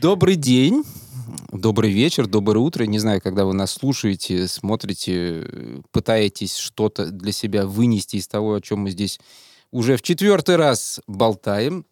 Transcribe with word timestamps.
Добрый 0.00 0.36
день, 0.36 0.84
добрый 1.52 1.90
вечер, 1.90 2.26
доброе 2.26 2.58
утро. 2.58 2.84
Не 2.84 2.98
знаю, 2.98 3.22
когда 3.22 3.46
вы 3.46 3.54
нас 3.54 3.72
слушаете, 3.72 4.46
смотрите, 4.46 5.82
пытаетесь 5.90 6.54
что-то 6.58 7.06
для 7.06 7.32
себя 7.32 7.66
вынести 7.66 8.16
из 8.16 8.28
того, 8.28 8.56
о 8.56 8.60
чем 8.60 8.80
мы 8.80 8.90
здесь 8.90 9.18
уже 9.70 9.96
в 9.96 10.02
четвертый 10.02 10.56
раз 10.56 11.00
болтаем. 11.06 11.86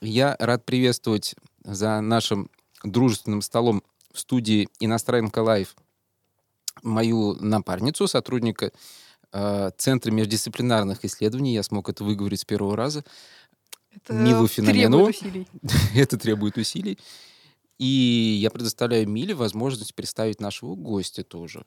Я 0.00 0.34
рад 0.38 0.64
приветствовать 0.64 1.34
за 1.62 2.00
нашим 2.00 2.50
дружественным 2.82 3.42
столом 3.42 3.82
в 4.14 4.18
студии 4.18 4.68
«Иностранка 4.80 5.40
Live» 5.40 5.76
мою 6.82 7.34
напарницу, 7.34 8.08
сотрудника 8.08 8.72
э, 9.32 9.70
Центра 9.76 10.10
междисциплинарных 10.10 11.04
исследований, 11.04 11.52
я 11.52 11.62
смог 11.62 11.90
это 11.90 12.02
выговорить 12.02 12.40
с 12.40 12.44
первого 12.46 12.76
раза, 12.76 13.04
Это 13.96 14.12
Милу 14.12 14.46
Феноменову. 14.46 15.12
требует 15.12 15.16
усилий. 15.16 15.48
это 15.94 16.18
требует 16.18 16.56
усилий. 16.56 16.98
И 17.78 18.38
я 18.40 18.50
предоставляю 18.50 19.08
Миле 19.08 19.34
возможность 19.34 19.94
представить 19.94 20.40
нашего 20.40 20.74
гостя 20.74 21.24
тоже. 21.24 21.64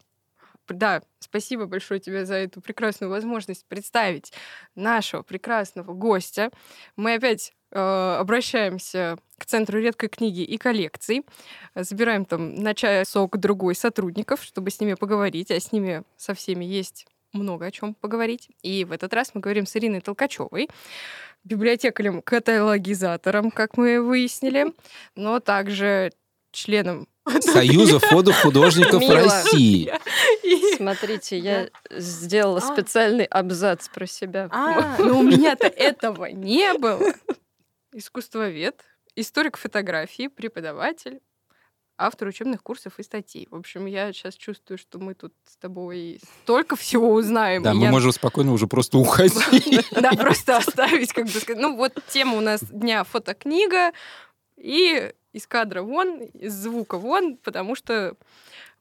Да, 0.68 1.02
спасибо 1.20 1.66
большое 1.66 2.00
тебе 2.00 2.26
за 2.26 2.36
эту 2.36 2.62
прекрасную 2.62 3.10
возможность 3.10 3.66
представить 3.66 4.32
нашего 4.76 5.24
прекрасного 5.24 5.94
гостя. 5.94 6.52
Мы 6.96 7.16
опять 7.16 7.54
э, 7.72 7.80
обращаемся 7.80 9.18
к 9.38 9.46
Центру 9.46 9.80
редкой 9.80 10.10
книги 10.10 10.42
и 10.42 10.58
коллекций. 10.58 11.26
Забираем 11.74 12.26
там 12.26 12.54
на 12.56 12.76
часок 12.76 13.38
другой 13.38 13.74
сотрудников, 13.74 14.44
чтобы 14.44 14.70
с 14.70 14.80
ними 14.80 14.94
поговорить, 14.94 15.50
а 15.50 15.60
с 15.60 15.72
ними 15.72 16.04
со 16.18 16.36
всеми 16.36 16.66
есть 16.66 17.08
много 17.34 17.66
о 17.66 17.72
чем 17.72 17.94
поговорить. 17.94 18.50
И 18.62 18.86
в 18.86 18.92
этот 18.92 19.14
раз 19.14 19.32
мы 19.34 19.42
говорим 19.42 19.66
с 19.66 19.76
Ириной 19.76 20.02
Толкачевой, 20.02 20.70
библиотекарем-каталогизатором, 21.50 23.52
как 23.52 23.78
мы 23.78 24.02
выяснили, 24.02 24.74
но 25.16 25.40
также 25.40 26.12
членом 26.52 27.08
Союза 27.42 28.00
фотохудожников 28.10 29.02
Мила. 29.02 29.16
России. 29.16 29.92
И- 30.44 30.76
Смотрите, 30.78 31.38
я 31.38 31.70
сделала 31.92 32.60
А. 32.60 32.74
специальный 32.74 33.26
абзац 33.26 33.88
про 33.90 34.08
себя. 34.08 34.48
А, 34.52 34.96
но 35.00 35.20
у 35.20 35.24
меня-то 35.24 35.68
этого 35.68 36.26
не 36.26 36.74
было. 36.74 37.14
Искусствовед, 37.94 38.82
историк 39.16 39.58
фотографии, 39.58 40.28
преподаватель, 40.28 41.20
автор 42.00 42.30
учебных 42.30 42.64
курсов 42.64 42.94
и 42.98 43.04
статей. 43.04 43.48
В 43.52 43.56
общем, 43.56 43.86
я 43.86 44.12
сейчас 44.14 44.36
чувствую, 44.36 44.78
что 44.78 45.00
мы 45.00 45.14
тут 45.14 45.34
с 45.46 45.58
тобой 45.58 46.20
столько 46.44 46.76
всего 46.76 47.14
узнаем. 47.14 47.62
Да, 47.62 47.74
мы 47.74 47.86
я- 47.86 47.92
можем 47.92 48.12
спокойно 48.12 48.54
уже 48.54 48.68
просто 48.68 48.98
уходить. 48.98 49.86
Да, 49.92 50.12
просто 50.14 50.58
оставить, 50.58 51.12
как 51.14 51.26
бы 51.26 51.32
сказать. 51.32 51.62
Ну, 51.62 51.76
вот 51.76 51.94
тема 52.08 52.38
у 52.38 52.42
нас 52.42 52.62
дня 52.64 53.04
фотокнига, 53.04 53.92
и 54.56 55.12
из 55.34 55.46
кадра 55.46 55.82
вон, 55.84 56.20
из 56.22 56.54
звука 56.54 56.98
вон, 56.98 57.38
потому 57.38 57.76
что 57.76 58.16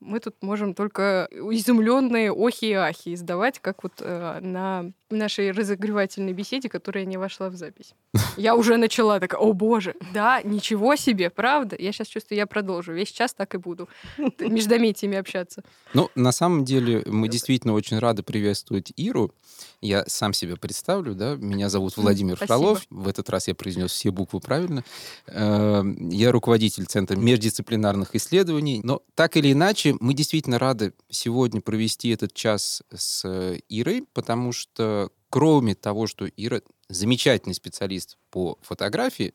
мы 0.00 0.20
тут 0.20 0.42
можем 0.42 0.74
только 0.74 1.28
изумленные 1.32 2.32
охи 2.32 2.70
и 2.70 2.72
ахи 2.72 3.14
издавать, 3.14 3.58
как 3.58 3.82
вот 3.82 3.94
э, 4.00 4.38
на 4.40 4.92
нашей 5.10 5.50
разогревательной 5.52 6.32
беседе, 6.32 6.68
которая 6.68 7.04
не 7.04 7.16
вошла 7.16 7.48
в 7.48 7.56
запись. 7.56 7.94
Я 8.36 8.54
уже 8.54 8.76
начала 8.76 9.20
такая, 9.20 9.40
о 9.40 9.52
боже, 9.52 9.94
да, 10.12 10.42
ничего 10.42 10.96
себе, 10.96 11.30
правда? 11.30 11.76
Я 11.78 11.92
сейчас 11.92 12.08
чувствую, 12.08 12.38
я 12.38 12.46
продолжу. 12.46 12.92
Весь 12.92 13.10
час 13.10 13.34
так 13.34 13.54
и 13.54 13.58
буду 13.58 13.88
междометиями 14.38 15.16
общаться. 15.16 15.62
Ну, 15.94 16.10
на 16.14 16.32
самом 16.32 16.64
деле, 16.64 17.02
мы 17.06 17.28
действительно 17.28 17.74
очень 17.74 17.98
рады 17.98 18.22
приветствовать 18.22 18.92
Иру. 18.96 19.32
Я 19.80 20.04
сам 20.06 20.32
себя 20.32 20.56
представлю, 20.56 21.14
да. 21.14 21.36
Меня 21.36 21.68
зовут 21.68 21.96
Владимир 21.96 22.36
спасибо. 22.36 22.58
Фролов. 22.58 22.86
В 22.90 23.08
этот 23.08 23.30
раз 23.30 23.48
я 23.48 23.54
произнес 23.54 23.92
все 23.92 24.10
буквы 24.10 24.40
правильно. 24.40 24.84
Э, 25.26 25.82
Я 26.10 26.32
руководитель 26.32 26.84
Центра 26.86 27.16
междисциплинарных 27.16 28.14
исследований. 28.14 28.80
Но 28.82 29.02
так 29.14 29.36
или 29.36 29.52
иначе, 29.52 29.87
мы 30.00 30.14
действительно 30.14 30.58
рады 30.58 30.94
сегодня 31.10 31.60
провести 31.60 32.10
этот 32.10 32.32
час 32.34 32.82
с 32.94 33.24
э, 33.24 33.58
Ирой, 33.68 34.04
потому 34.12 34.52
что 34.52 35.10
кроме 35.30 35.74
того, 35.74 36.06
что 36.06 36.26
Ира 36.26 36.60
замечательный 36.88 37.54
специалист 37.54 38.16
по 38.30 38.58
фотографии, 38.62 39.34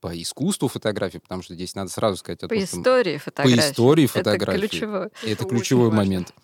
по 0.00 0.20
искусству 0.20 0.68
фотографии, 0.68 1.18
потому 1.18 1.42
что 1.42 1.54
здесь 1.54 1.74
надо 1.74 1.90
сразу 1.90 2.16
сказать 2.16 2.42
о 2.42 2.48
По 2.48 2.54
том, 2.56 2.66
что 2.66 2.78
истории 2.78 3.16
фотографии. 3.18 3.60
истории 3.70 4.04
Это 4.04 4.12
фотографии. 4.12 4.76
это 4.84 5.10
Это 5.22 5.44
ключевой 5.44 5.86
очень 5.88 5.96
важно. 5.96 5.96
момент. 5.96 6.34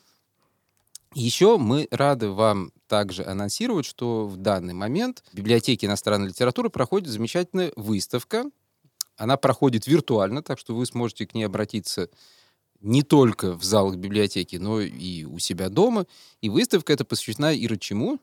Еще 1.15 1.57
мы 1.59 1.89
рады 1.91 2.29
вам 2.31 2.71
также 2.87 3.25
анонсировать, 3.25 3.87
что 3.87 4.27
в 4.27 4.37
данный 4.37 4.75
момент 4.75 5.25
в 5.33 5.35
библиотеке 5.37 5.87
иностранной 5.87 6.29
литературы 6.29 6.71
проходит 6.71 7.09
замечательная 7.09 7.73
выставка. 7.77 8.45
Она 9.17 9.37
проходит 9.37 9.87
виртуально, 9.87 10.43
так 10.43 10.59
что 10.59 10.77
вы 10.77 10.87
сможете 10.87 11.27
к 11.27 11.35
ней 11.35 11.45
обратиться 11.45 12.09
не 12.81 13.03
только 13.03 13.55
в 13.55 13.65
залах 13.65 13.97
библиотеки, 13.97 14.57
но 14.57 14.81
и 14.81 15.25
у 15.25 15.39
себя 15.39 15.69
дома. 15.69 16.07
И 16.41 16.49
выставка 16.49 16.93
эта 16.93 17.05
посвящена 17.05 17.55
Ира 17.55 17.77
чему? 17.77 18.21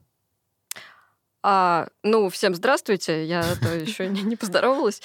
А, 1.47 1.89
ну, 2.01 2.29
всем 2.29 2.55
здравствуйте, 2.55 3.23
я 3.23 3.41
еще 3.79 4.07
не, 4.07 4.23
не 4.23 4.35
поздоровалась. 4.35 4.99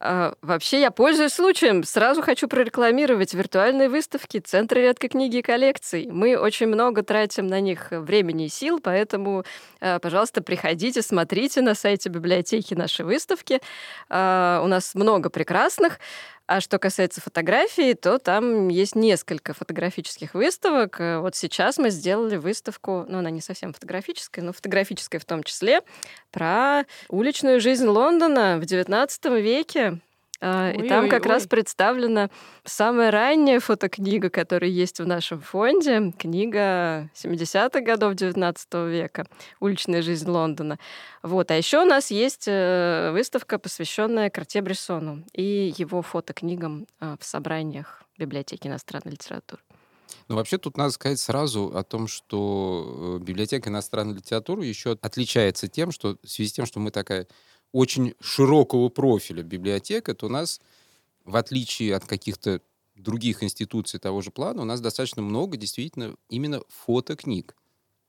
А, 0.00 0.34
вообще, 0.42 0.80
я 0.80 0.90
пользуюсь 0.90 1.32
случаем. 1.34 1.84
Сразу 1.84 2.20
хочу 2.20 2.48
прорекламировать 2.48 3.32
виртуальные 3.32 3.88
выставки 3.88 4.40
Центра 4.40 4.80
редкой 4.80 5.08
книги 5.08 5.36
и 5.36 5.42
коллекций. 5.42 6.08
Мы 6.10 6.36
очень 6.36 6.66
много 6.66 7.04
тратим 7.04 7.46
на 7.46 7.60
них 7.60 7.88
времени 7.92 8.46
и 8.46 8.48
сил, 8.48 8.80
поэтому, 8.82 9.44
а, 9.80 10.00
пожалуйста, 10.00 10.42
приходите, 10.42 11.00
смотрите 11.00 11.62
на 11.62 11.76
сайте 11.76 12.08
библиотеки 12.08 12.74
наши 12.74 13.04
выставки. 13.04 13.60
А, 14.08 14.62
у 14.64 14.66
нас 14.66 14.96
много 14.96 15.30
прекрасных. 15.30 16.00
А 16.46 16.60
что 16.60 16.78
касается 16.78 17.22
фотографий, 17.22 17.94
то 17.94 18.18
там 18.18 18.68
есть 18.68 18.94
несколько 18.94 19.54
фотографических 19.54 20.34
выставок. 20.34 21.00
Э, 21.00 21.18
Вот 21.18 21.34
сейчас 21.36 21.78
мы 21.78 21.88
сделали 21.88 22.36
выставку, 22.36 23.06
ну, 23.08 23.18
она 23.18 23.30
не 23.30 23.40
совсем 23.40 23.72
фотографическая, 23.72 24.42
но 24.42 24.52
фотографическая 24.52 25.18
в 25.18 25.24
том 25.24 25.42
числе, 25.42 25.80
про 26.30 26.84
уличную 27.08 27.60
жизнь 27.60 27.86
Лондона 27.86 28.58
в 28.60 28.64
XIX 28.64 29.40
веке. 29.40 30.00
А, 30.46 30.72
И 30.72 30.86
там 30.86 31.08
как 31.08 31.24
раз 31.24 31.46
представлена 31.46 32.28
самая 32.64 33.10
ранняя 33.10 33.60
фотокнига, 33.60 34.28
которая 34.28 34.70
есть 34.70 35.00
в 35.00 35.06
нашем 35.06 35.40
фонде. 35.40 36.12
Книга 36.18 37.08
70-х 37.14 37.80
годов 37.80 38.12
XIX 38.12 38.90
века 38.90 39.26
«Уличная 39.60 40.02
жизнь 40.02 40.28
Лондона». 40.28 40.78
Вот. 41.22 41.50
А 41.50 41.56
еще 41.56 41.80
у 41.80 41.86
нас 41.86 42.10
есть 42.10 42.44
э, 42.46 43.10
выставка, 43.12 43.58
посвященная 43.58 44.28
Карте 44.28 44.60
Брессону 44.60 45.24
и 45.32 45.72
его 45.78 46.02
фотокнигам 46.02 46.86
э, 47.00 47.16
в 47.18 47.24
собраниях 47.24 48.02
библиотеки 48.18 48.66
иностранной 48.66 49.12
литературы. 49.12 49.62
Ну, 50.28 50.36
вообще, 50.36 50.58
тут 50.58 50.76
надо 50.76 50.90
сказать 50.90 51.20
сразу 51.20 51.72
о 51.74 51.82
том, 51.84 52.06
что 52.06 53.18
э, 53.18 53.24
библиотека 53.24 53.70
иностранной 53.70 54.16
литературы 54.16 54.66
еще 54.66 54.98
отличается 55.00 55.68
тем, 55.68 55.90
что 55.90 56.18
в 56.22 56.28
связи 56.28 56.50
с 56.50 56.52
тем, 56.52 56.66
что 56.66 56.80
мы 56.80 56.90
такая 56.90 57.26
очень 57.74 58.14
широкого 58.20 58.88
профиля 58.88 59.42
библиотека, 59.42 60.14
то 60.14 60.26
у 60.26 60.28
нас, 60.28 60.60
в 61.24 61.34
отличие 61.34 61.96
от 61.96 62.06
каких-то 62.06 62.60
других 62.94 63.42
институций 63.42 63.98
того 63.98 64.22
же 64.22 64.30
плана, 64.30 64.62
у 64.62 64.64
нас 64.64 64.80
достаточно 64.80 65.22
много 65.22 65.56
действительно 65.56 66.14
именно 66.28 66.62
фотокниг. 66.68 67.56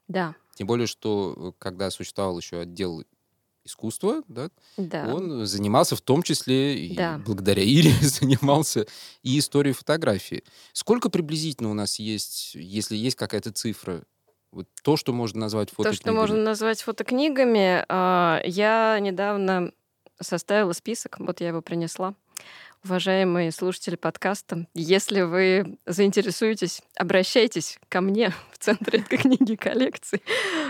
Да, 0.07 0.35
Тем 0.53 0.67
более, 0.67 0.85
что 0.85 1.33
э, 1.35 1.51
когда 1.57 1.89
существовал 1.89 2.37
еще 2.37 2.59
отдел 2.59 3.03
искусства, 3.63 4.21
да, 4.27 4.51
да. 4.77 5.11
он 5.11 5.47
занимался 5.47 5.95
в 5.95 6.01
том 6.01 6.21
числе, 6.21 6.77
и 6.85 6.95
Да. 6.95 7.17
благодаря 7.25 7.63
Ире 7.63 7.91
занимался 8.01 8.85
и 9.23 9.39
историей 9.39 9.73
фотографии. 9.73 10.43
Сколько 10.73 11.09
приблизительно 11.09 11.71
у 11.71 11.73
нас 11.73 11.97
есть, 11.97 12.53
если 12.53 12.95
есть 12.95 13.15
какая-то 13.15 13.51
цифра, 13.51 14.03
вот 14.55 14.67
то, 14.81 14.95
что 14.95 15.11
можно 15.11 15.41
назвать 15.41 15.69
То, 15.69 15.75
фотокнигами? 15.75 16.01
что 16.01 16.13
можно 16.13 16.37
назвать 16.37 16.81
фотокнигами, 16.81 17.83
а, 17.89 18.41
я 18.45 18.97
недавно 18.99 19.71
составила 20.21 20.71
список, 20.71 21.17
вот 21.19 21.41
я 21.41 21.49
его 21.49 21.61
принесла. 21.61 22.15
Уважаемые 22.85 23.51
слушатели 23.51 23.95
подкаста, 23.95 24.67
если 24.75 25.21
вы 25.21 25.79
заинтересуетесь, 25.87 26.83
обращайтесь 26.95 27.79
ко 27.89 27.99
мне 27.99 28.31
в 28.51 28.59
Центр 28.59 28.91
редкой 28.91 29.17
книги 29.17 29.53
и 29.53 29.57
коллекций. 29.57 30.21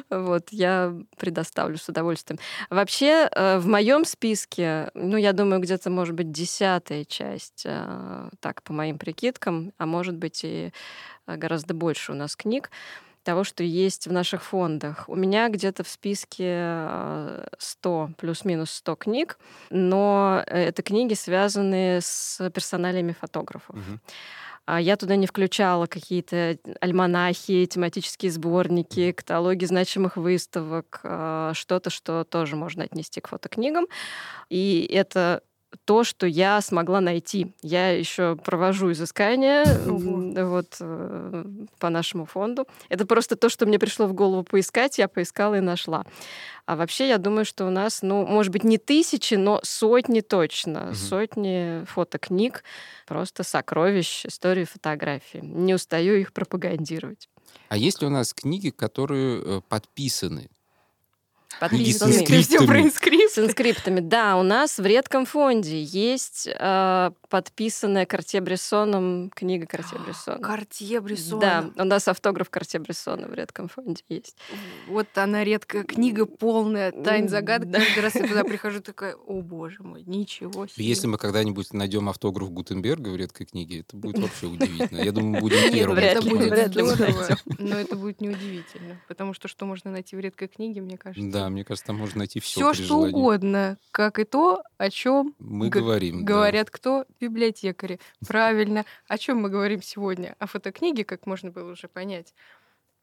Вот, 0.10 0.48
я 0.50 0.95
предоставлю 1.18 1.77
с 1.77 1.88
удовольствием. 1.88 2.39
Вообще, 2.69 3.30
э, 3.30 3.60
в 3.60 3.68
моем 3.68 4.06
списке, 4.06 4.89
ну, 4.94 5.18
я 5.18 5.33
думаю, 5.33 5.62
где-то, 5.62 5.89
может 5.89 6.15
быть, 6.15 6.31
десятая 6.31 7.04
часть, 7.04 7.63
э, 7.65 8.30
так, 8.39 8.63
по 8.63 8.74
моим 8.74 8.98
прикидкам, 8.98 9.74
а 9.77 9.86
может 9.86 10.15
быть, 10.15 10.44
и 10.44 10.71
э, 11.27 11.36
гораздо 11.36 11.74
больше 11.74 12.13
у 12.13 12.15
нас 12.15 12.36
книг 12.36 12.71
того, 13.25 13.44
что 13.44 13.63
есть 13.63 14.07
в 14.07 14.13
наших 14.13 14.44
фондах. 14.44 15.10
У 15.10 15.16
меня 15.16 15.50
где-то 15.50 15.83
в 15.83 15.89
списке 15.89 16.45
э, 16.48 17.48
100, 17.57 18.12
плюс-минус 18.18 18.72
100 18.72 18.95
книг, 18.95 19.39
но 19.69 20.44
это 20.48 20.81
книги, 20.83 21.13
связанные 21.16 22.00
с 22.01 22.50
персоналиями 22.51 23.16
фотографов. 23.19 23.75
А 24.68 24.81
Я 24.81 24.95
туда 24.98 25.16
не 25.16 25.27
включала 25.27 25.86
какие-то 25.86 26.57
альманахи, 26.81 27.66
тематические 27.68 28.31
сборники, 28.31 29.12
каталоги 29.12 29.66
значимых 29.66 30.18
выставок, 30.18 31.01
а, 31.04 31.54
что-то, 31.54 31.92
что 31.92 32.24
тоже 32.24 32.56
можно 32.56 32.83
отнести 32.83 33.22
к 33.22 33.27
фотокнигам. 33.27 33.86
И 34.50 34.89
это 34.92 35.44
то, 35.86 36.04
что 36.04 36.25
я 36.25 36.62
смогла 36.62 37.01
найти. 37.01 37.54
Я 37.62 37.89
еще 37.89 38.36
провожу 38.36 38.92
изыскания 38.92 39.66
вот, 39.86 40.77
э, 40.80 41.45
по 41.80 41.89
нашему 41.89 42.25
фонду. 42.25 42.68
Это 42.89 43.06
просто 43.06 43.36
то, 43.36 43.50
что 43.50 43.66
мне 43.66 43.80
пришло 43.80 44.07
в 44.07 44.13
голову 44.13 44.44
поискать, 44.44 44.98
я 44.98 45.07
поискала 45.07 45.56
и 45.56 45.62
нашла. 45.62 46.06
А 46.66 46.75
вообще, 46.75 47.07
я 47.07 47.18
думаю, 47.18 47.45
что 47.45 47.66
у 47.66 47.69
нас, 47.69 48.01
ну, 48.01 48.25
может 48.25 48.51
быть, 48.51 48.63
не 48.63 48.77
тысячи, 48.77 49.36
но 49.36 49.60
сотни 49.63 50.22
точно. 50.22 50.88
Угу. 50.88 50.95
Сотни 50.95 51.86
фотокниг, 51.86 52.63
просто 53.06 53.44
сокровищ 53.44 54.25
истории 54.25 54.63
фотографии. 54.63 55.39
Не 55.44 55.75
устаю 55.75 56.16
их 56.16 56.33
пропагандировать. 56.33 57.30
А 57.69 57.77
есть 57.77 58.01
ли 58.01 58.07
у 58.07 58.10
нас 58.10 58.33
книги, 58.33 58.69
которые 58.69 59.42
э, 59.42 59.62
подписаны? 59.68 60.50
Подписаны. 61.60 62.13
С 63.30 63.40
инскриптами. 63.40 64.00
Да, 64.00 64.38
у 64.38 64.44
нас 64.44 64.78
в 64.78 64.86
редком 64.86 65.25
фонде 65.25 65.81
есть 65.81 66.48
э, 66.48 67.12
подписанная 67.30 68.06
Картье 68.06 68.42
Брессоном 68.42 69.31
книга 69.34 69.66
Картье 69.66 70.00
Брессона. 70.00 70.40
Картье 70.42 71.02
Брессона. 71.02 71.72
Да, 71.75 71.84
у 71.84 71.86
нас 71.86 72.07
автограф 72.07 72.50
Картье 72.50 72.80
Брессона 72.80 73.28
в 73.28 73.34
редком 73.34 73.68
фонде 73.68 74.04
есть. 74.10 74.38
Вот 74.88 75.07
она 75.16 75.44
редкая 75.44 75.84
книга 75.84 76.25
полная 76.25 76.92
тайн 76.92 77.30
загадок. 77.30 77.69
Да. 77.69 77.80
Каждый 77.80 78.00
раз 78.04 78.16
я 78.16 78.28
туда 78.28 78.44
прихожу 78.46 78.81
такая, 78.81 79.16
о 79.16 79.42
боже 79.42 79.84
мой, 79.84 80.04
ничего 80.06 80.68
себе. 80.68 80.86
Если 80.86 81.08
мы 81.08 81.18
когда-нибудь 81.18 81.74
найдем 81.74 82.10
автограф 82.10 82.51
Гутенберга 82.51 83.10
в 83.10 83.16
редкой 83.16 83.46
книге, 83.46 83.81
это 83.81 83.96
будет 83.98 84.19
вообще 84.19 84.48
удивительно. 84.48 85.01
Я 85.01 85.12
думаю, 85.12 85.42
будем 85.42 85.72
первым. 85.72 85.98
Это 85.98 86.22
будет 86.22 86.68
здорово, 86.72 87.38
но 87.60 87.75
это 87.78 87.96
будет 87.96 88.22
неудивительно, 88.22 89.01
потому 89.08 89.34
что 89.34 89.48
что 89.48 89.66
можно 89.66 89.92
найти 89.92 90.16
в 90.16 90.19
редкой 90.19 90.48
книге, 90.48 90.81
мне 90.81 90.98
кажется. 90.98 91.25
Да, 91.45 91.50
мне 91.51 91.63
кажется, 91.63 91.86
там 91.86 91.97
можно 91.97 92.19
найти 92.19 92.39
все. 92.39 92.74
Все 92.74 92.86
что 92.86 92.97
угодно, 92.97 93.77
как 93.92 94.18
и 94.18 94.24
то, 94.24 94.63
о 94.80 94.89
чем 94.89 95.36
мы 95.38 95.69
говорим. 95.69 96.25
Говорят 96.25 96.71
кто? 96.71 97.06
библиотекари. 97.19 98.00
Правильно. 98.27 98.83
О 99.07 99.19
чем 99.19 99.42
мы 99.42 99.50
говорим 99.50 99.83
сегодня? 99.83 100.36
О 100.39 100.47
фотокниге, 100.47 101.06
как 101.06 101.27
можно 101.27 101.51
было 101.51 101.74
уже 101.74 101.88
понять. 101.88 102.33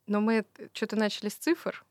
Но 0.09 0.21
мы 0.21 0.45
что-то 0.73 0.97
начали 0.97 1.29
с 1.29 1.35
цифр, 1.35 1.85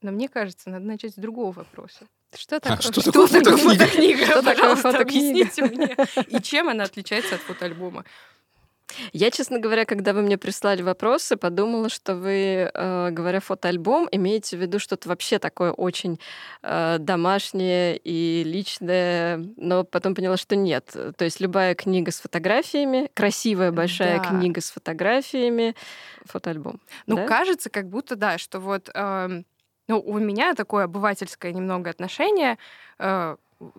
но 0.00 0.10
мне 0.10 0.30
кажется, 0.30 0.70
надо 0.70 0.86
начать 0.86 1.12
с 1.12 1.16
другого 1.16 1.52
вопроса. 1.52 2.06
Что 2.34 2.56
а, 2.56 2.60
такое, 2.60 2.78
а, 2.78 2.80
что, 2.80 3.00
что 3.02 3.12
такое 3.12 3.56
фотокнига? 3.58 4.24
Что 4.24 4.42
такое 4.42 4.76
фотокнига? 4.76 5.02
объясните 5.02 5.64
мне. 5.66 5.96
И 6.28 6.40
чем 6.40 6.70
она 6.70 6.84
отличается 6.84 7.34
от 7.34 7.42
фотоальбома? 7.42 8.06
Я, 9.12 9.30
честно 9.30 9.58
говоря, 9.58 9.84
когда 9.84 10.12
вы 10.12 10.22
мне 10.22 10.38
прислали 10.38 10.82
вопросы, 10.82 11.36
подумала, 11.36 11.88
что 11.88 12.14
вы, 12.14 12.70
э, 12.72 13.10
говоря 13.10 13.40
фотоальбом, 13.40 14.08
имеете 14.10 14.56
в 14.56 14.60
виду 14.60 14.78
что-то 14.78 15.08
вообще 15.08 15.38
такое 15.38 15.72
очень 15.72 16.18
э, 16.62 16.96
домашнее 16.98 17.96
и 17.96 18.42
личное, 18.44 19.44
но 19.56 19.84
потом 19.84 20.14
поняла, 20.14 20.36
что 20.36 20.56
нет. 20.56 20.86
То 21.16 21.24
есть 21.24 21.40
любая 21.40 21.74
книга 21.74 22.10
с 22.10 22.20
фотографиями, 22.20 23.10
красивая 23.14 23.72
большая 23.72 24.18
да. 24.18 24.24
книга 24.24 24.60
с 24.60 24.70
фотографиями, 24.70 25.74
фотоальбом. 26.24 26.80
Ну, 27.06 27.16
да? 27.16 27.26
кажется, 27.26 27.70
как 27.70 27.88
будто, 27.88 28.16
да, 28.16 28.38
что 28.38 28.60
вот... 28.60 28.90
Э, 28.94 29.42
ну, 29.88 30.00
у 30.00 30.18
меня 30.18 30.54
такое 30.54 30.84
обывательское 30.84 31.50
немного 31.52 31.88
отношение, 31.88 32.58
э, 32.98 33.36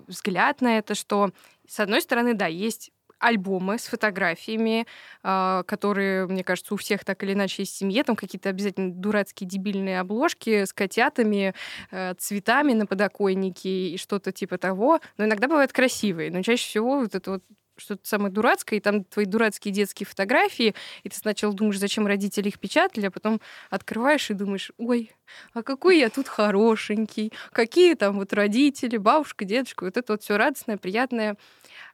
взгляд 0.07 0.61
на 0.61 0.79
это, 0.79 0.95
что, 0.95 1.31
с 1.67 1.79
одной 1.79 2.01
стороны, 2.01 2.33
да, 2.33 2.47
есть 2.47 2.91
альбомы 3.19 3.77
с 3.77 3.85
фотографиями, 3.87 4.87
э, 5.23 5.63
которые, 5.67 6.27
мне 6.27 6.43
кажется, 6.43 6.73
у 6.73 6.77
всех 6.77 7.05
так 7.05 7.23
или 7.23 7.33
иначе 7.33 7.63
есть 7.63 7.75
в 7.75 7.77
семье. 7.77 8.03
Там 8.03 8.15
какие-то 8.15 8.49
обязательно 8.49 8.91
дурацкие 8.93 9.47
дебильные 9.47 9.99
обложки 9.99 10.65
с 10.65 10.73
котятами, 10.73 11.53
э, 11.91 12.13
цветами 12.17 12.73
на 12.73 12.85
подоконнике 12.85 13.89
и 13.89 13.97
что-то 13.97 14.31
типа 14.31 14.57
того. 14.57 14.99
Но 15.17 15.25
иногда 15.25 15.47
бывают 15.47 15.71
красивые. 15.73 16.31
Но 16.31 16.41
чаще 16.41 16.63
всего 16.67 16.99
вот 16.99 17.15
это 17.15 17.31
вот 17.31 17.43
что-то 17.79 18.07
самое 18.07 18.31
дурацкое, 18.31 18.79
и 18.79 18.81
там 18.81 19.03
твои 19.03 19.25
дурацкие 19.25 19.73
детские 19.73 20.07
фотографии, 20.07 20.75
и 21.03 21.09
ты 21.09 21.15
сначала 21.15 21.53
думаешь, 21.53 21.79
зачем 21.79 22.07
родители 22.07 22.49
их 22.49 22.59
печатали, 22.59 23.07
а 23.07 23.11
потом 23.11 23.41
открываешь 23.69 24.29
и 24.29 24.33
думаешь, 24.33 24.71
ой, 24.77 25.11
а 25.53 25.63
какой 25.63 25.99
я 25.99 26.09
тут 26.09 26.27
хорошенький, 26.27 27.31
какие 27.51 27.95
там 27.95 28.17
вот 28.17 28.33
родители, 28.33 28.97
бабушка, 28.97 29.45
дедушка, 29.45 29.85
вот 29.85 29.97
это 29.97 30.13
вот 30.13 30.23
все 30.23 30.37
радостное, 30.37 30.77
приятное. 30.77 31.37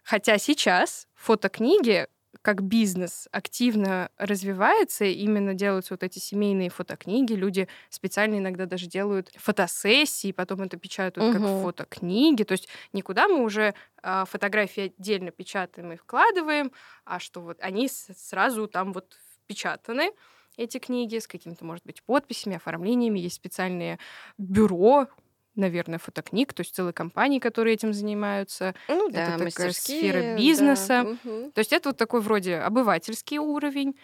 Хотя 0.04 0.38
сейчас 0.38 1.08
фотокниги 1.16 2.08
как 2.46 2.62
бизнес 2.62 3.28
активно 3.32 4.12
развивается, 4.20 5.04
именно 5.04 5.56
делаются 5.56 5.96
вот 5.96 6.04
эти 6.04 6.20
семейные 6.20 6.70
фотокниги, 6.70 7.34
люди 7.34 7.68
специально 7.90 8.38
иногда 8.38 8.68
даже 8.68 8.86
делают 8.86 9.32
фотосессии, 9.36 10.32
потом 10.32 10.62
это 10.62 10.78
печатают 10.78 11.36
угу. 11.36 11.44
как 11.44 11.64
фотокниги, 11.64 12.44
то 12.44 12.52
есть 12.52 12.70
никуда 12.94 13.28
мы 13.28 13.44
уже 13.44 13.74
а, 14.04 14.26
фотографии 14.26 14.94
отдельно 14.96 15.32
печатаем 15.32 15.92
и 15.94 15.96
вкладываем, 15.96 16.72
а 17.04 17.20
что 17.20 17.42
вот 17.42 17.58
они 17.62 17.90
сразу 17.90 18.68
там 18.68 18.94
вот 18.94 19.18
впечатаны, 19.44 20.12
эти 20.56 20.78
книги 20.78 21.18
с 21.18 21.28
какими-то, 21.28 21.66
может 21.66 21.84
быть, 21.84 22.04
подписями, 22.04 22.58
оформлениями. 22.58 23.20
Есть 23.20 23.36
специальные 23.36 24.00
бюро, 24.38 25.08
наверное, 25.56 26.00
фотокниг, 26.00 26.54
то 26.54 26.62
есть 26.62 26.76
целые 26.76 26.94
компании, 26.94 27.40
которые 27.40 27.74
этим 27.74 27.94
занимаются. 27.94 28.76
Ну 28.88 29.10
да, 29.10 29.36
это 29.36 29.46
такая 29.46 29.72
сфера 29.72 30.38
бизнеса. 30.38 31.04
Да. 31.04 31.10
Угу. 31.10 31.52
То 31.52 31.60
есть 31.60 31.74
это 31.74 31.90
вот 31.90 31.98
такой 31.98 32.22
вроде 32.22 32.58
обывательский 32.58 33.38
уровень, 33.38 33.96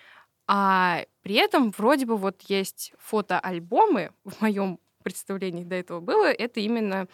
а 0.47 1.05
при 1.21 1.35
этом 1.35 1.71
вроде 1.71 2.05
бы 2.05 2.17
вот 2.17 2.41
есть 2.43 2.93
фотоальбомы, 2.99 4.11
в 4.23 4.41
моем 4.41 4.79
представлении 5.03 5.63
до 5.63 5.75
этого 5.75 5.99
было, 5.99 6.31
это 6.31 6.59
именно 6.59 7.07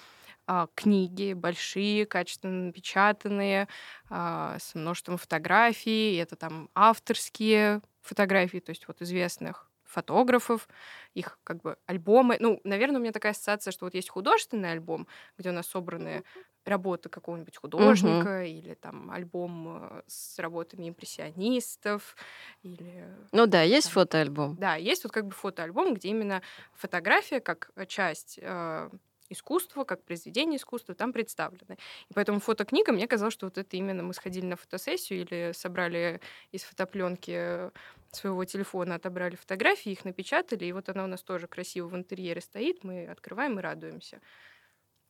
а, 0.46 0.68
книги 0.76 1.34
большие, 1.34 2.06
качественно 2.06 2.68
напечатанные, 2.68 3.68
а, 4.10 4.58
с 4.60 4.76
множеством 4.76 5.18
фотографий, 5.18 6.16
это 6.16 6.36
там 6.36 6.70
авторские 6.74 7.82
фотографии, 8.02 8.60
то 8.60 8.72
есть 8.72 8.88
вот 8.88 9.02
известных 9.02 9.67
фотографов, 9.98 10.70
их 11.16 11.40
как 11.44 11.62
бы 11.64 11.76
альбомы. 11.88 12.38
Ну, 12.40 12.62
наверное, 12.64 13.00
у 13.00 13.02
меня 13.02 13.12
такая 13.12 13.32
ассоциация, 13.32 13.72
что 13.72 13.86
вот 13.86 13.96
есть 13.96 14.10
художественный 14.10 14.72
альбом, 14.72 15.08
где 15.40 15.50
у 15.50 15.54
нас 15.54 15.66
собраны 15.66 16.24
работы 16.66 17.10
какого-нибудь 17.10 17.58
художника, 17.58 18.42
угу. 18.42 18.46
или 18.46 18.76
там 18.76 19.10
альбом 19.10 19.80
э, 19.82 20.02
с 20.06 20.38
работами 20.38 20.90
импрессионистов, 20.90 22.16
или... 22.62 23.08
Ну 23.32 23.48
да, 23.48 23.64
есть 23.64 23.88
там, 23.88 23.94
фотоальбом. 23.94 24.56
Да, 24.58 24.76
есть 24.76 25.04
вот 25.04 25.14
как 25.14 25.26
бы 25.26 25.32
фотоальбом, 25.32 25.96
где 25.96 26.10
именно 26.10 26.44
фотография 26.76 27.40
как 27.40 27.72
часть 27.88 28.38
э, 28.40 28.90
искусства, 29.30 29.84
как 29.84 30.04
произведение 30.04 30.58
искусства 30.58 30.96
там 30.96 31.14
представлены. 31.14 31.78
И 32.10 32.14
поэтому 32.14 32.40
фотокнига, 32.40 32.92
мне 32.92 33.08
казалось, 33.08 33.34
что 33.34 33.48
вот 33.48 33.58
это 33.58 33.78
именно 33.78 34.04
мы 34.04 34.14
сходили 34.14 34.46
на 34.46 34.56
фотосессию 34.56 35.22
или 35.22 35.52
собрали 35.54 36.22
из 36.52 36.64
фотопленки 36.64 37.72
своего 38.12 38.46
телефона, 38.46 38.96
отобрали 38.96 39.36
фотографии, 39.36 39.92
их 39.92 40.06
напечатали, 40.06 40.66
и 40.66 40.72
вот 40.72 40.90
она 40.90 41.04
у 41.04 41.08
нас 41.08 41.22
тоже 41.22 41.48
красиво 41.48 41.88
в 41.88 41.96
интерьере 41.96 42.42
стоит, 42.42 42.84
мы 42.84 43.08
открываем 43.08 43.60
и 43.60 43.62
радуемся. 43.62 44.20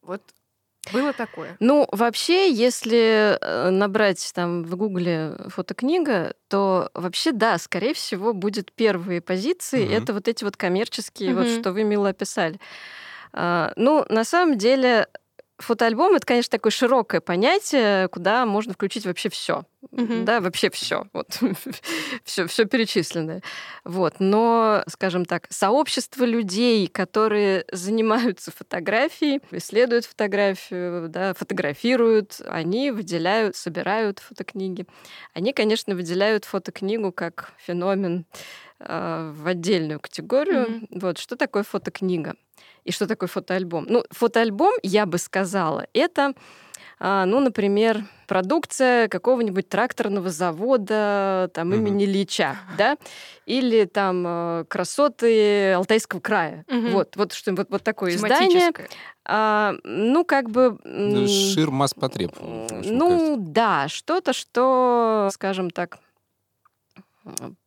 Вот 0.02 0.22
было 0.94 1.14
такое. 1.14 1.58
Ну, 1.60 1.88
вообще, 1.92 2.52
если 2.52 3.38
э, 3.40 3.70
набрать 3.70 4.32
там 4.34 4.64
в 4.64 4.76
Гугле 4.76 5.36
фотокнига, 5.48 6.34
то 6.48 6.90
вообще, 6.94 7.32
да, 7.32 7.58
скорее 7.58 7.94
всего, 7.94 8.34
будет 8.34 8.72
первые 8.72 9.22
позиции. 9.22 9.86
Mm-hmm. 9.86 10.04
Это 10.04 10.14
вот 10.14 10.28
эти 10.28 10.44
вот 10.44 10.56
коммерческие, 10.56 11.32
mm-hmm. 11.32 11.36
вот 11.36 11.60
что 11.60 11.72
вы, 11.74 11.84
мило 11.84 12.10
описали. 12.10 12.60
А, 13.34 13.74
ну, 13.76 14.06
на 14.10 14.24
самом 14.24 14.58
деле, 14.58 15.08
фотоальбом 15.58 16.16
это, 16.16 16.26
конечно, 16.26 16.52
такое 16.52 16.72
широкое 16.72 17.22
понятие, 17.22 18.08
куда 18.10 18.46
можно 18.46 18.74
включить 18.74 19.06
вообще 19.06 19.30
все. 19.30 19.66
Mm-hmm. 19.92 20.24
Да, 20.24 20.42
вообще 20.42 20.70
все. 20.70 21.06
Вот. 21.14 21.40
все, 22.24 22.48
все 22.48 22.66
перечисленное. 22.66 23.42
Вот. 23.84 24.16
Но, 24.20 24.84
скажем 24.88 25.26
так, 25.26 25.48
сообщество 25.50 26.26
людей, 26.26 26.88
которые 26.88 27.66
занимаются 27.72 28.52
фотографией, 28.52 29.42
исследуют 29.52 30.06
фотографию, 30.06 31.10
да, 31.10 31.34
фотографируют, 31.34 32.42
они 32.46 32.92
выделяют, 32.92 33.56
собирают 33.56 34.20
фотокниги. 34.20 34.86
Они, 35.34 35.54
конечно, 35.54 35.96
выделяют 35.96 36.46
фотокнигу 36.46 37.12
как 37.12 37.54
феномен 37.58 38.26
э, 38.80 39.32
в 39.34 39.48
отдельную 39.48 40.00
категорию. 40.00 40.68
Mm-hmm. 40.68 41.00
Вот. 41.00 41.18
Что 41.20 41.36
такое 41.36 41.64
фотокнига? 41.64 42.36
И 42.84 42.92
что 42.92 43.06
такое 43.06 43.28
фотоальбом? 43.28 43.86
Ну, 43.90 44.06
фотоальбом, 44.12 44.74
я 44.82 45.06
бы 45.06 45.18
сказала, 45.18 45.88
это, 45.94 46.34
ну, 47.00 47.40
например, 47.40 48.04
продукция 48.28 49.08
какого-нибудь 49.08 49.70
тракторного 49.70 50.30
завода 50.30 51.50
там, 51.54 51.70
угу. 51.70 51.78
имени 51.78 52.06
Ильича, 52.06 52.58
да, 52.78 52.98
или 53.46 53.86
там 53.86 54.24
э, 54.28 54.66
красоты 54.68 55.74
Алтайского 55.74 56.20
края. 56.20 56.66
Угу. 56.68 56.88
Вот, 56.90 57.16
вот, 57.16 57.34
что, 57.34 57.54
вот, 57.54 57.68
вот 57.70 57.84
такое 57.84 58.12
издание. 58.12 58.72
А, 59.26 59.76
ну, 59.84 60.24
как 60.24 60.50
бы... 60.50 60.78
Ну, 60.84 61.28
шир 61.28 61.70
масс-потреб. 61.70 62.32
Ну, 62.40 63.36
да, 63.38 63.88
что-то, 63.88 64.34
что, 64.34 65.30
скажем 65.34 65.70
так, 65.70 66.00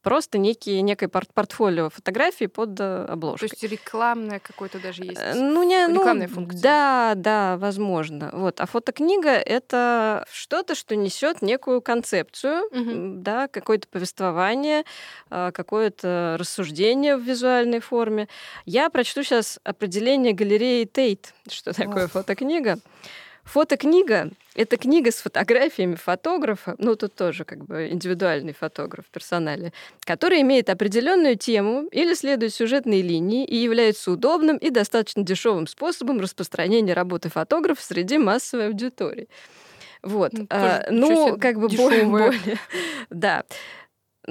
Просто 0.03 0.39
некий, 0.39 0.81
некое 0.83 1.09
портфолио 1.09 1.91
фотографий 1.91 2.47
под 2.47 2.81
э, 2.81 3.05
обложкой. 3.05 3.49
То 3.49 3.55
есть 3.55 3.73
рекламное 3.73 4.39
какое-то 4.39 4.81
даже 4.81 5.05
есть? 5.05 5.21
Э, 5.21 5.35
ну, 5.35 5.63
не, 5.63 5.87
ну, 5.87 6.01
рекламная 6.01 6.29
функция? 6.29 6.63
Да, 6.63 7.13
да, 7.17 7.57
возможно. 7.59 8.31
Вот. 8.33 8.61
А 8.61 8.67
фотокнига— 8.67 9.31
это 9.31 10.25
что-то, 10.33 10.75
что 10.75 10.97
несет 10.97 11.43
некую 11.43 11.83
концепцию, 11.83 12.63
Мгм. 12.73 13.23
да, 13.23 13.49
какое-то 13.49 13.89
повествование, 13.89 14.85
а, 15.29 15.53
какое-то 15.53 16.37
рассуждение 16.39 17.17
в 17.17 17.23
визуальной 17.23 17.81
форме. 17.81 18.29
Я 18.65 18.89
прочту 18.91 19.23
сейчас 19.23 19.61
определение 19.65 20.33
галереи 20.33 20.85
Тейт, 20.85 21.35
что 21.49 21.73
такое 21.73 22.09
фотокнига. 22.09 22.79
Фотокнига— 23.53 24.31
это 24.55 24.77
книга 24.77 25.11
с 25.11 25.17
фотографиями 25.17 25.97
фотографа, 25.97 26.77
ну, 26.79 26.95
тут 26.95 27.17
тоже 27.17 27.45
как 27.45 27.65
бы 27.65 27.89
индивидуальный 27.89 28.53
фотограф 28.53 29.07
в 29.07 29.11
персонале, 29.11 29.73
который 30.05 30.41
имеет 30.43 30.71
определенную 30.71 31.37
тему 31.37 31.89
или 31.91 32.15
следует 32.15 32.55
сюжетной 32.55 33.03
линии 33.03 33.45
и 33.45 33.57
является 33.57 34.13
удобным 34.13 34.57
и 34.57 34.71
достаточно 34.71 35.25
дешевым 35.25 35.67
способом 35.67 36.21
распространения 36.21 36.95
работы 36.95 37.29
фотографа 37.29 37.83
среди 37.83 38.19
массовой 38.19 38.69
аудитории. 38.69 39.29
Вот. 40.03 40.33
Ну, 40.33 40.47
А, 40.49 40.87
ну, 40.91 41.37
как 41.39 41.59
бы 41.59 41.69
более, 41.69 42.05
более- 42.07 42.59
да. 43.11 43.43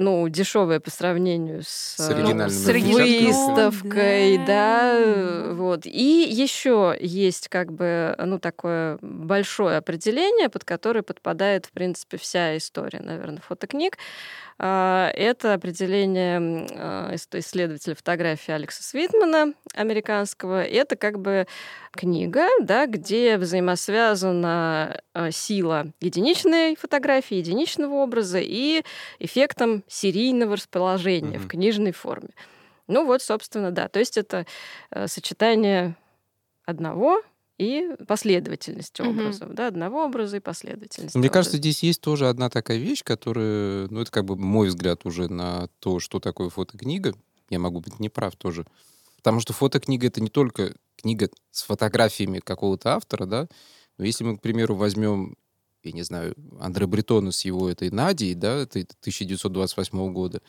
Ну, 0.00 0.26
дешевое 0.30 0.80
по 0.80 0.90
сравнению 0.90 1.62
с, 1.62 1.96
С 1.98 2.08
оригинальным 2.08 2.48
с 2.48 2.66
выставкой, 2.66 4.38
Ну, 4.38 4.46
да, 4.46 4.92
да. 4.98 5.52
вот. 5.54 5.84
И 5.84 6.26
еще 6.30 6.96
есть 6.98 7.48
как 7.48 7.70
бы, 7.70 8.14
ну, 8.18 8.38
такое 8.38 8.98
большое 9.02 9.76
определение, 9.76 10.48
под 10.48 10.64
которое 10.64 11.02
подпадает, 11.02 11.66
в 11.66 11.72
принципе, 11.72 12.16
вся 12.16 12.56
история, 12.56 13.00
наверное, 13.00 13.42
фотокниг. 13.46 13.98
А, 14.62 15.10
Это 15.14 15.54
определение 15.54 16.66
а, 16.76 17.12
ис- 17.14 17.38
исследователя 17.38 17.94
фотографии 17.94 18.52
Алекса 18.52 18.82
Свитмана, 18.82 19.54
американского. 19.74 20.62
Это 20.62 20.96
как 20.96 21.18
бы 21.18 21.46
книга, 21.92 22.46
да, 22.60 22.86
где 22.86 23.38
взаимосвязана 23.38 25.00
а, 25.14 25.30
сила 25.30 25.86
единичной 26.00 26.76
фотографии, 26.76 27.36
единичного 27.36 27.94
образа 27.94 28.38
и 28.40 28.82
эффектом 29.18 29.82
серийного 29.90 30.56
расположения 30.56 31.38
в 31.38 31.42
Мгм. 31.42 31.48
книжной 31.48 31.92
форме. 31.92 32.30
Ну 32.86 33.04
вот, 33.04 33.22
собственно, 33.22 33.70
да. 33.70 33.88
То 33.88 33.98
есть 33.98 34.16
это 34.16 34.46
э, 34.90 35.06
сочетание 35.08 35.96
одного 36.64 37.22
и 37.58 37.90
последовательности 38.06 39.02
Мгм. 39.02 39.10
образов, 39.10 39.54
да, 39.54 39.66
одного 39.66 40.04
образа 40.04 40.38
и 40.38 40.40
последовательности. 40.40 41.18
Мне 41.18 41.28
кажется, 41.28 41.56
образов. 41.56 41.72
здесь 41.72 41.82
есть 41.82 42.00
тоже 42.00 42.28
одна 42.28 42.48
такая 42.48 42.78
вещь, 42.78 43.02
которая, 43.04 43.88
ну, 43.88 44.00
это 44.00 44.10
как 44.10 44.24
бы 44.24 44.36
мой 44.36 44.68
взгляд 44.68 45.04
уже 45.04 45.28
на 45.28 45.68
то, 45.80 45.98
что 46.00 46.20
такое 46.20 46.48
фотокнига. 46.50 47.14
Я 47.50 47.58
могу 47.58 47.80
быть 47.80 47.98
неправ 48.00 48.36
тоже. 48.36 48.64
Потому 49.16 49.40
что 49.40 49.52
фотокнига— 49.52 50.06
это 50.08 50.20
не 50.22 50.30
только 50.30 50.74
книга 50.96 51.28
с 51.50 51.62
фотографиями 51.64 52.38
какого-то 52.38 52.94
автора, 52.94 53.26
да, 53.26 53.48
но 53.98 54.04
если 54.04 54.24
мы, 54.24 54.38
к 54.38 54.40
примеру, 54.40 54.76
возьмем, 54.76 55.36
я 55.82 55.92
не 55.92 56.02
знаю, 56.02 56.34
Андре 56.58 56.86
Бретона 56.86 57.32
с 57.32 57.44
его 57.44 57.68
этой 57.68 57.90
Надей, 57.90 58.34
да, 58.34 58.56
это 58.58 58.80
1928 58.80 60.12
года, 60.12 60.42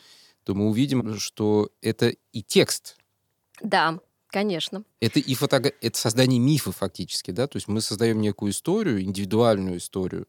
то 0.44 0.54
мы 0.54 0.68
увидим, 0.68 1.18
что 1.18 1.70
это 1.80 2.14
и 2.32 2.42
текст, 2.42 2.96
Да, 3.60 4.00
конечно. 4.28 4.84
это 5.00 5.20
и 5.20 5.34
фотога... 5.34 5.72
это 5.80 5.98
создание 5.98 6.38
мифа 6.38 6.72
фактически, 6.72 7.30
да, 7.30 7.46
то 7.46 7.56
есть 7.56 7.68
мы 7.68 7.80
создаем 7.80 8.20
некую 8.20 8.52
историю, 8.52 9.02
индивидуальную 9.02 9.78
историю, 9.78 10.26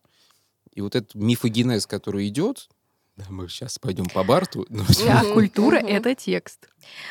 и 0.71 0.81
вот 0.81 0.95
этот 0.95 1.15
мифогенез, 1.15 1.85
который 1.87 2.27
идет, 2.27 2.69
да, 3.15 3.25
мы 3.29 3.47
сейчас 3.47 3.77
пойдем 3.79 4.05
по 4.09 4.23
Барту, 4.23 4.65
но 4.69 4.83
А 5.09 5.23
Мгм, 5.23 5.33
культура 5.33 5.77
это 5.77 6.15
текст. 6.15 6.67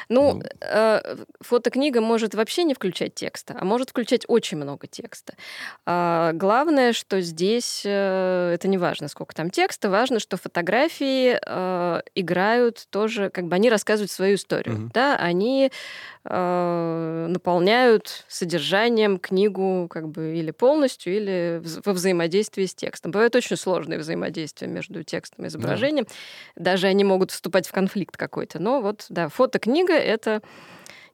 Ну, 0.08 0.34
Ну. 0.34 0.42
э, 0.60 1.16
фотокнига 1.40 2.00
может 2.00 2.34
вообще 2.34 2.64
не 2.64 2.74
включать 2.74 3.14
текста, 3.14 3.56
а 3.58 3.64
может 3.64 3.90
включать 3.90 4.24
очень 4.28 4.58
много 4.58 4.86
текста. 4.86 5.34
А, 5.86 6.32
главное, 6.34 6.92
что 6.92 7.20
здесь 7.22 7.82
э, 7.86 8.52
это 8.54 8.68
не 8.68 8.76
важно, 8.78 9.08
сколько 9.08 9.34
там 9.34 9.48
текста, 9.50 9.88
важно, 9.88 10.18
что 10.18 10.36
фотографии 10.36 11.38
э, 11.44 12.02
играют 12.14 12.86
тоже, 12.90 13.30
как 13.30 13.46
бы 13.46 13.54
они 13.54 13.70
рассказывают 13.70 14.10
свою 14.10 14.34
историю, 14.34 14.74
Мгм. 14.76 14.90
да, 14.92 15.16
они 15.16 15.70
э, 16.24 17.26
наполняют 17.28 18.24
содержанием 18.28 19.18
книгу 19.18 19.86
как 19.88 20.08
бы 20.08 20.36
или 20.36 20.50
полностью, 20.50 21.14
или 21.16 21.62
во 21.84 21.92
взаимодействии 21.92 22.66
с 22.66 22.74
текстом. 22.74 23.10
Бывает 23.12 23.34
очень 23.34 23.56
сложное 23.56 23.98
взаимодействие 23.98 24.70
между 24.70 25.02
текстом 25.02 25.44
и 25.44 25.48
изображением. 25.48 25.91
Даже 26.56 26.86
они 26.86 27.04
могут 27.04 27.30
вступать 27.30 27.66
в 27.66 27.72
конфликт 27.72 28.16
какой-то. 28.16 28.58
Но 28.58 28.80
вот, 28.80 29.06
да, 29.08 29.28
фотокнига— 29.28 29.92
это 29.94 30.42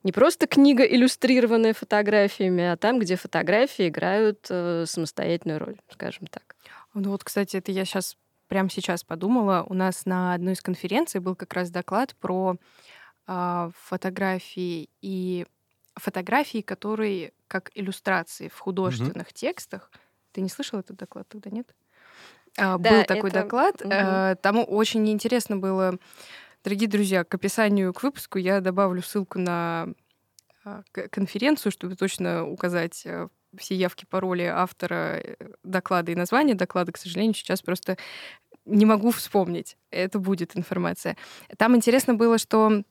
не 0.02 0.12
просто 0.12 0.46
книга, 0.46 0.84
иллюстрированная 0.84 1.74
фотографиями, 1.74 2.64
а 2.64 2.76
там, 2.76 2.98
где 2.98 3.16
фотографии 3.16 3.88
играют 3.88 4.46
э, 4.48 4.84
самостоятельную 4.86 5.58
роль, 5.58 5.76
скажем 5.90 6.26
так. 6.28 6.56
Ну 6.94 7.10
вот, 7.10 7.24
кстати, 7.24 7.56
это 7.56 7.72
я 7.72 7.84
сейчас 7.84 8.16
прямо 8.48 8.70
сейчас 8.70 9.04
подумала. 9.04 9.64
У 9.68 9.74
нас 9.74 10.06
на 10.06 10.34
одной 10.34 10.54
из 10.54 10.60
конференций 10.60 11.20
был 11.20 11.36
как 11.36 11.52
раз 11.52 11.70
доклад 11.70 12.16
про 12.16 12.56
а, 13.26 13.70
фотографии 13.76 14.88
и 15.02 15.46
фотографии, 15.94 16.62
которые 16.62 17.32
как 17.46 17.70
иллюстрации 17.74 18.48
в 18.48 18.58
художественных 18.58 19.32
текстах. 19.32 19.90
Ты 20.32 20.40
не 20.40 20.48
слышал 20.48 20.78
этот 20.78 20.96
доклад 20.96 21.28
тогда, 21.28 21.50
нет? 21.50 21.74
А, 22.56 22.78
Да, 22.78 22.90
был 22.90 23.04
такой 23.04 23.30
это- 23.30 23.42
доклад. 23.42 23.82
э, 23.82 24.36
Там 24.42 24.64
очень 24.66 25.08
интересно 25.10 25.56
было. 25.56 25.98
Дорогие 26.64 26.88
друзья, 26.88 27.24
к 27.24 27.34
описанию 27.34 27.92
к 27.92 28.02
выпуску 28.02 28.38
я 28.38 28.60
добавлю 28.60 29.02
ссылку 29.02 29.38
на 29.38 29.88
а, 30.64 30.82
конференцию, 31.10 31.72
чтобы 31.72 31.94
точно 31.96 32.46
указать 32.46 33.02
э, 33.06 33.28
все 33.56 33.74
явки, 33.74 34.04
пароли 34.04 34.42
автора 34.42 35.20
э, 35.22 35.36
доклада 35.62 36.12
и 36.12 36.14
название 36.16 36.54
доклада, 36.56 36.92
к 36.92 36.98
сожалению, 36.98 37.34
сейчас 37.34 37.62
просто 37.62 37.96
не 38.66 38.84
могу 38.84 39.10
вспомнить. 39.12 39.78
Это 39.90 40.18
будет 40.18 40.56
информация. 40.56 41.16
Там 41.56 41.74
интересно 41.76 42.14
было, 42.14 42.36
что 42.38 42.82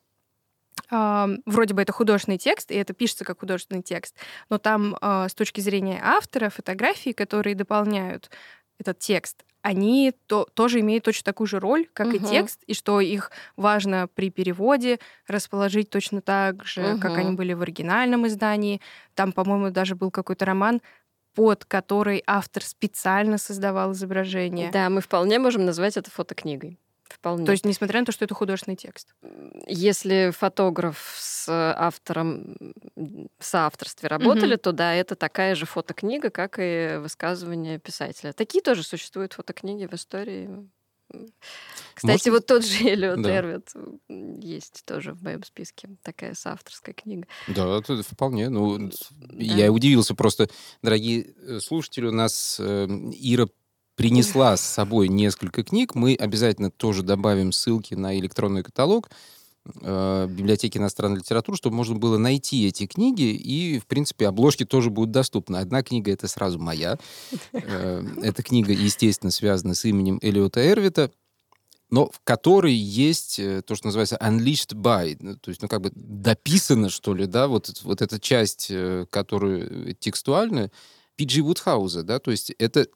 а, 0.90 1.28
вроде 1.44 1.74
бы 1.74 1.82
это 1.82 1.92
художественный 1.92 2.38
текст, 2.38 2.70
и 2.70 2.74
это 2.74 2.94
пишется 2.94 3.24
как 3.24 3.40
художественный 3.40 3.82
текст, 3.82 4.16
но 4.48 4.58
там 4.58 4.96
а, 5.00 5.28
с 5.28 5.34
точки 5.34 5.60
зрения 5.60 6.00
автора 6.02 6.50
фотографии, 6.50 7.10
которые 7.12 7.54
дополняют 7.54 8.30
этот 8.78 8.98
текст, 8.98 9.44
они 9.62 10.12
то, 10.26 10.46
тоже 10.54 10.80
имеют 10.80 11.04
точно 11.04 11.24
такую 11.24 11.46
же 11.46 11.58
роль, 11.58 11.86
как 11.92 12.14
и 12.14 12.18
Мгм. 12.18 12.26
текст, 12.26 12.62
и 12.66 12.74
что 12.74 13.00
их 13.00 13.30
важно 13.56 14.08
при 14.14 14.30
переводе 14.30 14.98
расположить 15.26 15.90
точно 15.90 16.22
так 16.22 16.64
же, 16.64 16.96
как 17.00 17.12
Мгм. 17.12 17.20
они 17.26 17.36
были 17.36 17.52
в 17.54 17.62
оригинальном 17.62 18.26
издании. 18.26 18.80
Там, 19.14 19.32
по-моему, 19.32 19.70
даже 19.70 19.94
был 19.96 20.10
какой-то 20.10 20.44
роман, 20.44 20.80
под 21.34 21.64
который 21.64 22.22
автор 22.26 22.62
специально 22.64 23.38
создавал 23.38 23.92
изображение. 23.92 24.70
Да, 24.70 24.88
мы 24.90 25.00
вполне 25.00 25.38
можем 25.38 25.64
назвать 25.64 25.96
это 25.96 26.10
фотокнигой. 26.10 26.78
Вполне. 27.20 27.46
То 27.46 27.52
есть, 27.52 27.64
несмотря 27.64 28.00
на 28.00 28.06
то, 28.06 28.12
что 28.12 28.24
это 28.24 28.34
художественный 28.34 28.76
текст. 28.76 29.14
Если 29.66 30.30
фотограф 30.36 31.16
с 31.18 31.48
автором 31.48 32.56
м, 32.96 33.28
в 33.38 33.44
соавторстве 33.44 34.08
работали, 34.08 34.52
Мгм. 34.54 34.60
то 34.60 34.72
да, 34.72 34.94
это 34.94 35.16
такая 35.16 35.54
же 35.56 35.66
фотокнига, 35.66 36.30
как 36.30 36.56
и 36.60 36.96
высказывание 36.98 37.78
писателя. 37.80 38.32
Такие 38.32 38.62
тоже 38.62 38.82
существуют 38.84 39.32
фотокниги 39.32 39.86
в 39.86 39.94
истории. 39.94 40.68
Кстати, 41.94 42.28
Можно- 42.28 42.32
вот 42.32 42.46
тот 42.46 42.64
же 42.66 42.84
Эллиот 42.84 43.22
Да. 43.22 43.34
Эрвит 43.36 43.72
есть 44.08 44.82
тоже 44.84 45.14
в 45.14 45.22
моем 45.22 45.42
списке. 45.42 45.88
Такая 46.02 46.34
соавторская 46.34 46.94
книга. 46.94 47.26
Да, 47.48 47.78
это 47.78 48.02
вполне. 48.02 48.50
Ну, 48.50 48.78
Да. 48.78 48.90
я 49.32 49.72
удивился 49.72 50.14
просто, 50.14 50.48
дорогие 50.82 51.32
э, 51.42 51.60
слушатели, 51.60 52.06
у 52.06 52.12
нас 52.12 52.58
э, 52.60 52.86
Ира 53.20 53.48
принесла 53.98 54.56
с 54.56 54.60
собой 54.60 55.08
несколько 55.08 55.64
книг. 55.64 55.96
Мы 55.96 56.14
обязательно 56.14 56.70
тоже 56.70 57.02
добавим 57.02 57.50
ссылки 57.50 57.94
на 57.94 58.16
электронный 58.16 58.62
каталог 58.62 59.10
э, 59.82 60.28
библиотеки 60.30 60.78
иностранной 60.78 61.18
литературы, 61.18 61.58
чтобы 61.58 61.74
можно 61.74 61.96
было 61.96 62.16
найти 62.16 62.68
эти 62.68 62.86
книги, 62.86 63.32
и, 63.32 63.80
в 63.80 63.86
принципе, 63.86 64.28
обложки 64.28 64.64
тоже 64.64 64.90
будут 64.90 65.10
доступны. 65.10 65.56
Одна 65.56 65.82
книга— 65.82 66.12
это 66.12 66.28
сразу 66.28 66.60
моя. 66.60 66.96
Э, 67.52 68.04
Эта 68.22 68.44
книга, 68.44 68.72
естественно, 68.72 69.32
связана 69.32 69.74
с 69.74 69.84
именем 69.84 70.20
Элиота 70.22 70.64
Эрвита, 70.64 71.10
но 71.90 72.08
в 72.08 72.20
которой 72.22 72.74
есть 72.74 73.40
э, 73.40 73.62
то, 73.62 73.74
что 73.74 73.88
называется 73.88 74.16
unleashed 74.22 74.74
by, 74.74 75.16
ну, 75.18 75.34
то 75.34 75.48
есть, 75.48 75.60
ну, 75.60 75.66
как 75.66 75.80
бы 75.80 75.90
дописано, 75.92 76.88
что 76.88 77.14
ли, 77.14 77.26
да, 77.26 77.48
вот, 77.48 77.80
вот 77.82 78.00
эта 78.00 78.20
часть, 78.20 78.68
э, 78.70 79.06
которая 79.10 79.92
текстуальная, 79.94 80.70
Пиджи 81.16 81.42
Вудхауза, 81.42 82.04
да, 82.04 82.20
то 82.20 82.30
есть 82.30 82.52
это 82.60 82.86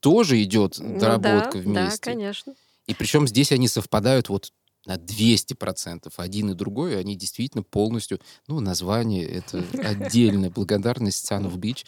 тоже 0.00 0.42
идет 0.42 0.76
Ну 0.78 0.98
доработка 0.98 1.58
да, 1.58 1.64
Да, 1.64 1.82
вместе. 1.82 2.00
конечно. 2.02 2.54
И 2.86 2.94
причем 2.94 3.28
здесь 3.28 3.52
они 3.52 3.68
совпадают 3.68 4.28
вот 4.28 4.52
на 4.86 4.96
200%. 4.96 6.10
Один 6.16 6.50
и 6.50 6.54
другой, 6.54 6.98
они 6.98 7.14
действительно 7.14 7.62
полностью... 7.62 8.18
Ну, 8.48 8.60
название— 8.60 9.24
это 9.28 9.62
отдельная 9.84 10.50
благодарность 10.50 11.30
of 11.30 11.54
Beach. 11.56 11.84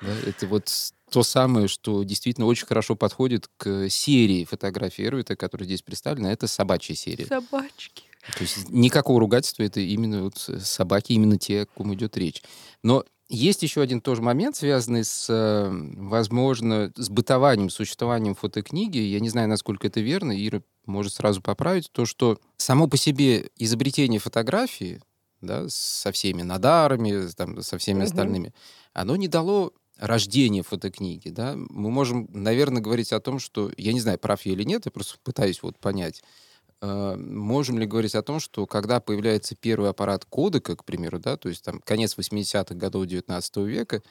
да, 0.00 0.08
это 0.26 0.46
вот 0.46 0.70
то 1.10 1.22
самое, 1.22 1.68
что 1.68 2.02
действительно 2.04 2.46
очень 2.46 2.66
хорошо 2.66 2.96
подходит 2.96 3.48
к 3.56 3.88
серии 3.90 4.44
фотографий 4.44 5.04
Эрвита, 5.04 5.36
которая 5.36 5.66
здесь 5.66 5.82
представлена, 5.82 6.32
это 6.32 6.46
собачья 6.46 6.94
серия. 6.94 7.26
Собачки. 7.26 8.04
То 8.36 8.42
есть 8.42 8.68
никакого 8.70 9.20
ругательства, 9.20 9.62
это 9.62 9.80
именно 9.80 10.24
вот 10.24 10.38
собаки, 10.38 11.12
именно 11.12 11.38
те, 11.38 11.62
о 11.62 11.66
ком 11.66 11.94
идет 11.94 12.16
речь. 12.16 12.42
Но 12.82 13.04
есть 13.28 13.62
еще 13.62 13.80
один 13.80 14.00
тоже 14.00 14.22
момент, 14.22 14.56
связанный 14.56 15.04
с, 15.04 15.26
э, 15.28 15.68
возможно, 15.96 16.92
с 16.96 17.08
бытованием, 17.08 17.70
существованием 17.70 18.34
фотокниги. 18.34 18.98
Я 18.98 19.20
не 19.20 19.28
знаю, 19.28 19.48
насколько 19.48 19.86
это 19.86 20.00
верно, 20.00 20.32
Ира 20.32 20.62
может 20.84 21.14
сразу 21.14 21.42
поправить. 21.42 21.90
То, 21.90 22.06
что 22.06 22.38
само 22.56 22.86
по 22.86 22.96
себе 22.96 23.50
изобретение 23.56 24.20
фотографии, 24.20 25.00
да, 25.40 25.66
со 25.68 26.12
всеми 26.12 26.42
надарами, 26.42 27.28
там, 27.36 27.60
со 27.62 27.78
всеми 27.78 28.04
остальными, 28.04 28.54
оно 28.92 29.16
не 29.16 29.28
дало 29.28 29.72
рождения 29.98 30.62
фотокниги, 30.62 31.30
да, 31.30 31.54
мы 31.56 31.90
можем, 31.90 32.28
наверное, 32.32 32.82
говорить 32.82 33.12
о 33.12 33.20
том, 33.20 33.38
что, 33.38 33.72
я 33.76 33.92
не 33.92 34.00
знаю, 34.00 34.18
прав 34.18 34.42
я 34.44 34.52
или 34.52 34.62
нет, 34.62 34.84
я 34.84 34.90
просто 34.90 35.16
пытаюсь 35.22 35.62
вот 35.62 35.78
понять, 35.78 36.22
можем 36.82 37.78
ли 37.78 37.86
говорить 37.86 38.14
о 38.14 38.22
том, 38.22 38.40
что 38.40 38.66
когда 38.66 39.00
появляется 39.00 39.56
первый 39.56 39.90
аппарат 39.90 40.24
кодека, 40.24 40.76
к 40.76 40.84
примеру, 40.84 41.18
да, 41.18 41.36
то 41.36 41.48
есть 41.48 41.64
там 41.64 41.80
конец 41.80 42.16
80-х 42.16 42.74
годов 42.74 43.06
19 43.06 43.56
века, 43.58 44.02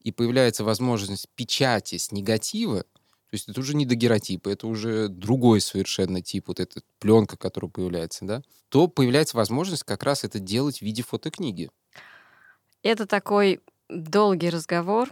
и 0.00 0.12
появляется 0.12 0.64
возможность 0.64 1.28
печати 1.34 1.96
с 1.96 2.12
негатива, 2.12 2.82
то 2.82 3.36
есть 3.36 3.48
это 3.48 3.58
уже 3.58 3.74
не 3.74 3.84
дагеротипы, 3.84 4.52
это 4.52 4.68
уже 4.68 5.08
другой 5.08 5.60
совершенно 5.60 6.22
тип, 6.22 6.48
вот 6.48 6.60
эта 6.60 6.82
пленка, 7.00 7.36
которая 7.36 7.68
появляется, 7.70 8.24
да, 8.24 8.42
то 8.68 8.86
появляется 8.86 9.36
возможность 9.36 9.82
как 9.82 10.04
раз 10.04 10.22
это 10.22 10.38
делать 10.38 10.78
в 10.78 10.82
виде 10.82 11.02
фотокниги. 11.02 11.70
Это 12.84 13.06
такой 13.06 13.60
долгий 13.88 14.50
разговор. 14.50 15.10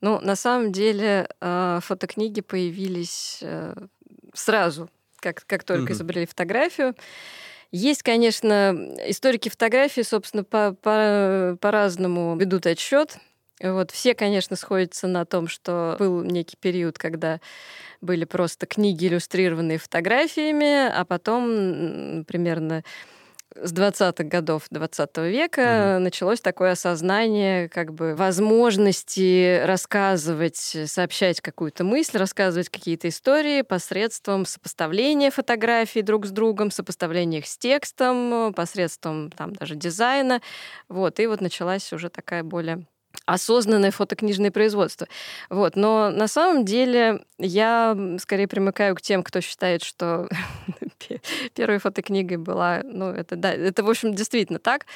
Ну, 0.00 0.18
на 0.20 0.34
самом 0.34 0.72
деле, 0.72 1.28
э, 1.40 1.78
фотокниги 1.82 2.40
появились 2.40 3.38
э, 3.42 3.86
сразу, 4.34 4.90
как, 5.22 5.44
как 5.46 5.64
только 5.64 5.84
Мгм. 5.84 5.92
изобрели 5.92 6.26
фотографию. 6.26 6.94
Есть, 7.70 8.02
конечно, 8.02 8.94
историки 9.06 9.48
фотографии, 9.48 10.02
собственно, 10.02 10.44
по- 10.44 10.74
по- 10.74 11.56
по-разному 11.58 12.36
ведут 12.36 12.66
отсчет. 12.66 13.16
Вот 13.62 13.92
все, 13.92 14.14
конечно, 14.14 14.56
сходятся 14.56 15.06
на 15.06 15.24
том, 15.24 15.46
что 15.46 15.96
был 15.98 16.22
некий 16.22 16.56
период, 16.60 16.98
когда 16.98 17.40
были 18.00 18.24
просто 18.24 18.66
книги, 18.66 19.06
иллюстрированные 19.06 19.78
фотографиями, 19.78 20.88
а 20.88 21.04
потом 21.04 22.24
примерно 22.26 22.82
с 23.54 23.72
20-х 23.72 24.24
годов 24.24 24.64
20 24.70 25.16
века 25.18 25.98
началось 26.00 26.40
такое 26.40 26.72
осознание 26.72 27.68
как 27.68 27.92
бы 27.92 28.14
возможности 28.14 29.64
рассказывать, 29.64 30.76
сообщать 30.86 31.40
какую-то 31.40 31.84
мысль, 31.84 32.18
рассказывать 32.18 32.68
какие-то 32.68 33.08
истории 33.08 33.62
посредством 33.62 34.46
сопоставления 34.46 35.30
фотографий 35.30 36.02
друг 36.02 36.26
с 36.26 36.30
другом, 36.30 36.70
сопоставления 36.70 37.40
их 37.40 37.46
с 37.46 37.58
текстом, 37.58 38.52
посредством 38.54 39.30
там 39.30 39.54
даже 39.54 39.74
дизайна. 39.74 40.40
Вот, 40.88 41.20
и 41.20 41.26
вот 41.26 41.40
началась 41.40 41.92
уже 41.92 42.08
такая 42.08 42.42
более 42.42 42.84
осознанное 43.26 43.90
фотокнижное 43.90 44.50
производство. 44.50 45.06
Вот. 45.48 45.76
Но 45.76 46.10
на 46.10 46.28
самом 46.28 46.64
деле 46.64 47.24
я 47.38 47.96
скорее 48.18 48.48
примыкаю 48.48 48.94
к 48.94 49.02
тем, 49.02 49.22
кто 49.22 49.40
считает, 49.40 49.82
что 49.82 50.28
первой 51.54 51.78
фотокнигой 51.78 52.36
была, 52.36 52.82
ну, 52.84 53.10
это 53.10 53.36
да, 53.36 53.52
это, 53.52 53.82
в 53.82 53.90
общем, 53.90 54.14
действительно 54.14 54.58
так, 54.58 54.86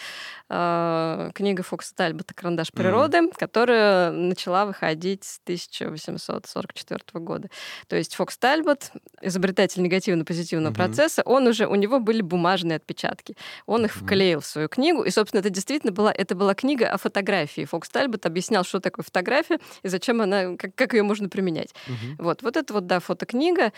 э, 0.49 1.31
книга 1.35 1.63
Фокса 1.63 1.95
Тальбота 1.95 2.35
«Карандаш 2.35 2.73
природы», 2.73 3.31
которая 3.37 4.11
начала 4.11 4.67
выходить 4.67 5.25
с 5.25 5.41
1844 5.45 7.01
года. 7.15 7.49
То 7.89 7.97
есть 7.97 8.15
Фокс 8.15 8.39
Тальбот, 8.39 8.93
изобретатель 9.21 9.83
негативно-позитивного 9.83 10.71
Мгм. 10.71 10.77
процесса, 10.77 11.23
он 11.25 11.47
уже, 11.47 11.67
у 11.67 11.75
него 11.75 12.01
были 12.01 12.23
бумажные 12.23 12.77
отпечатки. 12.77 13.37
Он 13.67 13.85
их 13.85 13.95
вклеил 13.95 14.41
в 14.41 14.47
свою 14.47 14.69
книгу, 14.69 15.03
и, 15.03 15.11
собственно, 15.11 15.41
это 15.41 15.51
действительно 15.51 15.93
была, 15.93 16.13
это 16.13 16.35
была 16.35 16.55
книга 16.55 16.89
о 16.89 16.99
фотографии. 16.99 17.65
Фокс 17.65 17.89
Тальбот 17.89 18.27
объяснял, 18.27 18.65
что 18.65 18.81
такое 18.81 19.05
фотография 19.05 19.59
и 19.83 19.89
зачем 19.89 20.21
она, 20.21 20.57
как, 20.57 20.75
как 20.75 20.95
ее 20.95 21.03
можно 21.03 21.29
применять. 21.29 21.75
Мгм. 21.87 22.17
Вот, 22.19 22.43
вот 22.43 22.57
это 22.57 22.73
вот, 22.73 22.87
да, 22.87 23.01
фотокнига. 23.01 23.73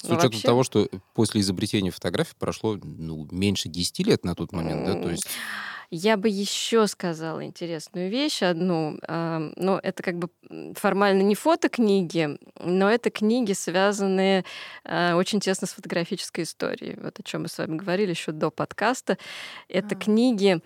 С 0.00 0.04
Ну, 0.04 0.14
учетом 0.14 0.30
вообще- 0.30 0.46
того, 0.46 0.62
что 0.64 0.88
после 1.14 1.40
изобретения 1.40 1.90
фотографии 1.90 2.34
прошло 2.38 2.78
ну, 2.82 3.26
меньше 3.30 3.68
10 3.68 4.04
лет 4.04 4.24
на 4.24 4.34
тот 4.34 4.52
момент, 4.52 4.84
да, 4.86 4.94
то 4.94 5.10
есть 5.10 5.26
Я 5.90 6.18
бы 6.18 6.28
еще 6.28 6.86
сказала 6.86 7.42
интересную 7.46 8.10
вещь 8.10 8.42
одну. 8.42 8.98
Но 9.08 9.80
это 9.82 10.02
как 10.02 10.18
бы 10.18 10.28
формально 10.74 11.22
не 11.22 11.34
фотокниги, 11.34 12.38
но 12.62 12.90
это 12.90 13.08
книги, 13.10 13.54
связанные 13.54 14.44
а, 14.84 15.16
очень 15.16 15.40
тесно 15.40 15.66
с 15.66 15.72
фотографической 15.72 16.44
историей. 16.44 16.98
Вот 17.02 17.18
о 17.18 17.22
чем 17.22 17.42
мы 17.42 17.48
с 17.48 17.56
вами 17.56 17.76
говорили 17.78 18.10
еще 18.10 18.32
до 18.32 18.50
подкаста. 18.50 19.16
Это 19.68 19.94
А. 19.94 19.98
книги, 19.98 20.60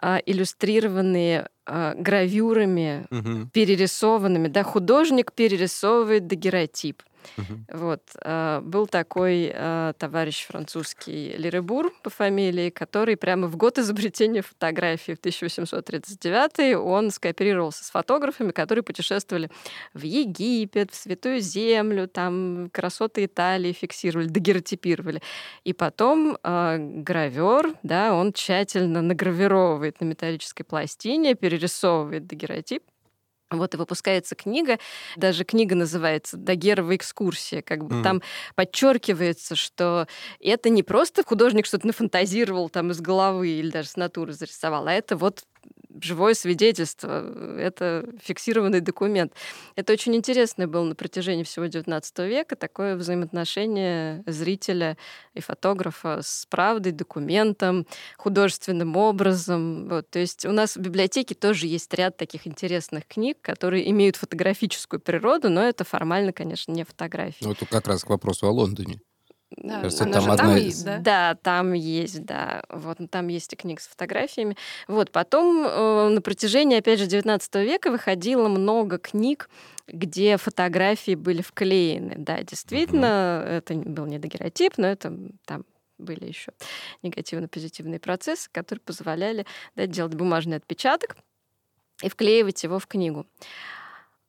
а, 0.00 0.18
иллюстрированные 0.24 1.48
а, 1.66 1.94
гравюрами, 1.96 3.06
Мгм, 3.10 3.50
перерисованными. 3.50 4.48
Да, 4.48 4.62
художник 4.62 5.32
перерисовывает 5.32 6.26
дагеротип. 6.28 7.02
Мгм. 7.36 7.66
Вот. 7.72 8.02
а, 8.22 8.60
Был 8.60 8.86
такой 8.86 9.52
а, 9.54 9.92
товарищ 9.94 10.46
французский 10.46 11.36
Леребур 11.36 11.92
по 12.02 12.10
фамилии, 12.10 12.70
который 12.70 13.16
прямо 13.16 13.46
в 13.46 13.56
год 13.56 13.78
изобретения 13.78 14.42
фотографии 14.42 15.12
в 15.12 15.18
1839 15.18 16.76
он 16.76 17.10
скооперировался 17.10 17.84
с 17.84 17.90
фотографами, 17.90 18.50
которые 18.50 18.82
путешествовали 18.82 19.50
в 19.92 20.02
Египет, 20.02 20.92
в 20.92 20.94
Святую 20.94 21.40
Землю, 21.40 22.08
там 22.08 22.70
красоты 22.72 23.24
Италии 23.24 23.72
фиксировали, 23.72 24.28
дагеротипировали. 24.28 25.22
И 25.64 25.72
потом 25.72 26.38
а, 26.42 26.76
гравер, 26.78 27.74
да, 27.82 28.14
он 28.14 28.32
тщательно 28.32 29.02
награвировывает 29.02 30.00
на 30.00 30.04
металлической 30.04 30.64
пластине, 30.64 31.34
перерисовывает 31.34 32.26
дагеротип, 32.26 32.82
вот 33.58 33.74
и 33.74 33.76
выпускается 33.76 34.34
книга, 34.34 34.78
даже 35.16 35.44
книга 35.44 35.74
называется 35.74 36.36
«Дагерова 36.36 36.96
экскурсия». 36.96 37.62
Как 37.62 37.84
бы 37.84 37.94
Мгм. 37.94 38.02
там 38.02 38.22
подчеркивается, 38.54 39.56
что 39.56 40.06
это 40.40 40.70
не 40.70 40.82
просто 40.82 41.22
художник 41.24 41.66
что-то 41.66 41.86
нафантазировал 41.86 42.68
там 42.70 42.90
из 42.90 43.00
головы 43.00 43.48
или 43.48 43.70
даже 43.70 43.88
с 43.88 43.96
натуры 43.96 44.32
зарисовал, 44.32 44.86
а 44.86 44.92
это 44.92 45.16
вот 45.16 45.44
живое 46.00 46.34
свидетельство, 46.34 47.58
это 47.58 48.06
фиксированный 48.22 48.80
документ. 48.80 49.32
Это 49.76 49.92
очень 49.92 50.14
интересно 50.14 50.66
было 50.66 50.84
на 50.84 50.94
протяжении 50.94 51.44
всего 51.44 51.66
XIX 51.66 52.28
века, 52.28 52.56
такое 52.56 52.96
взаимоотношение 52.96 54.22
зрителя 54.26 54.96
и 55.34 55.40
фотографа 55.40 56.20
с 56.22 56.46
правдой, 56.48 56.92
документом, 56.92 57.86
художественным 58.16 58.96
образом. 58.96 59.88
Вот. 59.88 60.10
То 60.10 60.18
есть 60.18 60.44
у 60.44 60.52
нас 60.52 60.76
в 60.76 60.80
библиотеке 60.80 61.34
тоже 61.34 61.66
есть 61.66 61.92
ряд 61.94 62.16
таких 62.16 62.46
интересных 62.46 63.06
книг, 63.06 63.38
которые 63.40 63.90
имеют 63.90 64.16
фотографическую 64.16 65.00
природу, 65.00 65.50
но 65.50 65.62
это 65.62 65.84
формально, 65.84 66.32
конечно, 66.32 66.72
не 66.72 66.84
фотографии. 66.84 67.44
Ну, 67.44 67.52
это 67.52 67.66
как 67.66 67.86
раз 67.86 68.04
к 68.04 68.10
вопросу 68.10 68.46
о 68.46 68.50
Лондоне. 68.50 69.00
Да, 69.56 69.82
Кажется, 69.82 70.04
она 70.04 70.12
там 70.12 70.22
же 70.22 70.32
одна 70.32 70.56
есть, 70.56 70.84
да? 70.84 70.98
Да, 70.98 71.34
там 71.42 71.72
есть, 71.72 72.24
да. 72.24 72.62
Вот, 72.68 72.98
ну, 72.98 73.08
там 73.08 73.28
есть 73.28 73.52
и 73.52 73.56
книга 73.56 73.80
с 73.80 73.86
фотографиями. 73.86 74.56
Вот, 74.88 75.10
потом 75.10 75.64
э, 75.66 76.08
на 76.08 76.20
протяжении, 76.20 76.78
опять 76.78 76.98
же, 76.98 77.06
19 77.06 77.54
века 77.56 77.90
выходило 77.90 78.48
много 78.48 78.98
книг, 78.98 79.48
где 79.86 80.36
фотографии 80.36 81.14
были 81.14 81.42
вклеены. 81.42 82.14
Да, 82.16 82.42
действительно, 82.42 83.44
это 83.46 83.74
был 83.74 84.06
не 84.06 84.18
дагеротип, 84.18 84.78
но 84.78 84.86
это 84.86 85.16
там 85.44 85.64
были 85.98 86.26
еще 86.26 86.52
негативно-позитивные 87.02 88.00
процессы, 88.00 88.48
которые 88.50 88.80
позволяли 88.80 89.46
да, 89.76 89.86
делать 89.86 90.14
бумажный 90.14 90.56
отпечаток 90.56 91.16
и 92.02 92.08
вклеивать 92.08 92.62
его 92.64 92.78
в 92.78 92.86
книгу. 92.86 93.26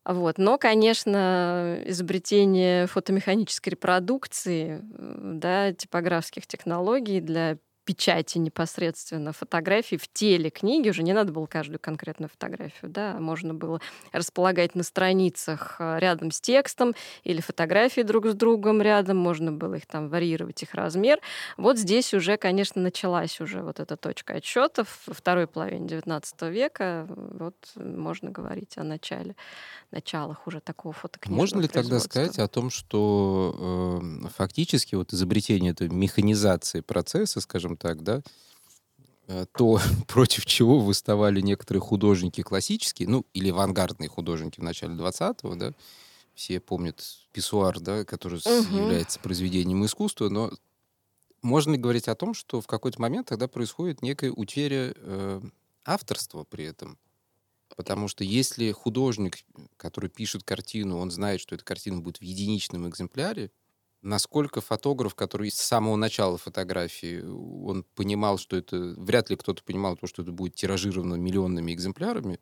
Вот. 0.05 0.37
Но, 0.37 0.57
конечно, 0.59 1.79
изобретение 1.85 2.85
фотомеханической 2.85 3.71
репродукции, 3.71 4.81
э, 4.97 5.19
да, 5.35 5.73
типографских 5.73 6.45
технологий 6.45 7.21
для 7.21 7.57
печати 7.85 8.39
непосредственно 8.39 9.31
фотографий 9.31 9.97
в 9.97 10.11
теле 10.11 10.49
книги, 10.49 10.89
уже 10.89 11.03
не 11.03 11.13
надо 11.13 11.31
было 11.31 11.45
каждую 11.45 11.79
конкретную 11.79 12.29
фотографию, 12.29 12.91
да, 12.91 13.13
можно 13.19 13.53
было 13.53 13.79
располагать 14.11 14.75
на 14.75 14.83
страницах 14.83 15.75
э, 15.79 15.99
рядом 15.99 16.31
с 16.31 16.41
текстом 16.41 16.95
или 17.23 17.41
фотографии 17.41 18.01
друг 18.01 18.25
с 18.27 18.33
другом 18.33 18.81
рядом, 18.81 19.17
можно 19.17 19.51
было 19.51 19.75
их 19.75 19.85
там 19.85 20.09
варьировать, 20.09 20.63
их 20.63 20.73
размер. 20.73 21.19
Вот 21.57 21.77
здесь 21.77 22.13
уже, 22.13 22.37
конечно, 22.37 22.81
началась 22.81 23.39
уже 23.39 23.61
вот 23.61 23.79
эта 23.79 23.95
точка 23.95 24.33
отсчета 24.35 24.85
во 25.05 25.13
второй 25.13 25.45
половине 25.45 25.87
XIX 25.87 26.51
века, 26.51 27.05
вот 27.07 27.55
можно 27.75 28.31
говорить 28.31 28.77
о 28.77 28.83
начале, 28.83 29.35
началах 29.91 30.47
уже 30.47 30.59
такого 30.59 30.93
фотокнижного 30.93 31.39
Можно 31.39 31.59
ли 31.59 31.67
тогда 31.67 31.99
сказать 31.99 32.39
о 32.39 32.47
том, 32.47 32.71
что 32.71 34.01
э, 34.23 34.27
фактически 34.35 34.95
вот 34.95 35.13
изобретение 35.13 35.71
этой 35.71 35.89
механизации 35.89 36.81
процесса, 36.81 37.41
скажем 37.41 37.74
так, 37.77 38.03
да, 38.03 38.21
э, 39.27 39.45
то, 39.55 39.79
против 40.07 40.45
чего 40.45 40.79
выставали 40.79 41.41
некоторые 41.41 41.81
художники 41.81 42.41
классические, 42.41 43.07
ну, 43.09 43.25
или 43.33 43.49
авангардные 43.49 44.09
художники 44.09 44.59
в 44.59 44.63
начале 44.63 44.95
20-го, 44.95 45.55
да, 45.55 45.73
все 46.35 46.59
помнят 46.59 47.03
писсуар, 47.33 47.79
да, 47.79 48.05
который 48.05 48.41
Мгм. 48.45 48.79
является 48.79 49.19
произведением 49.19 49.85
искусства, 49.85 50.29
но 50.29 50.51
можно 51.43 51.73
ли 51.73 51.77
говорить 51.77 52.07
о 52.09 52.15
том, 52.15 52.33
что 52.33 52.61
в 52.61 52.67
какой-то 52.67 53.01
момент 53.01 53.27
тогда 53.29 53.47
происходит 53.47 54.01
некая 54.01 54.31
утеря 54.31 54.93
э, 54.95 55.41
авторства 55.85 56.43
при 56.45 56.65
этом? 56.65 56.99
Потому 57.75 58.07
что 58.07 58.23
если 58.23 58.71
художник, 58.71 59.39
который 59.77 60.09
пишет 60.09 60.43
картину, 60.43 60.97
он 60.97 61.11
знает, 61.11 61.41
что 61.41 61.55
эта 61.55 61.63
картина 61.65 61.99
будет 61.99 62.17
в 62.17 62.21
единичном 62.21 62.87
экземпляре, 62.87 63.51
насколько 64.05 64.61
фотограф, 64.61 65.15
который 65.15 65.51
с 65.51 65.55
самого 65.55 65.95
начала 65.95 66.37
фотографии, 66.37 67.21
он 67.21 67.83
понимал, 67.95 68.37
что 68.37 68.55
это... 68.55 68.77
Вряд 68.97 69.29
ли 69.29 69.35
кто-то 69.35 69.63
понимал 69.63 69.97
то, 69.97 70.07
что 70.07 70.21
это 70.21 70.31
будет 70.31 70.55
тиражировано 70.55 71.15
миллионными 71.15 71.73
экземплярами, 71.73 72.39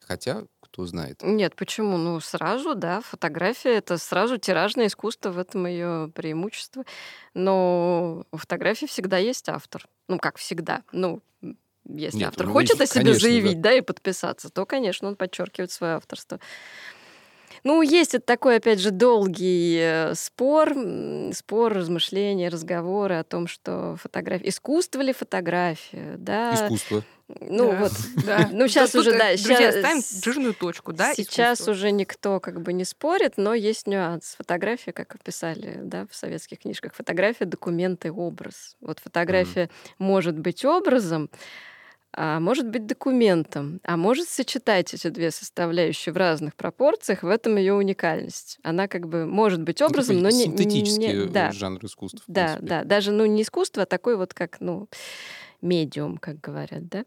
хотя, 0.00 0.44
кто 0.60 0.84
знает. 0.84 1.22
Нет, 1.22 1.54
почему? 1.54 1.96
Ну, 1.96 2.20
сразу, 2.20 2.74
да, 2.74 3.00
фотография— 3.00 3.74
это 3.76 3.96
сразу 3.96 4.38
тиражное 4.38 4.88
искусство, 4.88 5.30
в 5.30 5.38
этом 5.38 5.66
ее 5.66 6.10
преимущество. 6.14 6.84
Но 7.32 8.24
у 8.32 8.36
фотографии 8.36 8.86
всегда 8.86 9.18
есть 9.18 9.48
автор. 9.48 9.86
Ну, 10.08 10.18
как 10.18 10.36
всегда. 10.36 10.82
Ну, 10.92 11.22
если 11.88 12.18
Нет, 12.18 12.28
автор 12.28 12.46
него 12.46 12.54
хочет 12.54 12.80
есть, 12.80 12.82
о 12.82 12.94
себе 12.94 13.04
конечно, 13.04 13.20
да. 13.20 13.28
заявить, 13.28 13.60
да. 13.60 13.72
и 13.72 13.80
подписаться, 13.80 14.50
то, 14.50 14.66
конечно, 14.66 15.06
он 15.08 15.16
подчеркивает 15.16 15.70
свое 15.70 15.94
авторство. 15.94 16.40
Ну, 17.66 17.82
есть 17.82 18.14
это 18.14 18.24
такой, 18.24 18.56
опять 18.58 18.78
же, 18.78 18.92
долгий 18.92 19.76
э, 19.80 20.14
спор, 20.14 20.72
спор, 21.32 21.72
размышления, 21.72 22.48
разговоры 22.48 23.16
о 23.16 23.24
том, 23.24 23.48
что 23.48 23.96
фотография... 24.00 24.48
Искусство 24.50 25.00
ли 25.00 25.12
фотография, 25.12 26.14
да? 26.16 26.54
Искусство. 26.54 27.02
Ну, 27.40 27.72
Да, 27.72 27.76
вот, 27.78 27.92
да. 28.24 28.48
ну, 28.52 28.68
сейчас 28.68 28.92
Тут, 28.92 29.00
уже, 29.00 29.10
э, 29.10 29.18
да, 29.18 29.28
Друзья, 29.30 29.72
ща- 29.72 29.80
ставим 29.80 30.02
жирную 30.22 30.54
точку, 30.54 30.92
да? 30.92 31.12
Сейчас 31.14 31.56
искусство. 31.58 31.72
уже 31.72 31.90
никто 31.90 32.38
как 32.38 32.62
бы 32.62 32.72
не 32.72 32.84
спорит, 32.84 33.32
но 33.36 33.52
есть 33.52 33.88
нюанс. 33.88 34.36
Фотография, 34.38 34.92
как 34.92 35.20
писали 35.24 35.80
да, 35.82 36.06
в 36.08 36.14
советских 36.14 36.60
книжках, 36.60 36.94
фотография, 36.94 37.46
документ 37.46 38.04
и 38.06 38.10
образ. 38.10 38.76
Вот 38.80 39.00
фотография 39.00 39.70
может 39.98 40.38
быть 40.38 40.64
образом, 40.64 41.30
а 42.12 42.40
может 42.40 42.68
быть 42.68 42.86
документом, 42.86 43.80
а 43.84 43.96
может 43.96 44.28
сочетать 44.28 44.94
эти 44.94 45.08
две 45.08 45.30
составляющие 45.30 46.12
в 46.12 46.16
разных 46.16 46.54
пропорциях. 46.54 47.22
В 47.22 47.28
этом 47.28 47.56
ее 47.56 47.74
уникальность. 47.74 48.58
Она 48.62 48.88
как 48.88 49.06
бы 49.08 49.26
может 49.26 49.62
быть 49.62 49.80
Ну, 49.80 49.86
образом, 49.86 50.18
но 50.20 50.30
не... 50.30 50.44
Синтетический 50.44 50.98
не- 50.98 51.24
э, 51.24 51.28
да, 51.28 51.52
жанр 51.52 51.84
искусства, 51.84 52.22
да, 52.26 52.58
да, 52.60 52.84
даже 52.84 53.12
ну 53.12 53.26
не 53.26 53.42
искусство, 53.42 53.82
а 53.82 53.86
такой 53.86 54.16
вот 54.16 54.32
как 54.34 54.60
ну 54.60 54.88
медиум, 55.60 56.18
как 56.18 56.40
говорят, 56.40 56.88
да, 56.88 57.04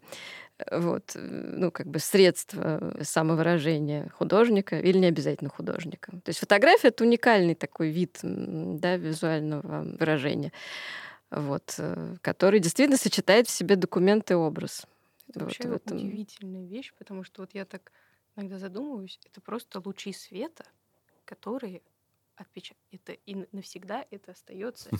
вот, 0.71 1.11
э, 1.15 1.19
ну 1.19 1.71
как 1.71 1.87
бы 1.87 1.99
средство 1.99 2.97
самовыражения 3.01 4.09
художника 4.13 4.79
или 4.79 4.97
не 4.97 5.07
обязательно 5.07 5.49
художника. 5.49 6.11
То 6.11 6.29
есть 6.29 6.39
фотография 6.39 6.89
это 6.89 7.03
уникальный 7.03 7.55
такой 7.55 7.89
вид, 7.89 8.19
да, 8.21 8.97
визуального 8.97 9.83
выражения, 9.99 10.51
вот, 11.31 11.75
э, 11.77 12.15
который 12.21 12.59
действительно 12.59 12.97
сочетает 12.97 13.47
в 13.47 13.51
себе 13.51 13.75
документ 13.75 14.31
и 14.31 14.35
образ. 14.35 14.85
Это 15.29 15.45
Вот 15.45 15.45
вообще 15.45 15.67
в 15.69 15.73
этом. 15.73 15.97
удивительная 15.97 16.65
вещь, 16.67 16.93
потому 16.97 17.23
что 17.23 17.41
вот 17.43 17.53
я 17.53 17.65
так 17.65 17.91
иногда 18.35 18.57
задумываюсь, 18.57 19.19
это 19.25 19.41
просто 19.41 19.81
лучи 19.83 20.11
света, 20.13 20.65
которые 21.25 21.83
отпечатают. 22.35 22.83
Это 22.91 23.13
и 23.13 23.47
навсегда 23.51 24.05
это 24.11 24.31
остается 24.31 24.93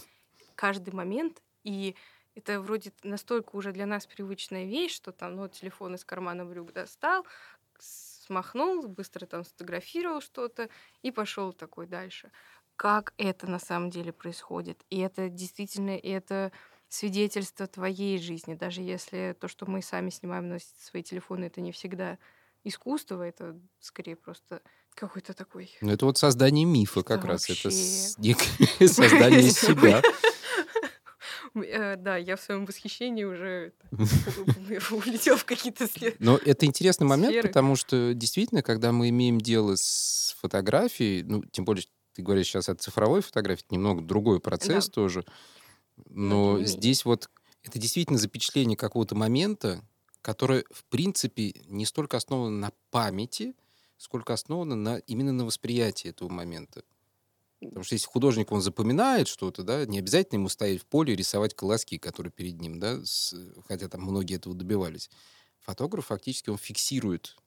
каждый 0.55 0.93
момент. 0.93 1.41
И 1.63 1.95
это 2.35 2.61
вроде 2.61 2.93
настолько 3.03 3.55
уже 3.55 3.71
для 3.73 3.85
нас 3.85 4.07
привычная 4.07 4.65
вещь, 4.65 4.95
что 4.95 5.11
там, 5.11 5.35
ну, 5.35 5.47
телефон 5.49 5.95
из 5.95 6.05
кармана 6.05 6.45
брюк 6.45 6.73
достал, 6.73 7.25
смахнул, 7.79 8.87
быстро 8.87 9.25
там 9.25 9.43
сфотографировал 9.43 10.21
что-то 10.21 10.69
и 11.01 11.11
пошел 11.11 11.53
такой 11.53 11.87
дальше. 11.87 12.31
Как 12.79 13.13
это 13.17 13.45
на 13.45 13.59
самом 13.59 13.89
деле 13.89 14.13
происходит? 14.13 14.85
И 14.89 14.99
это 14.99 15.27
действительно, 15.27 15.97
и 15.97 16.07
это 16.07 16.53
свидетельство 16.87 17.67
твоей 17.67 18.17
жизни, 18.19 18.53
даже 18.53 18.81
если 18.81 19.35
то, 19.37 19.49
что 19.49 19.69
мы 19.69 19.81
сами 19.81 20.09
снимаем 20.09 20.47
на 20.47 20.59
свои 20.89 21.03
телефоны, 21.03 21.43
это 21.43 21.59
не 21.59 21.73
всегда 21.73 22.17
искусство, 22.63 23.21
это 23.21 23.59
скорее 23.81 24.15
просто 24.15 24.61
какой-то 24.93 25.33
такой... 25.33 25.69
Ну, 25.81 25.91
это 25.91 26.05
вот 26.05 26.17
создание 26.17 26.63
мифа 26.63 27.03
как 27.03 27.25
раз. 27.25 27.49
Это 27.49 27.67
вообще- 27.67 27.69
создание 28.87 29.49
себя. 29.51 30.01
Э, 31.55 31.95
Да, 31.97 32.15
я 32.15 32.37
в 32.37 32.41
своем 32.41 32.65
восхищении 32.65 33.23
уже 33.25 33.73
улетел 33.91 35.35
в 35.35 35.43
какие-то 35.43 35.87
след. 35.87 36.15
Но 36.19 36.37
это 36.37 36.65
интересный 36.65 37.07
момент, 37.07 37.35
потому 37.41 37.75
что 37.75 38.13
действительно, 38.13 38.61
когда 38.61 38.93
мы 38.93 39.09
имеем 39.09 39.41
дело 39.41 39.75
с 39.75 40.37
фотографией, 40.39 41.23
ну, 41.23 41.43
тем 41.51 41.65
более, 41.65 41.83
ты 42.19 42.23
говоришь 42.25 42.47
сейчас 42.47 42.69
о 42.69 42.75
цифровой 42.75 43.21
фотографии, 43.21 43.63
это 43.65 43.75
немного 43.75 44.01
другой 44.01 44.39
процесс 44.39 44.89
Да. 44.89 44.89
тоже, 44.89 45.25
Но 46.25 46.59
но 46.59 46.61
здесь 46.63 47.05
вот 47.05 47.29
это 47.63 47.79
действительно 47.79 48.19
запечатление 48.19 48.77
какого-то 48.77 49.15
момента, 49.15 49.83
которое, 50.21 50.65
в 50.71 50.85
принципе, 50.85 51.53
не 51.67 51.85
столько 51.85 52.17
основано 52.17 52.57
на 52.57 52.71
памяти, 52.91 53.55
сколько 53.97 54.33
основано 54.33 54.75
на, 54.75 54.97
именно 54.99 55.31
на 55.33 55.45
восприятии 55.45 56.09
этого 56.09 56.29
момента. 56.29 56.83
Потому 57.69 57.83
что 57.85 57.95
если 57.95 58.07
художник, 58.07 58.51
он 58.51 58.61
запоминает 58.61 59.27
что-то, 59.27 59.63
да, 59.63 59.85
не 59.85 59.99
обязательно 59.99 60.39
ему 60.39 60.49
стоять 60.49 60.81
в 60.81 60.85
поле 60.85 61.13
и 61.13 61.15
рисовать 61.15 61.55
колоски, 61.55 61.97
которые 61.97 62.31
перед 62.31 62.59
ним, 62.59 62.79
да, 62.79 63.05
с- 63.05 63.35
хотя 63.67 63.87
там 63.89 64.01
многие 64.01 64.35
этого 64.37 64.55
добивались. 64.55 65.09
Фотограф 65.59 66.07
фактически 66.07 66.49
он 66.49 66.57
фиксирует 66.57 67.37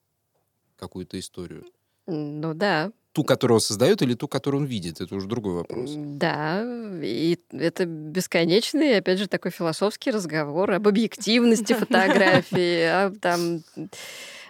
какую-то 0.76 1.18
историю. 1.20 1.66
Ну 2.06 2.54
да, 2.54 2.92
Ту, 3.12 3.25
которую 3.25 3.57
он 3.57 3.61
создает, 3.61 4.01
или 4.01 4.14
ту, 4.14 4.27
которую 4.27 4.62
он 4.62 4.66
видит, 4.66 5.01
это 5.03 5.14
уже 5.14 5.27
другой 5.27 5.55
вопрос. 5.55 5.92
Да, 5.96 6.64
и 7.03 7.38
это 7.51 7.85
бесконечный, 7.85 8.96
опять 8.96 9.18
же, 9.18 9.29
такой 9.29 9.51
философский 9.51 10.11
разговор 10.11 10.70
об 10.72 10.88
объективности 10.88 11.75
фотографии, 11.75 12.85
о, 12.85 13.11
там, 13.20 13.62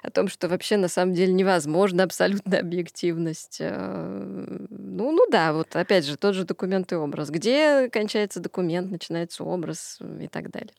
о 0.02 0.10
том, 0.10 0.28
что 0.28 0.48
вообще 0.48 0.76
на 0.76 0.88
самом 0.88 1.14
деле 1.14 1.32
невозможна 1.32 2.04
абсолютная 2.04 2.60
объективность. 2.60 3.58
Э, 3.60 4.66
Ну, 4.70 5.10
ну 5.10 5.26
да, 5.30 5.52
вот 5.52 5.74
опять 5.74 6.06
же, 6.06 6.16
тот 6.16 6.34
же 6.34 6.44
документ 6.44 6.92
и 6.92 6.94
образ. 6.94 7.30
Где 7.30 7.88
кончается 7.88 8.38
документ, 8.38 8.90
начинается 8.90 9.42
образ 9.42 9.98
и 10.20 10.28
так 10.28 10.50
далее. 10.50 10.74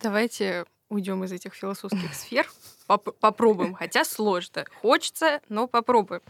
Давайте 0.00 0.64
уйдем 0.88 1.24
из 1.24 1.32
этих 1.32 1.54
философских 1.54 2.14
сфер, 2.14 2.48
поп- 2.86 3.18
попробуем, 3.18 3.74
хотя 3.74 4.04
сложно. 4.04 4.64
Хочется, 4.80 5.40
но 5.48 5.66
попробуем. 5.66 6.22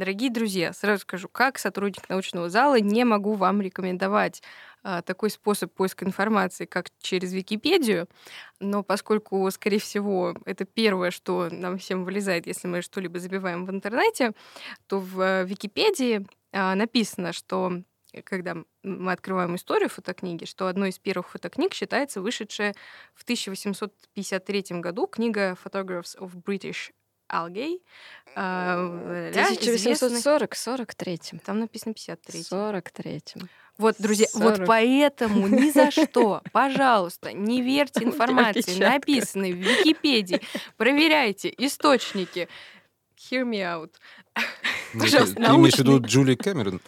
Дорогие 0.00 0.30
друзья, 0.30 0.72
сразу 0.72 1.02
скажу, 1.02 1.28
как 1.28 1.58
сотрудник 1.58 2.08
научного 2.08 2.48
зала 2.48 2.80
не 2.80 3.04
могу 3.04 3.34
вам 3.34 3.60
рекомендовать 3.60 4.42
а, 4.82 5.02
такой 5.02 5.28
способ 5.28 5.74
поиска 5.74 6.06
информации, 6.06 6.64
как 6.64 6.86
через 7.02 7.34
Википедию, 7.34 8.08
но 8.60 8.82
поскольку, 8.82 9.50
скорее 9.50 9.78
всего, 9.78 10.34
это 10.46 10.64
первое, 10.64 11.10
что 11.10 11.50
нам 11.50 11.76
всем 11.76 12.06
вылезает, 12.06 12.46
если 12.46 12.66
мы 12.66 12.80
что-либо 12.80 13.18
забиваем 13.18 13.66
в 13.66 13.70
интернете, 13.70 14.32
то 14.86 15.00
в 15.00 15.20
э, 15.20 15.44
Википедии 15.44 16.26
а, 16.52 16.74
написано, 16.74 17.34
что 17.34 17.82
когда 18.24 18.52
м- 18.52 18.66
мы 18.82 19.12
открываем 19.12 19.54
историю 19.56 19.88
фотокниги, 19.88 20.44
что 20.44 20.66
одной 20.66 20.90
из 20.90 20.98
первых 20.98 21.30
фотокниг 21.30 21.74
считается 21.74 22.20
вышедшая 22.20 22.74
в 23.14 23.22
1853 23.22 24.80
году 24.80 25.06
книга 25.06 25.56
Photographs 25.64 26.16
of 26.18 26.32
British 26.44 26.90
Algae. 27.32 27.80
а, 28.34 29.30
да, 29.32 29.44
известной- 29.54 30.18
1840-43. 30.20 31.38
Там 31.44 31.60
написано 31.60 31.94
53. 31.94 32.42
43 32.42 33.22
Вот, 33.78 33.94
друзья, 33.98 34.26
вот 34.34 34.56
40. 34.56 34.66
поэтому 34.66 35.46
ни 35.46 35.70
за 35.70 35.90
что, 35.92 36.42
пожалуйста, 36.52 37.32
не 37.32 37.62
верьте 37.62 38.04
информации, 38.04 38.78
написанной 38.78 39.52
в 39.52 39.56
Википедии. 39.56 40.40
Проверяйте 40.76 41.54
источники. 41.56 42.48
Hear 43.16 43.44
me 43.44 43.60
out. 43.62 43.92
Пожалуйста, 44.98 45.36
ты, 45.36 45.44
ты 45.44 45.50
имеешь 45.50 45.74
в 45.74 45.78
виду. 45.78 46.00
Джули 46.00 46.34
Кэмерон? 46.34 46.80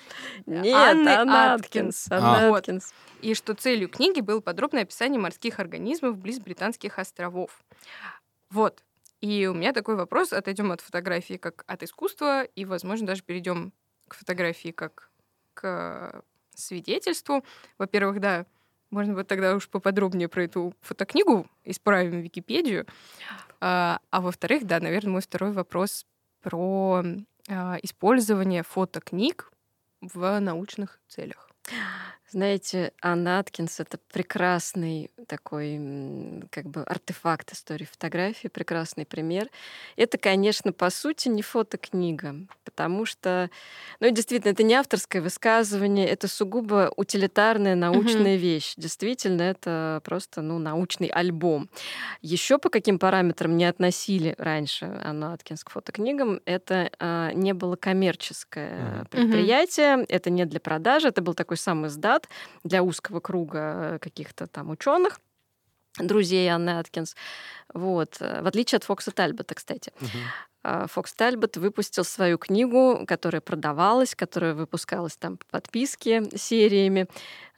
Нет, 0.47 0.75
Анны 0.75 1.09
Анна 1.09 1.55
Аткинс. 1.55 2.11
Анна 2.11 2.49
А. 2.49 2.57
Аткинс. 2.57 2.93
И 3.21 3.35
что 3.35 3.55
целью 3.55 3.89
книги 3.89 4.21
было 4.21 4.41
подробное 4.41 4.83
описание 4.83 5.21
морских 5.21 5.61
организмов 5.61 6.19
близ 6.19 6.41
Британских 6.41 6.99
островов. 6.99 7.63
Вот. 8.51 8.83
И 9.21 9.47
у 9.47 9.55
меня 9.55 9.73
такой 9.73 9.95
вопрос. 9.95 10.33
Отойдем 10.33 10.73
от 10.73 10.81
фотографии 10.81 11.35
как 11.35 11.65
от 11.67 11.83
искусства, 11.85 12.43
и, 12.43 12.65
возможно, 12.65 13.07
даже 13.07 13.23
перейдем 13.23 13.73
к 14.09 14.15
фотографии 14.15 14.71
как 14.71 15.11
к 15.55 16.23
свидетельству. 16.55 17.45
Во-первых, 17.79 18.21
да, 18.21 18.47
можно 18.91 19.15
вот 19.15 19.27
тогда 19.29 19.55
уж 19.55 19.69
поподробнее 19.69 20.29
про 20.29 20.45
эту 20.45 20.75
фотокнигу 20.81 21.47
исправим 21.65 22.21
Википедию. 22.21 22.87
А, 23.61 24.01
а 24.11 24.21
во-вторых, 24.21 24.65
да, 24.65 24.81
наверное, 24.81 25.13
мой 25.13 25.23
второй 25.23 25.53
вопрос 25.53 26.05
про 26.43 27.05
использование 27.83 28.63
фотокниг 28.63 29.53
в 30.01 30.41
научных 30.41 31.01
целях. 31.09 31.51
Знаете, 32.33 32.93
Анна 33.03 33.41
Аткинс— 33.41 33.79
это 33.81 33.99
прекрасный 34.11 35.11
такой 35.29 35.79
как 36.51 36.65
бы 36.65 36.83
артефакт 36.83 37.53
истории 37.53 37.85
фотографии, 37.85 38.49
прекрасный 38.49 39.05
пример. 39.05 39.49
Это, 39.97 40.17
конечно, 40.17 40.73
по 40.73 40.89
сути 40.89 41.29
не 41.29 41.43
фотокнига, 41.43 42.37
потому 42.65 43.05
что, 43.05 43.51
ну, 44.01 44.09
действительно, 44.09 44.53
это 44.53 44.63
не 44.63 44.73
авторское 44.73 45.21
высказывание, 45.21 46.09
это 46.09 46.27
сугубо 46.27 46.91
утилитарная 46.97 47.75
научная 47.75 48.37
mm-hmm. 48.37 48.41
вещь. 48.41 48.75
Действительно, 48.79 49.43
это 49.43 50.01
просто, 50.03 50.41
ну, 50.41 50.59
научный 50.59 51.09
альбом. 51.09 51.69
Еще 52.23 52.57
по 52.57 52.71
каким 52.71 52.99
параметрам 52.99 53.55
не 53.55 53.67
относили 53.67 54.35
раньше 54.39 54.87
Анну 55.05 55.35
Аткинс 55.35 55.65
к 55.65 55.71
фотокнигам, 55.71 56.41
это 56.47 56.91
э, 56.99 57.33
не 57.35 57.53
было 57.53 57.77
коммерческое 57.77 58.71
mm-hmm. 58.71 59.09
предприятие, 59.11 60.07
это 60.09 60.31
не 60.31 60.47
для 60.47 60.61
продажи, 60.61 61.09
это 61.09 61.21
был 61.21 61.35
такой 61.35 61.59
сам 61.59 61.87
издат, 61.87 62.22
доклад 62.23 62.29
для 62.65 62.83
узкого 62.83 63.21
круга 63.21 63.99
каких-то 63.99 64.47
там 64.47 64.71
ученых, 64.71 65.21
друзей 65.99 66.49
Анны 66.49 66.79
Аткинс. 66.79 67.17
Вот. 67.75 68.19
В 68.21 68.47
отличие 68.47 68.77
от 68.77 68.85
Фокса 68.85 69.11
Тальбота, 69.11 69.55
кстати. 69.55 69.93
Угу. 70.01 70.09
Фокс 70.63 71.13
Тальбот 71.15 71.57
выпустил 71.57 72.05
свою 72.05 72.39
книгу, 72.39 73.05
которая 73.07 73.41
продавалась, 73.41 74.15
которая 74.15 74.55
выпускалась 74.55 75.17
там 75.17 75.37
по 75.37 75.47
подписке 75.47 76.25
сериями. 76.37 77.09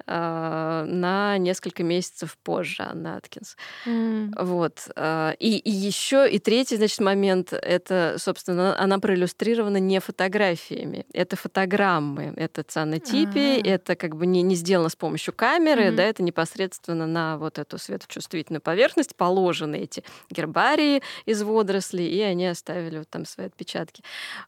Э, 0.07 0.85
на 0.87 1.39
несколько 1.39 1.83
месяцев 1.83 2.37
позже 2.43 2.83
Анна 2.83 3.17
Аткинс. 3.17 3.57
Mm. 3.87 4.45
Вот. 4.45 4.91
Э, 4.97 5.33
и, 5.39 5.57
и 5.57 5.71
еще, 5.71 6.31
и 6.31 6.39
третий, 6.39 6.77
значит, 6.77 7.01
момент, 7.01 7.55
это, 7.55 8.17
собственно, 8.19 8.79
она 8.79 8.99
проиллюстрирована 8.99 9.79
не 9.79 10.01
фотографиями, 10.01 11.07
это 11.15 11.37
фотограммы, 11.37 12.35
это 12.37 12.63
цианотипии, 12.65 13.61
uh-huh. 13.61 13.71
это 13.71 13.97
как 13.97 14.17
бы 14.17 14.27
не, 14.27 14.43
не 14.43 14.57
сделано 14.57 14.91
с 14.91 14.97
помощью 14.97 15.33
камеры, 15.33 15.85
mm-hmm. 15.85 15.97
да, 15.97 16.03
это 16.03 16.23
непосредственно 16.23 17.07
на 17.07 17.39
вот 17.39 17.59
эту 17.59 17.79
светочувствительную 17.79 18.61
поверхность 18.61 19.17
положены 19.17 19.77
эти 19.77 20.05
гербарии 20.29 21.03
из 21.25 21.43
водорослей, 21.43 22.09
и 22.09 22.21
они 22.21 22.47
оставили 22.47 22.94
вот 22.99 23.11
там 23.11 23.25
свои 23.25 23.47
отпечатки. 23.47 24.03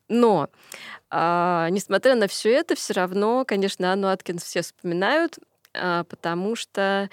Но 0.08 0.48
а, 1.10 1.68
несмотря 1.70 2.14
на 2.14 2.28
все 2.28 2.52
это, 2.52 2.74
все 2.74 2.94
равно, 2.94 3.44
конечно, 3.44 3.92
Анну 3.92 4.08
Аткинс 4.08 4.42
все 4.42 4.62
вспоминают, 4.62 5.38
а, 5.74 6.04
потому 6.04 6.56
что 6.56 7.10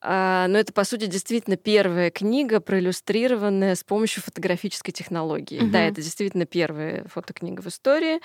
но 0.00 0.58
это, 0.58 0.72
по 0.72 0.84
сути, 0.84 1.06
действительно 1.06 1.56
первая 1.56 2.10
книга, 2.10 2.60
проиллюстрированная 2.60 3.74
с 3.74 3.82
помощью 3.82 4.22
фотографической 4.22 4.92
технологии. 4.92 5.60
Угу. 5.60 5.70
Да, 5.70 5.82
это 5.82 6.02
действительно 6.02 6.46
первая 6.46 7.04
фотокнига 7.08 7.62
в 7.62 7.66
истории. 7.66 8.20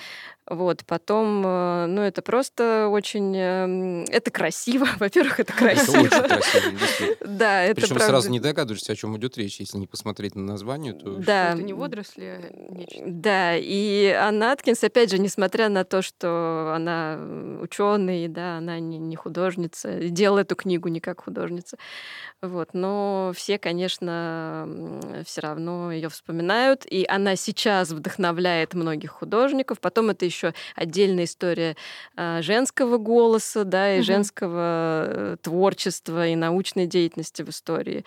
Вот, 0.46 0.84
потом, 0.86 1.42
э, 1.46 1.86
ну, 1.88 2.02
это 2.02 2.22
просто 2.22 2.90
очень... 2.90 3.36
Эм, 3.36 4.04
это 4.10 4.30
красиво. 4.30 4.88
Во-первых, 5.00 5.40
это 5.40 5.54
красиво. 5.54 6.06
Это 6.06 6.36
очень 6.36 6.78
красиво, 6.78 7.16
Да, 7.26 7.64
это 7.64 7.82
Причем 7.82 8.00
сразу 8.00 8.30
не 8.30 8.42
догадываешься, 8.42 8.92
о 8.92 8.96
чем 8.96 9.18
идет 9.18 9.38
речь. 9.38 9.60
Если 9.62 9.78
не 9.78 9.88
посмотреть 9.88 10.36
на 10.36 10.44
название, 10.44 10.94
то... 10.94 11.16
Да. 11.16 11.54
Это 11.54 11.64
не 11.64 11.72
водоросли, 11.72 12.24
а 12.24 12.74
нечто. 12.74 13.02
Да, 13.06 13.56
и 13.56 14.08
Анна 14.08 14.52
Аткинс, 14.52 14.84
опять 14.84 15.10
же, 15.10 15.18
несмотря 15.18 15.70
на 15.70 15.86
то, 15.86 16.02
что 16.02 16.74
она 16.76 17.18
ученый, 17.62 18.28
да, 18.28 18.58
она 18.58 18.80
не 18.80 19.16
художница, 19.16 20.10
делала 20.10 20.40
эту 20.40 20.56
книгу 20.56 20.90
не 20.90 21.00
как 21.00 21.24
художница. 21.24 21.63
Вот, 22.42 22.74
но 22.74 23.32
все, 23.36 23.58
конечно, 23.58 24.68
все 25.26 25.42
равно 25.42 25.92
ее 25.92 26.10
вспоминают, 26.10 26.86
и 26.86 27.06
она 27.08 27.36
сейчас 27.36 27.92
вдохновляет 27.92 28.74
многих 28.74 29.12
художников. 29.12 29.80
Потом 29.80 30.10
это 30.10 30.26
еще 30.26 30.54
отдельная 30.76 31.24
история 31.24 31.76
а, 32.16 32.42
женского 32.42 32.98
голоса, 32.98 33.64
да, 33.64 33.96
и 33.96 34.00
угу. 34.00 34.06
женского 34.06 35.06
э, 35.08 35.38
творчества 35.42 36.28
и 36.28 36.36
научной 36.36 36.86
деятельности 36.86 37.44
в 37.44 37.50
истории. 37.50 38.04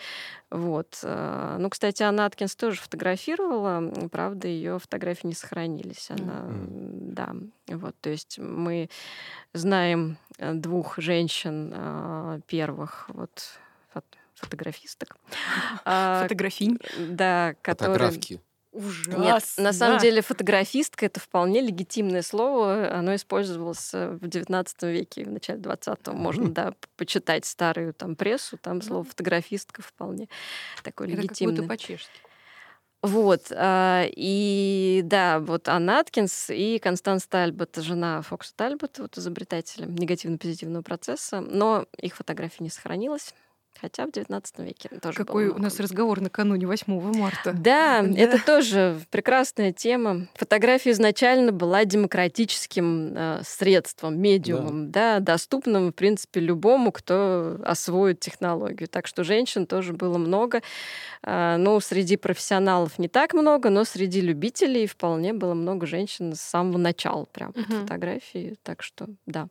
Вот. 0.50 1.00
А, 1.02 1.58
ну, 1.58 1.70
кстати, 1.70 2.02
Анна 2.02 2.26
Аткинс 2.26 2.54
тоже 2.56 2.80
фотографировала, 2.80 4.08
правда, 4.10 4.48
ее 4.48 4.78
фотографии 4.78 5.26
не 5.26 5.34
сохранились. 5.34 6.10
Она, 6.10 6.46
mm. 6.48 7.12
да, 7.12 7.34
вот, 7.68 7.96
то 8.00 8.10
есть 8.10 8.38
мы 8.38 8.88
знаем 9.52 10.18
э, 10.38 10.54
двух 10.54 10.98
женщин 10.98 11.72
а, 11.74 12.40
первых, 12.46 13.08
вот 13.08 13.58
фотографисток. 14.36 15.16
Фотографинь. 15.84 16.78
Да, 16.98 17.54
которые... 17.62 17.94
Фотографки. 17.94 18.40
Ужасно. 18.76 19.22
Нет, 19.22 19.42
на 19.56 19.72
самом 19.72 19.98
деле 19.98 20.20
фотографистка 20.20 21.06
это 21.06 21.18
вполне 21.18 21.62
легитимное 21.62 22.20
слово. 22.20 22.90
Оно 22.92 23.14
использовалось 23.14 23.94
э, 23.94 24.10
в 24.10 24.24
XIX 24.24 24.92
веке, 24.92 25.24
в 25.24 25.30
начале 25.30 25.60
XX. 25.60 26.12
Можно, 26.12 26.50
да, 26.50 26.74
почитать 26.96 27.46
старую 27.46 27.94
там 27.94 28.16
прессу, 28.16 28.58
там 28.58 28.82
слово 28.82 29.04
фотографистка 29.04 29.80
вполне 29.80 30.28
такое 30.82 31.08
это 31.08 31.22
легитимное. 31.22 31.54
Это 31.54 31.62
как 31.62 31.68
будто 31.70 31.86
по-чешски. 31.86 32.20
Вот. 33.00 33.50
А, 33.50 34.04
и 34.14 35.00
да, 35.04 35.38
вот 35.40 35.68
Анна 35.68 36.00
Аткинс 36.00 36.50
и 36.50 36.78
Констанс 36.78 37.26
Тальбот, 37.26 37.76
жена 37.76 38.20
Фокса 38.20 38.52
Тальбота, 38.56 39.02
вот 39.02 39.16
изобретателя 39.16 39.86
негативно-позитивного 39.86 40.82
процесса, 40.82 41.40
но 41.40 41.86
их 41.96 42.16
фотография 42.16 42.62
не 42.64 42.70
сохранилась. 42.70 43.32
Хотя 43.80 44.06
в 44.06 44.10
XIX 44.10 44.42
веке 44.58 44.88
тоже 45.00 45.16
Какой 45.16 45.48
у 45.48 45.58
нас 45.58 45.78
разговор 45.80 46.20
накануне 46.20 46.66
8 46.66 47.16
марта. 47.16 47.52
Да, 47.52 48.02
да, 48.02 48.20
это 48.20 48.44
тоже 48.44 49.00
прекрасная 49.10 49.72
тема. 49.72 50.28
Фотография 50.34 50.92
изначально 50.92 51.52
была 51.52 51.84
демократическим 51.84 53.12
э, 53.14 53.40
средством, 53.44 54.18
медиумом, 54.18 54.90
да. 54.90 55.18
да, 55.18 55.34
доступным, 55.34 55.88
в 55.88 55.92
принципе, 55.92 56.40
любому, 56.40 56.92
кто 56.92 57.58
освоит 57.64 58.20
технологию. 58.20 58.88
Так 58.88 59.06
что 59.06 59.24
женщин 59.24 59.66
тоже 59.66 59.92
было 59.92 60.18
много. 60.18 60.62
Э, 61.22 61.56
ну, 61.58 61.78
среди 61.80 62.16
профессионалов 62.16 62.98
не 62.98 63.08
так 63.08 63.34
много, 63.34 63.70
но 63.70 63.84
среди 63.84 64.20
любителей 64.20 64.86
вполне 64.86 65.32
было 65.32 65.54
много 65.54 65.86
женщин 65.86 66.34
с 66.34 66.40
самого 66.40 66.78
начала 66.78 67.26
прям 67.26 67.50
угу. 67.50 67.80
фотографии. 67.80 68.56
Так 68.62 68.82
что, 68.82 69.06
да. 69.26 69.48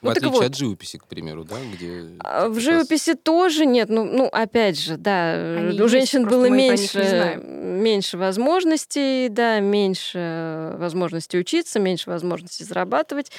В 0.00 0.04
ну, 0.04 0.10
отличие 0.10 0.30
вот. 0.30 0.44
от 0.44 0.56
живописи, 0.56 0.98
к 0.98 1.06
примеру, 1.06 1.44
да, 1.44 1.56
где... 1.74 2.16
А, 2.20 2.48
в 2.48 2.58
живописи 2.58 3.14
тоже 3.14 3.65
нет, 3.70 3.88
ну, 3.88 4.04
ну 4.04 4.26
опять 4.26 4.78
же, 4.78 4.96
да, 4.96 5.34
Они 5.58 5.80
у 5.80 5.88
женщин 5.88 6.20
есть, 6.20 6.30
было 6.30 6.46
меньше, 6.46 7.40
меньше 7.42 8.16
возможностей, 8.16 9.28
да, 9.28 9.60
меньше 9.60 10.74
возможностей 10.78 11.38
учиться, 11.38 11.78
меньше 11.78 12.10
возможностей 12.10 12.64
зарабатывать. 12.64 13.30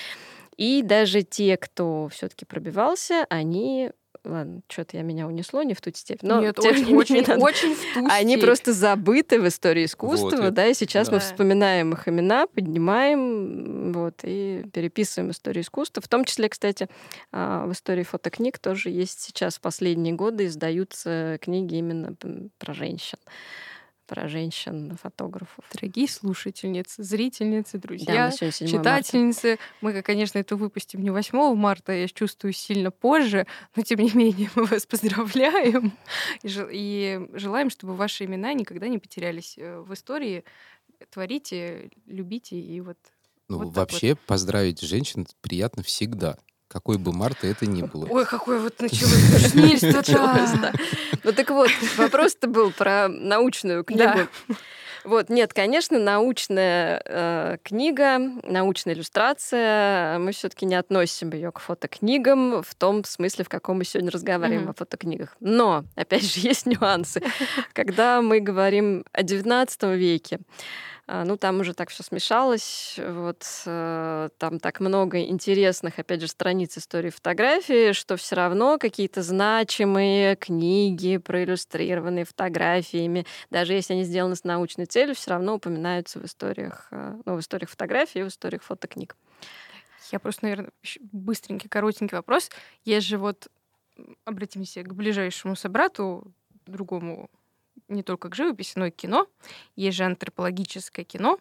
И 0.58 0.82
даже 0.84 1.22
те, 1.22 1.56
кто 1.58 2.10
все-таки 2.12 2.46
пробивался, 2.46 3.26
они 3.30 3.92
ладно, 4.28 4.62
что-то 4.68 4.98
я 4.98 5.04
меня 5.04 5.28
унесло 5.28 5.64
не 5.64 5.74
в 5.74 5.82
ту 5.82 5.92
степь. 5.94 6.22
Но 6.22 6.42
Нет, 6.42 6.60
очень, 6.60 6.96
очень, 6.96 7.26
надо. 7.26 7.40
очень 7.40 7.76
в 7.76 7.94
ту 7.94 8.08
Они 8.10 8.34
степь. 8.34 8.46
просто 8.46 8.74
забыты 8.74 9.40
в 9.42 9.48
истории 9.48 9.86
искусства, 9.86 10.38
вот, 10.38 10.54
да, 10.54 10.68
и 10.68 10.74
сейчас 10.74 11.08
да. 11.08 11.16
мы 11.16 11.20
вспоминаем 11.20 11.94
их 11.94 12.08
имена, 12.08 12.48
поднимаем, 12.48 13.94
вот, 13.94 14.20
и 14.24 14.66
переписываем 14.74 15.32
историю 15.32 15.64
искусства. 15.64 16.02
В 16.02 16.08
том 16.08 16.26
числе, 16.26 16.50
кстати, 16.50 16.88
а, 17.32 17.66
в 17.66 17.72
истории 17.72 18.04
фотокниг 18.04 18.60
тоже 18.60 18.90
есть 18.90 19.22
сейчас 19.22 19.58
в 19.58 19.62
последние 19.62 20.14
годы 20.14 20.46
издаются 20.46 21.38
книги 21.42 21.76
именно 21.76 22.16
про 22.58 22.74
женщин 22.74 23.18
про 24.08 24.28
женщин-фотографов. 24.28 25.66
Дорогие 25.74 26.08
слушательницы, 26.08 27.04
зрительницы, 27.04 27.78
друзья, 27.78 28.30
да, 28.30 28.32
читательницы. 28.32 29.50
Марта. 29.50 29.64
Мы, 29.82 30.02
конечно, 30.02 30.40
это 30.40 30.56
выпустим 30.56 31.04
не 31.04 31.10
8 31.10 31.56
марта, 31.56 31.92
я 31.92 32.08
чувствую 32.08 32.54
сильно 32.54 32.90
позже, 32.90 33.46
но 33.76 33.84
тем 33.84 34.00
не 34.00 34.12
менее 34.14 34.50
мы 34.56 34.66
вас 34.66 34.86
поздравляем 34.86 35.94
и, 36.42 36.50
и 36.72 37.28
желаем, 37.34 37.70
чтобы 37.70 37.96
ваши 37.96 38.26
имена 38.26 38.54
никогда 38.54 38.88
не 38.88 38.98
потерялись 38.98 39.56
э, 39.58 39.80
в 39.80 39.94
истории. 39.94 40.44
Творите, 41.12 41.92
любите 42.08 42.60
и 42.60 42.82
вот 42.82 42.98
ну, 43.50 43.60
вот 43.60 43.76
вообще 43.76 44.10
вот. 44.10 44.20
поздравить 44.22 44.82
женщин 44.82 45.28
приятно 45.42 45.84
всегда. 45.84 46.38
Какой 46.68 46.98
бы 46.98 47.14
Марта 47.14 47.48
это 47.48 47.66
ни 47.66 47.82
было. 47.82 48.06
Ой, 48.10 48.26
какое 48.26 48.60
вот 48.60 48.80
началось 48.82 49.32
душнильство 49.32 50.04
Ну 51.24 51.32
так 51.32 51.50
вот, 51.50 51.70
вопрос-то 51.96 52.48
был 52.48 52.72
про 52.72 53.08
научную 53.08 53.84
книгу. 53.84 54.28
Вот, 55.08 55.30
нет, 55.30 55.54
конечно, 55.54 55.98
научная 56.00 57.02
э, 57.06 57.58
книга, 57.64 58.20
научная 58.44 58.94
иллюстрация, 58.94 60.20
мы 60.20 60.34
все-таки 60.34 60.66
не 60.66 60.76
относим 60.76 61.30
ее 61.30 61.54
к 61.54 61.60
фотокнигам 61.60 62.62
в 62.62 62.76
том 62.76 63.06
смысле, 63.06 63.46
в 63.46 63.50
каком 63.50 63.78
мы 63.78 63.86
сегодня 63.86 64.12
разговариваем 64.12 64.68
mm-hmm. 64.68 64.72
о 64.72 64.74
фотокнигах. 64.74 65.38
Но, 65.40 65.86
опять 65.96 66.24
же, 66.24 66.42
есть 66.46 66.66
нюансы. 66.66 67.24
Когда 67.72 68.22
мы 68.22 68.42
говорим 68.42 69.06
о 69.14 69.22
XIX 69.22 69.96
веке, 69.96 70.40
ну, 71.08 71.38
там 71.38 71.62
уже 71.62 71.74
так 71.74 71.90
все 71.90 72.04
смешалось. 72.04 73.00
Вот 73.02 73.46
э, 73.66 74.30
там 74.38 74.60
так 74.60 74.82
много 74.82 75.22
интересных, 75.22 76.00
опять 76.00 76.20
же, 76.20 76.28
страниц 76.28 76.78
истории 76.78 77.10
фотографии, 77.10 77.94
что 77.94 78.18
все 78.18 78.36
равно 78.36 78.78
какие-то 78.78 79.22
значимые 79.24 80.36
книги, 80.36 81.18
проиллюстрированные 81.18 82.26
фотографиями, 82.26 83.26
даже 83.50 83.74
если 83.74 83.94
они 83.94 84.04
сделаны 84.04 84.36
с 84.36 84.44
научной 84.44 84.86
целью, 84.86 85.16
все 85.16 85.32
равно 85.32 85.56
упоминаются 85.56 86.20
в 86.20 86.26
историях, 86.26 86.88
э, 86.92 87.16
ну, 87.24 87.36
в 87.36 87.40
историях 87.40 87.70
фотографии 87.70 88.20
и 88.20 88.24
в 88.24 88.28
историях 88.28 88.64
фотокниг. 88.64 89.16
Я 90.12 90.20
просто, 90.20 90.44
наверное, 90.44 90.72
быстренький, 91.12 91.70
коротенький 91.70 92.18
вопрос. 92.18 92.50
Есть 92.84 93.08
же 93.08 93.18
вот, 93.18 93.48
обратимся 94.26 94.84
к 94.84 94.94
ближайшему 94.94 95.56
собрату, 95.56 96.34
другому, 96.66 97.30
не 97.88 98.04
только 98.04 98.30
к 98.30 98.36
живописи, 98.36 98.74
но 98.76 98.88
и 98.88 98.92
к 98.92 98.96
кино. 98.96 99.28
Есть 99.76 99.98
же 99.98 100.04
антропологическое 100.04 101.06
кино, 101.06 101.40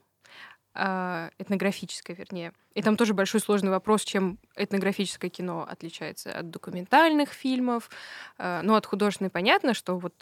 а, 0.78 1.30
этнографическое, 1.38 2.14
вернее. 2.14 2.52
И 2.74 2.82
там 2.82 2.96
тоже 2.96 3.14
большой 3.14 3.40
сложный 3.40 3.70
вопрос, 3.70 4.04
чем 4.04 4.38
этнографическое 4.56 5.30
кино 5.30 5.66
отличается 5.68 6.38
от 6.38 6.50
документальных 6.50 7.32
фильмов. 7.32 7.88
А, 8.36 8.60
Ну, 8.62 8.74
от 8.74 8.84
художественной 8.84 9.30
понятно, 9.30 9.72
что 9.72 9.98
вот 9.98 10.14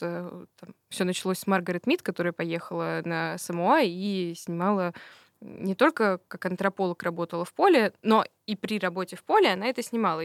все 0.91 1.05
началось 1.05 1.39
с 1.39 1.47
Маргарет 1.47 1.87
Мид, 1.87 2.03
которая 2.03 2.33
поехала 2.33 3.03
на 3.05 3.37
Самуа 3.39 3.83
и 3.83 4.35
снимала 4.37 4.95
не 5.41 5.75
только 5.75 6.21
как 6.29 6.47
антрополог 6.47 7.03
работала 7.03 7.45
в 7.45 7.53
поле, 7.53 7.93
но 8.03 8.25
и 8.47 8.57
при 8.57 8.79
работе 8.79 9.17
в 9.17 9.25
поле 9.25 9.51
она 9.53 9.67
это 9.67 9.83
снимала 9.83 10.23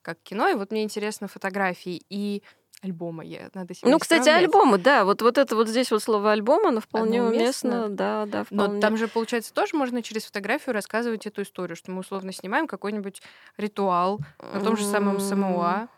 как 0.00 0.18
кино. 0.22 0.48
И 0.48 0.54
вот 0.54 0.70
мне 0.70 0.82
интересно 0.82 1.28
фотографии 1.28 2.02
и 2.08 2.42
альбома. 2.82 3.24
Я, 3.24 3.48
надо 3.54 3.74
Ну, 3.82 3.98
кстати, 3.98 4.22
исправлять. 4.22 4.44
альбомы, 4.44 4.78
да, 4.78 5.04
вот, 5.04 5.22
вот 5.22 5.38
это 5.38 5.54
вот 5.56 5.68
здесь 5.68 5.90
вот 5.90 6.02
слово 6.02 6.32
альбом, 6.32 6.66
оно 6.66 6.80
вполне 6.80 7.20
Оно 7.20 7.28
уместно, 7.30 7.70
уместно. 7.86 7.88
да, 7.96 8.26
да, 8.26 8.44
вполне. 8.44 8.74
Но 8.74 8.80
там 8.80 8.96
же, 8.96 9.08
получается, 9.08 9.54
тоже 9.54 9.76
можно 9.76 10.02
через 10.02 10.24
фотографию 10.24 10.74
рассказывать 10.74 11.26
эту 11.26 11.42
историю, 11.42 11.76
что 11.76 11.90
мы 11.92 12.00
условно 12.00 12.32
снимаем 12.32 12.66
какой-нибудь 12.66 13.22
ритуал 13.56 14.20
на 14.52 14.60
том 14.60 14.76
же 14.76 14.84
самом 14.84 15.20
Самуа. 15.20 15.88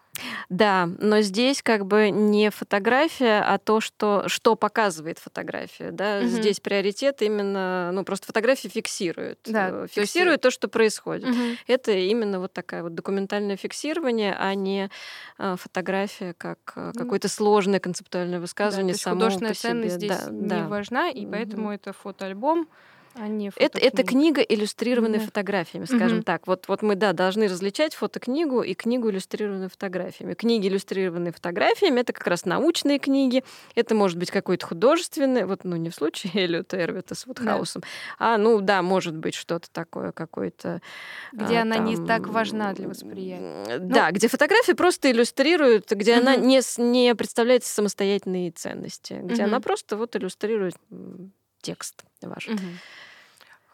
Да, 0.49 0.89
но 0.99 1.21
здесь 1.21 1.63
как 1.63 1.87
бы 1.87 2.11
не 2.11 2.51
фотография, 2.51 3.41
а 3.41 3.59
то, 3.59 3.81
что, 3.81 4.29
что 4.29 4.55
показывает 4.57 5.19
фотография. 5.19 5.91
Да? 5.91 6.21
Мгм. 6.21 6.29
Здесь 6.29 6.61
приоритет 6.61 7.23
именно, 7.23 7.91
ну 7.93 8.05
просто 8.05 8.27
фотография 8.27 8.69
фиксирует. 8.69 9.41
Да, 9.47 9.69
э, 9.69 9.71
то 9.71 9.83
есть, 9.83 9.95
фиксирует 9.95 10.41
то, 10.41 10.51
что 10.51 10.69
происходит. 10.69 11.29
Мгм. 11.31 11.57
Это 11.67 11.93
именно 11.93 12.41
вот 12.41 12.53
такая 12.53 12.83
вот 12.83 12.95
документальное 12.95 13.57
фиксирование, 13.57 14.35
а 14.39 14.55
не 14.55 14.91
э, 15.39 15.57
фотография 15.59 16.35
как 16.35 16.59
э, 16.77 16.93
какое-то 16.97 17.29
сложное 17.29 17.81
концептуальное 17.81 18.35
Да, 18.35 18.39
то 18.39 18.43
высказывание 18.43 18.93
есть 18.93 19.03
само 19.03 19.17
художественная 19.17 19.53
по 19.53 19.59
ценность 19.59 19.95
себе. 19.97 20.09
здесь 20.09 20.27
Да, 20.27 20.31
не 20.31 20.49
да. 20.49 20.69
важна, 20.69 21.11
и 21.11 21.23
Мгм. 21.23 21.33
поэтому 21.33 21.71
это 21.73 21.93
фотоальбом, 21.93 22.69
а 23.15 23.29
не 23.29 23.51
Это, 23.57 23.79
это 23.79 24.03
книга, 24.03 24.41
иллюстрированная 24.41 25.21
Да. 25.21 25.25
фотографиями, 25.27 25.85
скажем 25.85 26.19
Мгм. 26.19 26.25
так. 26.25 26.47
Вот, 26.47 26.67
вот 26.69 26.83
мы, 26.83 26.97
да, 26.97 27.13
должны 27.13 27.47
различать 27.49 27.95
фотокнигу 27.95 28.63
и 28.63 28.75
книгу, 28.75 29.11
иллюстрированную 29.11 29.71
фотографиями. 29.71 30.35
Книги, 30.35 30.67
иллюстрированные 30.69 31.33
фотографиями, 31.33 32.01
это 32.01 32.13
как 32.13 32.27
раз 32.27 32.45
научные 32.45 32.99
книги. 32.99 33.45
Это 33.75 33.95
может 33.95 34.19
быть 34.19 34.31
какой-то 34.31 34.67
художественный, 34.67 35.45
вот, 35.45 35.65
ну, 35.65 35.77
не 35.77 35.91
в 35.91 35.95
случае 35.95 36.33
Эллиота 36.45 36.77
Эрвита 36.83 37.15
с 37.15 37.27
Вудхаусом, 37.27 37.83
а, 38.19 38.37
ну, 38.39 38.61
да, 38.61 38.83
может 38.83 39.17
быть 39.17 39.35
что-то 39.35 39.69
такое, 39.71 40.13
какое-то... 40.13 40.81
Где 41.33 41.59
а, 41.59 41.63
она 41.63 41.79
не 41.79 41.97
там, 41.97 42.07
так 42.07 42.29
важна 42.29 42.73
для 42.73 42.89
восприятия. 42.89 43.45
м, 43.71 43.89
Да, 43.89 44.11
где 44.11 44.29
фотография 44.29 44.75
просто 44.75 45.11
иллюстрирует, 45.11 45.91
где 45.91 46.15
она 46.15 46.37
Мгм. 46.37 46.47
не, 46.49 46.61
не 46.79 47.15
представляет 47.15 47.65
самостоятельные 47.65 48.51
ценности, 48.51 49.21
где 49.23 49.43
Мгм. 49.43 49.53
она 49.53 49.61
просто 49.61 49.97
вот 49.97 50.17
иллюстрирует 50.17 50.75
текст 51.65 52.05
ваш. 52.23 52.49
Мгм. 52.49 52.79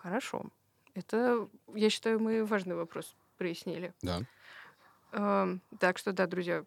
Хорошо. 0.03 0.43
Это, 0.95 1.49
я 1.75 1.91
считаю, 1.91 2.19
мы 2.21 2.45
важный 2.45 2.75
вопрос 2.75 3.15
прояснили. 3.39 3.93
Да. 4.03 4.23
Эм, 5.13 5.61
Так 5.79 5.99
что, 5.99 6.13
да, 6.13 6.27
друзья, 6.27 6.65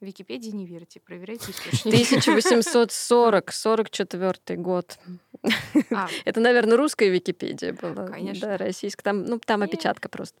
Википедии 0.00 0.50
не 0.50 0.66
верьте, 0.66 1.00
проверяйте 1.00 1.50
источники. 1.50 1.96
1840-44 1.96 4.56
год. 4.56 4.98
А, 5.90 6.08
Это, 6.24 6.40
наверное, 6.40 6.76
русская 6.76 7.08
Википедия 7.08 7.72
была. 7.72 8.06
Конечно. 8.08 8.48
Да, 8.48 8.56
российская. 8.58 9.02
Там, 9.02 9.24
ну, 9.24 9.38
там 9.38 9.62
опечатка 9.62 10.08
просто. 10.08 10.38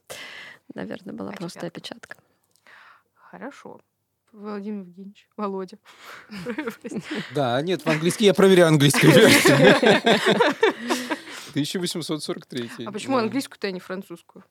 Наверное, 0.74 1.14
была 1.14 1.32
просто 1.32 1.66
опечатка. 1.66 2.16
Хорошо. 3.14 3.80
Владимир 4.32 4.80
Евгеньевич, 4.84 5.28
Володя. 5.36 5.78
Да, 7.34 7.60
нет, 7.62 7.82
в 7.82 7.86
английский 7.88 8.26
я 8.26 8.34
проверяю 8.34 8.68
английскую 8.68 9.12
версию. 9.12 9.56
1843. 11.50 12.70
А 12.86 12.92
почему 12.92 13.16
английскую-то, 13.16 13.66
а 13.66 13.70
не 13.70 13.80
французскую? 13.80 14.44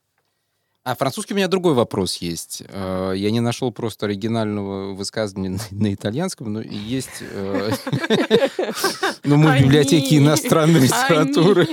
А 0.84 0.96
французский 0.96 1.34
у 1.34 1.38
меня 1.38 1.48
другой 1.48 1.74
вопрос 1.74 2.18
есть. 2.18 2.62
Э, 2.68 3.14
Я 3.16 3.32
не 3.32 3.40
нашел 3.40 3.72
просто 3.72 4.06
оригинального 4.06 4.94
высказывания 4.94 5.60
на- 5.72 5.94
итальянском, 5.94 6.54
но 6.54 6.62
есть... 6.62 7.22
э, 7.22 7.72
Ну, 9.24 9.38
мы 9.38 9.58
в 9.58 9.62
библиотеке 9.64 10.18
иностранной 10.20 10.80
литературы. 10.82 11.68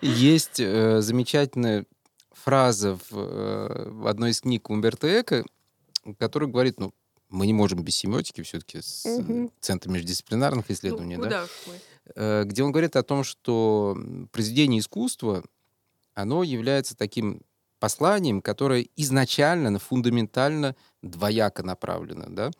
Есть 0.00 0.58
э, 0.58 1.00
замечательная 1.00 1.86
фраза 2.32 2.98
в 3.08 3.92
в 4.02 4.06
одной 4.08 4.30
из 4.30 4.40
книг 4.40 4.68
Умберто 4.68 5.20
Эко, 5.20 5.44
которая 6.18 6.50
говорит, 6.50 6.80
ну, 6.80 6.92
мы 7.34 7.46
не 7.46 7.52
можем 7.52 7.82
без 7.82 7.96
семиотики 7.96 8.42
все-таки 8.42 8.80
с 8.80 9.04
Мгм. 9.04 9.50
Центра 9.60 9.90
междисциплинарных 9.90 10.68
Ну, 10.68 10.74
исследований, 10.74 11.16
да? 11.16 11.22
куда 11.22 11.46
мы? 11.66 11.80
э, 12.14 12.44
где 12.44 12.62
он 12.62 12.70
говорит 12.72 12.96
о 12.96 13.02
том, 13.02 13.24
что 13.24 13.96
произведение 14.30 14.80
искусства, 14.80 15.44
оно 16.14 16.42
является 16.44 16.96
таким 16.96 17.42
посланием, 17.80 18.40
которое 18.40 18.86
изначально, 18.96 19.70
но 19.70 19.78
фундаментально 19.78 20.76
двояко 21.02 21.62
направлено, 21.62 22.26
да? 22.28 22.50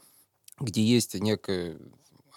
где 0.60 0.82
есть 0.82 1.14
некое 1.14 1.78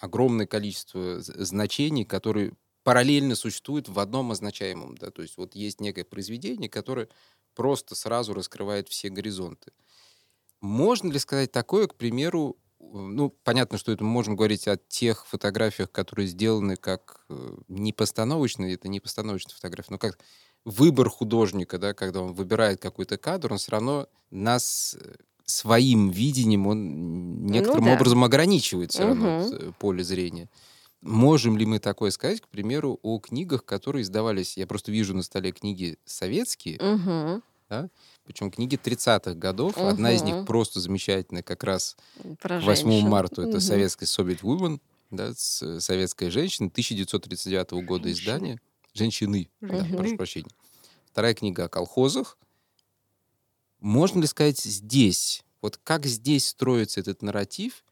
огромное 0.00 0.46
количество 0.46 1.20
значений, 1.20 2.04
которые 2.04 2.52
параллельно 2.84 3.34
существуют 3.34 3.88
в 3.88 3.98
одном 3.98 4.30
означаемом. 4.30 4.96
Да? 4.96 5.10
То 5.10 5.22
есть 5.22 5.36
вот 5.36 5.54
есть 5.56 5.80
некое 5.80 6.04
произведение, 6.04 6.70
которое 6.70 7.08
просто 7.54 7.94
сразу 7.96 8.32
раскрывает 8.32 8.88
все 8.88 9.08
горизонты. 9.10 9.72
Можно 10.60 11.12
ли 11.12 11.18
сказать 11.18 11.52
такое, 11.52 11.86
к 11.86 11.94
примеру, 11.94 12.56
э, 12.80 12.84
ну, 12.84 13.30
понятно, 13.44 13.78
что 13.78 13.92
это 13.92 14.04
мы 14.04 14.10
можем 14.10 14.36
говорить 14.36 14.66
о 14.68 14.76
тех 14.76 15.26
фотографиях, 15.26 15.90
которые 15.90 16.26
сделаны 16.26 16.76
как 16.76 17.24
э, 17.28 17.56
не 17.68 17.92
постановочные, 17.92 18.74
это 18.74 18.88
не 18.88 19.00
постановочная 19.00 19.54
фотография, 19.54 19.92
но 19.92 19.98
как 19.98 20.18
выбор 20.64 21.08
художника, 21.08 21.78
да, 21.78 21.94
когда 21.94 22.22
он 22.22 22.32
выбирает 22.32 22.80
какой-то 22.80 23.16
кадр, 23.18 23.52
он 23.52 23.58
все 23.58 23.72
равно 23.72 24.08
нас 24.30 24.96
э, 25.00 25.14
своим 25.44 26.10
видением, 26.10 26.66
он 26.66 27.46
некоторым 27.46 27.86
да. 27.86 27.94
образом 27.94 28.22
ограничивает 28.24 28.92
все 28.92 29.04
равно 29.04 29.40
Мгм. 29.40 29.54
э, 29.54 29.72
поле 29.78 30.04
зрения. 30.04 30.50
Можем 31.00 31.56
ли 31.56 31.64
мы 31.64 31.78
такое 31.78 32.10
сказать, 32.10 32.40
к 32.40 32.48
примеру, 32.48 32.98
о 33.02 33.20
книгах, 33.20 33.64
которые 33.64 34.02
издавались, 34.02 34.56
я 34.56 34.66
просто 34.66 34.90
вижу 34.90 35.14
на 35.14 35.22
столе 35.22 35.52
книги 35.52 35.96
советские, 36.04 36.78
Мгм. 37.68 37.90
причем 38.24 38.50
книги 38.50 38.76
30-х 38.76 39.34
годов. 39.34 39.76
Одна 39.78 40.12
из 40.12 40.22
них 40.22 40.46
просто 40.46 40.80
замечательная, 40.80 41.42
как 41.42 41.64
раз 41.64 41.96
Про 42.40 42.60
8 42.60 42.90
женщин. 42.90 43.08
марта. 43.08 43.42
Это 43.42 43.50
Мгм. 43.52 43.60
советская 43.60 44.06
Soviet 44.06 44.40
Woman, 44.40 44.80
да, 45.10 45.32
с- 45.34 45.80
советская 45.80 46.30
женщина, 46.30 46.70
1939 46.70 47.82
года 47.82 48.04
Женщины. 48.08 48.22
издания. 48.24 48.60
Женщины, 48.94 49.50
да, 49.60 49.68
Женщины. 49.78 49.96
прошу 49.96 50.16
прощения. 50.16 50.50
Вторая 51.06 51.34
книга 51.34 51.64
о 51.64 51.68
колхозах. 51.68 52.38
Можно 53.80 54.20
ли 54.20 54.26
сказать 54.26 54.58
здесь, 54.58 55.44
вот 55.62 55.78
как 55.82 56.04
здесь 56.06 56.48
строится 56.48 57.00
этот 57.00 57.22
нарратив, 57.22 57.84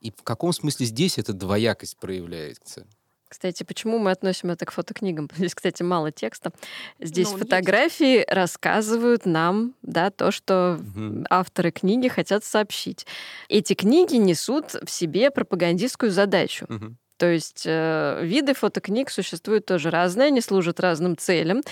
и 0.00 0.10
в 0.10 0.22
каком 0.22 0.52
смысле 0.52 0.86
здесь 0.86 1.18
эта 1.18 1.32
двоякость 1.32 1.96
проявляется? 1.96 2.86
Кстати, 3.34 3.64
почему 3.64 3.98
мы 3.98 4.12
относим 4.12 4.52
это 4.52 4.64
к 4.64 4.70
фотокнигам? 4.70 5.28
Здесь, 5.36 5.56
кстати, 5.56 5.82
мало 5.82 6.12
текста. 6.12 6.52
Здесь 7.00 7.26
Ну, 7.26 7.32
он 7.32 7.38
есть. 7.40 7.50
фотографии 7.50 8.24
рассказывают 8.28 9.26
нам 9.26 9.74
да, 9.82 10.10
то, 10.10 10.30
что 10.30 10.78
Мгм. 10.94 11.26
авторы 11.28 11.72
книги 11.72 12.06
хотят 12.06 12.44
сообщить. 12.44 13.06
Эти 13.48 13.74
книги 13.74 14.14
несут 14.14 14.74
в 14.84 14.88
себе 14.88 15.32
пропагандистскую 15.32 16.12
задачу. 16.12 16.66
Мгм. 16.68 16.96
То 17.16 17.26
есть 17.26 17.62
э, 17.64 18.20
виды 18.24 18.54
фотокниг 18.54 19.08
существуют 19.08 19.66
тоже 19.66 19.90
разные, 19.90 20.28
они 20.28 20.40
служат 20.40 20.80
разным 20.80 21.16
целям. 21.16 21.62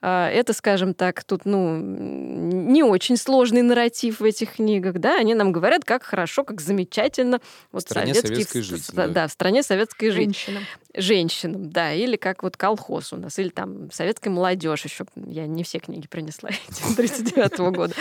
А, 0.00 0.28
это, 0.30 0.52
скажем 0.52 0.94
так, 0.94 1.24
тут 1.24 1.44
ну, 1.46 1.76
не 1.78 2.84
очень 2.84 3.16
сложный 3.16 3.62
нарратив 3.62 4.20
в 4.20 4.24
этих 4.24 4.54
книгах. 4.54 4.94
Да? 4.98 5.18
Они 5.18 5.34
нам 5.34 5.50
говорят, 5.50 5.84
как 5.84 6.04
хорошо, 6.04 6.44
как 6.44 6.60
замечательно 6.60 7.40
вот 7.72 7.82
В 7.82 7.86
стране 7.90 8.14
советский- 8.14 8.44
советской 8.44 8.78
с- 8.78 8.90
да. 8.94 9.08
да, 9.08 9.26
в 9.28 9.32
стране 9.32 9.62
советской 9.64 10.10
жизни 10.10 10.60
Женщинам. 10.96 11.70
да, 11.70 11.92
или 11.92 12.16
как 12.16 12.42
вот 12.42 12.56
колхоз 12.56 13.12
у 13.12 13.16
нас, 13.16 13.38
или 13.38 13.48
там 13.48 13.90
советская 13.90 14.32
молодежь 14.32 14.84
еще. 14.84 15.04
Я 15.16 15.46
не 15.46 15.64
все 15.64 15.78
книги 15.78 16.06
принесла 16.06 16.50
эти 16.68 16.94
39 16.96 17.58
года. 17.74 17.94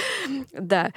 Да. 0.53 0.91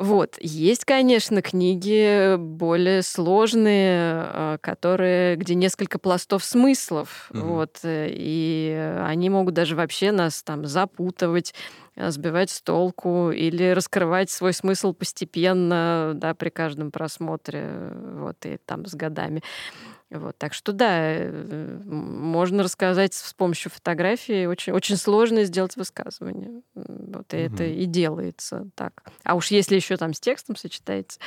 Вот. 0.00 0.36
Есть, 0.40 0.84
конечно, 0.84 1.42
книги 1.42 2.36
более 2.36 3.02
сложные, 3.02 4.24
э, 4.32 4.58
которые, 4.60 5.36
где 5.36 5.54
несколько 5.54 5.98
пластов 5.98 6.44
смыслов. 6.44 7.28
Мгм. 7.30 7.48
Вот. 7.48 7.80
э, 7.82 8.08
И 8.10 8.96
они 9.04 9.28
могут 9.28 9.54
даже 9.54 9.76
вообще 9.76 10.10
нас 10.10 10.42
там 10.42 10.64
запутывать, 10.64 11.54
э, 11.94 12.10
сбивать 12.10 12.50
с 12.50 12.62
толку 12.62 13.30
или 13.32 13.70
раскрывать 13.70 14.30
свой 14.30 14.54
смысл 14.54 14.94
постепенно, 14.94 16.12
да, 16.14 16.34
при 16.34 16.48
каждом 16.48 16.90
просмотре, 16.90 17.92
вот, 18.16 18.36
и 18.46 18.56
там 18.64 18.86
с 18.86 18.94
годами. 18.94 19.42
Вот, 20.12 20.36
так 20.36 20.52
что 20.52 20.72
да, 20.72 21.14
э, 21.14 21.80
можно 21.84 22.62
рассказать 22.62 23.14
с 23.14 23.32
помощью 23.32 23.70
фотографии. 23.70 24.46
Очень, 24.46 24.74
очень 24.74 24.96
сложно 24.96 25.44
сделать 25.44 25.76
высказывание. 25.76 26.62
Вот, 26.74 27.32
и 27.32 27.46
угу. 27.46 27.54
это 27.54 27.64
и 27.64 27.86
делается 27.86 28.68
так. 28.74 29.02
А 29.24 29.34
уж 29.34 29.50
если 29.50 29.76
еще 29.76 29.96
там 29.96 30.12
с 30.12 30.20
текстом 30.20 30.56
сочетается. 30.56 31.18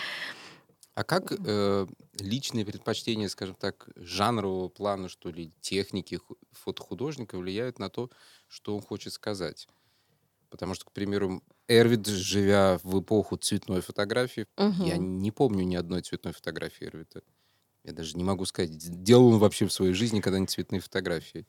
А 0.94 1.04
как 1.04 1.32
э, 1.32 1.88
личные 2.20 2.66
предпочтения, 2.66 3.28
скажем 3.28 3.56
так, 3.56 3.90
жанрового 3.96 4.70
плана, 4.70 5.10
что 5.10 5.30
ли, 5.30 5.52
техники 5.60 6.20
фотохудожника 6.52 7.38
влияют 7.38 7.80
на 7.80 7.90
то, 7.90 8.10
что 8.48 8.76
он 8.76 8.82
хочет 8.82 9.12
сказать? 9.14 9.68
Потому 10.50 10.74
что, 10.74 10.86
к 10.86 10.92
примеру, 10.92 11.44
Эрвид, 11.68 12.08
живя 12.08 12.80
в 12.84 13.02
эпоху 13.02 13.36
цветной 13.36 13.82
фотографии, 13.82 14.48
угу. 14.56 14.86
я 14.86 14.96
не 14.98 15.32
помню 15.32 15.64
ни 15.66 15.76
одной 15.76 16.02
цветной 16.02 16.32
фотографии 16.34 16.86
Эрвида. 16.86 17.24
Я 17.86 17.94
даже 17.94 18.18
не 18.18 18.24
могу 18.24 18.46
сказать, 18.46 18.72
делал 19.04 19.34
он 19.34 19.38
вообще 19.38 19.68
в 19.68 19.72
своей 19.72 19.94
жизни 19.94 20.20
когда-нибудь 20.20 20.50
цветные 20.50 20.82
фотографии? 20.82 21.46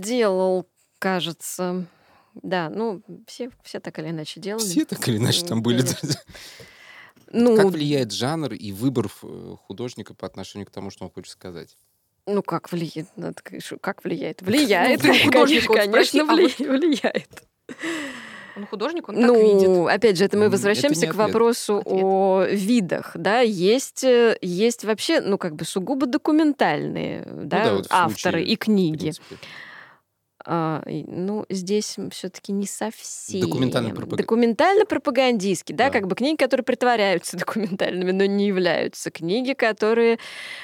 Делал, 0.00 0.68
кажется. 1.00 1.86
Да, 2.34 2.70
ну, 2.70 3.02
все, 3.26 3.50
все 3.64 3.80
так 3.80 3.98
или 3.98 4.10
иначе 4.10 4.40
делали. 4.40 4.62
Все 4.62 4.84
так 4.84 5.06
или 5.08 5.16
иначе 5.16 5.44
там 5.44 5.62
были. 5.62 5.84
Ну, 7.32 7.56
как 7.56 7.66
влияет 7.66 8.10
жанр 8.10 8.54
и 8.54 8.72
выбор 8.72 9.08
э, 9.22 9.54
художника 9.68 10.14
по 10.14 10.26
отношению 10.26 10.66
к 10.66 10.72
тому, 10.72 10.90
что 10.90 11.04
он 11.04 11.12
хочет 11.12 11.30
сказать? 11.30 11.76
Ну, 12.26 12.42
как 12.42 12.72
влияет? 12.72 13.06
Как 13.80 14.02
влияет? 14.02 14.42
Влияет, 14.42 15.00
ну, 15.04 15.30
конечно, 15.30 15.74
конечно, 15.74 16.22
а 16.22 16.34
влияет. 16.34 17.44
Он 18.60 18.66
художник, 18.66 19.08
он 19.08 19.14
ну, 19.16 19.34
так 19.34 19.42
видит. 19.42 19.88
опять 19.88 20.18
же, 20.18 20.24
это 20.24 20.36
мы 20.36 20.50
возвращаемся 20.50 21.06
это 21.06 21.14
к 21.14 21.16
вопросу 21.16 21.78
ответ. 21.78 21.94
о 22.02 22.44
видах, 22.50 23.12
да, 23.14 23.40
есть, 23.40 24.04
э, 24.04 24.36
есть 24.42 24.84
вообще, 24.84 25.22
ну, 25.22 25.38
как 25.38 25.54
бы 25.54 25.64
сугубо 25.64 26.06
документальные, 26.06 27.26
ну, 27.26 27.44
да, 27.44 27.64
да 27.64 27.74
вот 27.74 27.86
авторы 27.88 28.40
случае, 28.40 28.52
и 28.52 28.56
книги. 28.56 29.12
А, 29.30 29.40
ну, 30.86 31.46
здесь 31.48 31.96
все-таки 32.10 32.52
не 32.52 32.66
совсем. 32.66 33.40
Документально-пропагандистский. 33.40 34.24
Документально-пропагандистский, 34.24 35.74
да, 35.74 35.86
да, 35.86 35.90
как 35.90 36.06
бы 36.08 36.16
книги, 36.16 36.36
которые 36.36 36.64
притворяются 36.64 37.36
документальными, 37.38 38.10
но 38.10 38.24
не 38.24 38.46
являются. 38.46 39.10
Книги, 39.10 39.52
которые 39.52 40.18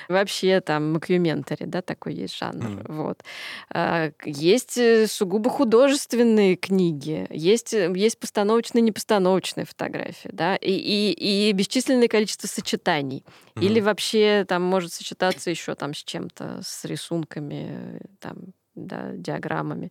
вообще 0.08 0.60
там 0.60 0.92
макюментари, 0.92 1.64
да, 1.64 1.82
такой 1.82 2.14
есть 2.14 2.36
жанр. 2.36 2.64
Mm. 2.64 2.92
Вот. 2.92 3.22
А, 3.70 4.10
есть 4.24 4.76
э, 4.78 5.06
сугубо 5.06 5.50
художественные 5.50 6.56
книги, 6.56 7.26
есть, 7.30 7.74
э, 7.74 7.92
есть 7.94 8.18
постановочные, 8.18 8.82
непостановочные 8.82 9.66
фотографии, 9.66 10.30
да, 10.32 10.56
и, 10.56 10.72
и, 10.72 11.48
и 11.48 11.52
бесчисленное 11.52 12.08
количество 12.08 12.46
сочетаний. 12.46 13.24
Mm. 13.54 13.62
Или 13.62 13.80
вообще 13.80 14.44
там 14.48 14.62
может 14.62 14.92
сочетаться 14.92 15.50
еще 15.50 15.74
там 15.74 15.94
с 15.94 16.02
чем-то, 16.02 16.60
с 16.62 16.84
рисунками, 16.84 18.00
там, 18.20 18.36
да, 18.76 19.10
диаграммами. 19.12 19.90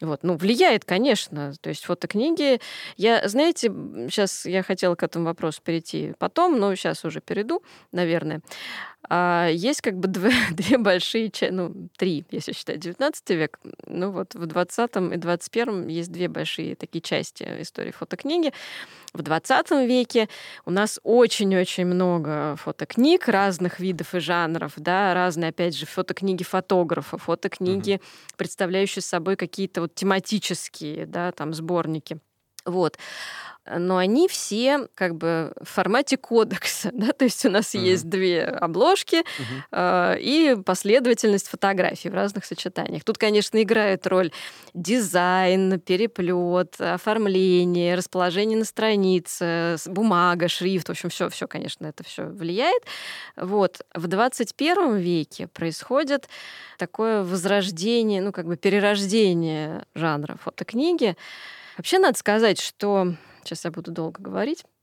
Вот, 0.00 0.22
ну, 0.22 0.36
влияет, 0.36 0.84
конечно. 0.84 1.52
То 1.60 1.70
есть 1.70 1.84
фотокниги... 1.84 2.60
Я, 2.96 3.26
знаете, 3.28 3.68
сейчас 4.08 4.46
я 4.46 4.62
хотела 4.62 4.94
к 4.94 5.02
этому 5.02 5.24
вопросу 5.24 5.60
перейти 5.62 6.14
потом, 6.18 6.58
но 6.58 6.74
сейчас 6.76 7.04
уже 7.04 7.20
перейду, 7.20 7.62
наверное. 7.90 8.40
А 9.10 9.48
есть 9.48 9.80
как 9.80 9.98
бы 9.98 10.08
две, 10.08 10.32
две 10.52 10.78
большие, 10.78 11.30
ну, 11.50 11.88
три, 11.96 12.24
если 12.30 12.52
считать 12.52 12.80
19 12.80 13.30
век. 13.30 13.58
Ну 13.86 14.10
вот 14.10 14.34
в 14.34 14.46
20 14.46 14.96
и 15.14 15.16
21 15.16 15.88
есть 15.88 16.12
две 16.12 16.28
большие 16.28 16.74
такие 16.74 17.00
части 17.00 17.44
истории 17.60 17.90
фотокниги. 17.90 18.52
В 19.14 19.22
20 19.22 19.70
веке 19.88 20.28
у 20.66 20.70
нас 20.70 21.00
очень-очень 21.02 21.86
много 21.86 22.56
фотокниг 22.56 23.28
разных 23.28 23.80
видов 23.80 24.14
и 24.14 24.20
жанров, 24.20 24.72
да, 24.76 25.14
разные, 25.14 25.50
опять 25.50 25.76
же, 25.76 25.86
фотокниги 25.86 26.44
фотографов, 26.44 27.22
фотокниги, 27.22 28.00
представляющие 28.36 29.02
собой 29.02 29.36
какие-то 29.36 29.80
вот 29.82 29.94
тематические, 29.94 31.06
да, 31.06 31.32
там 31.32 31.54
сборники. 31.54 32.18
Вот 32.68 32.98
но 33.76 33.98
они 33.98 34.28
все 34.28 34.88
как 34.94 35.14
бы 35.16 35.52
в 35.60 35.68
формате 35.68 36.16
кодекса, 36.16 36.90
да, 36.94 37.12
то 37.12 37.24
есть 37.24 37.44
у 37.44 37.50
нас 37.50 37.74
uh-huh. 37.74 37.80
есть 37.80 38.08
две 38.08 38.44
обложки 38.44 39.16
uh-huh. 39.16 40.14
э, 40.16 40.20
и 40.20 40.56
последовательность 40.64 41.48
фотографий 41.48 42.08
в 42.08 42.14
разных 42.14 42.44
сочетаниях. 42.44 43.04
Тут, 43.04 43.18
конечно, 43.18 43.62
играет 43.62 44.06
роль 44.06 44.32
дизайн, 44.74 45.80
переплет, 45.80 46.80
оформление, 46.80 47.94
расположение 47.94 48.58
на 48.58 48.64
странице, 48.64 49.76
бумага, 49.86 50.48
шрифт, 50.48 50.88
в 50.88 50.90
общем, 50.90 51.10
все, 51.10 51.28
все, 51.28 51.46
конечно, 51.46 51.86
это 51.86 52.04
все 52.04 52.24
влияет. 52.24 52.82
Вот 53.36 53.82
в 53.94 54.06
21 54.06 54.96
веке 54.96 55.48
происходит 55.48 56.28
такое 56.78 57.22
возрождение, 57.22 58.22
ну 58.22 58.32
как 58.32 58.46
бы 58.46 58.56
перерождение 58.56 59.84
жанра 59.94 60.36
фотокниги. 60.42 61.16
Вообще 61.78 61.98
надо 61.98 62.18
сказать, 62.18 62.60
что 62.60 63.14
Сейчас 63.48 63.64
я 63.64 63.70
буду 63.70 63.90
долго 63.90 64.20
говорить. 64.22 64.64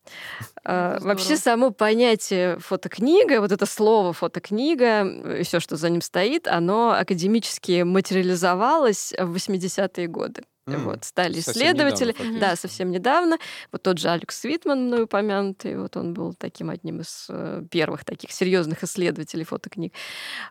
А, 0.67 0.97
вообще 1.01 1.35
само 1.35 1.69
понятие 1.69 2.57
фотокнига, 2.59 3.39
вот 3.39 3.51
это 3.51 3.67
слово 3.67 4.13
фотокнига 4.13 5.03
и 5.37 5.43
все, 5.43 5.59
что 5.59 5.75
за 5.75 5.89
ним 5.89 6.01
стоит, 6.01 6.47
оно 6.47 6.91
академически 6.91 7.83
материализовалось 7.83 9.13
в 9.17 9.35
80-е 9.35 10.07
годы. 10.07 10.43
Mm, 10.67 10.83
вот, 10.83 11.03
стали 11.03 11.39
исследователи. 11.39 12.11
Недавно, 12.11 12.39
да, 12.39 12.55
совсем 12.55 12.89
недавно. 12.89 13.37
Вот 13.71 13.83
тот 13.83 13.99
же 13.99 14.09
Алекс 14.09 14.39
Свитман, 14.39 14.87
мной 14.87 15.03
упомянутый, 15.03 15.77
вот 15.77 15.95
он 15.95 16.13
был 16.15 16.33
таким 16.33 16.71
одним 16.71 17.01
из 17.01 17.27
э, 17.29 17.63
первых 17.69 18.03
таких 18.03 18.31
серьезных 18.31 18.83
исследователей 18.83 19.43
фотокниг. 19.43 19.93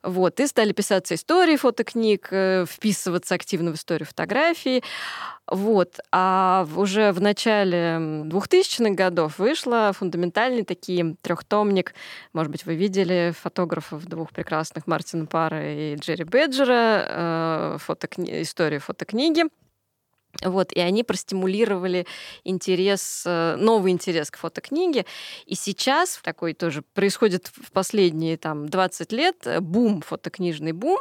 Вот, 0.04 0.38
и 0.38 0.46
стали 0.46 0.72
писаться 0.72 1.16
истории 1.16 1.56
фотокниг, 1.56 2.28
э, 2.30 2.64
вписываться 2.68 3.34
активно 3.34 3.72
в 3.72 3.74
историю 3.74 4.06
фотографии. 4.06 4.84
Вот. 5.48 5.98
А 6.12 6.66
уже 6.76 7.10
в 7.10 7.20
начале 7.20 7.98
2000-х 8.24 8.94
годов 8.94 9.38
вышла 9.40 9.92
фундаментальный 9.92 10.64
такие 10.64 11.16
трехтомник. 11.22 11.92
Может 12.32 12.52
быть, 12.52 12.64
вы 12.66 12.76
видели 12.76 13.34
фотографов 13.36 14.06
двух 14.06 14.30
прекрасных 14.30 14.86
Мартина 14.86 15.26
Пара 15.26 15.74
и 15.74 15.96
Джерри 15.96 16.24
Беджера, 16.24 17.06
э, 17.08 17.78
фотокни... 17.80 18.42
историю 18.42 18.80
фотокниги. 18.80 19.44
Вот, 20.42 20.72
и 20.72 20.80
они 20.80 21.04
простимулировали 21.04 22.06
интерес, 22.44 23.22
э, 23.26 23.56
новый 23.56 23.92
интерес 23.92 24.30
к 24.30 24.36
фотокниге. 24.36 25.06
И 25.46 25.54
сейчас 25.54 26.18
такой 26.22 26.54
тоже 26.54 26.82
происходит 26.94 27.50
в 27.56 27.70
последние 27.72 28.36
там, 28.36 28.68
20 28.68 29.12
лет 29.12 29.36
э, 29.46 29.60
бум, 29.60 30.02
фотокнижный 30.02 30.72
бум. 30.72 30.98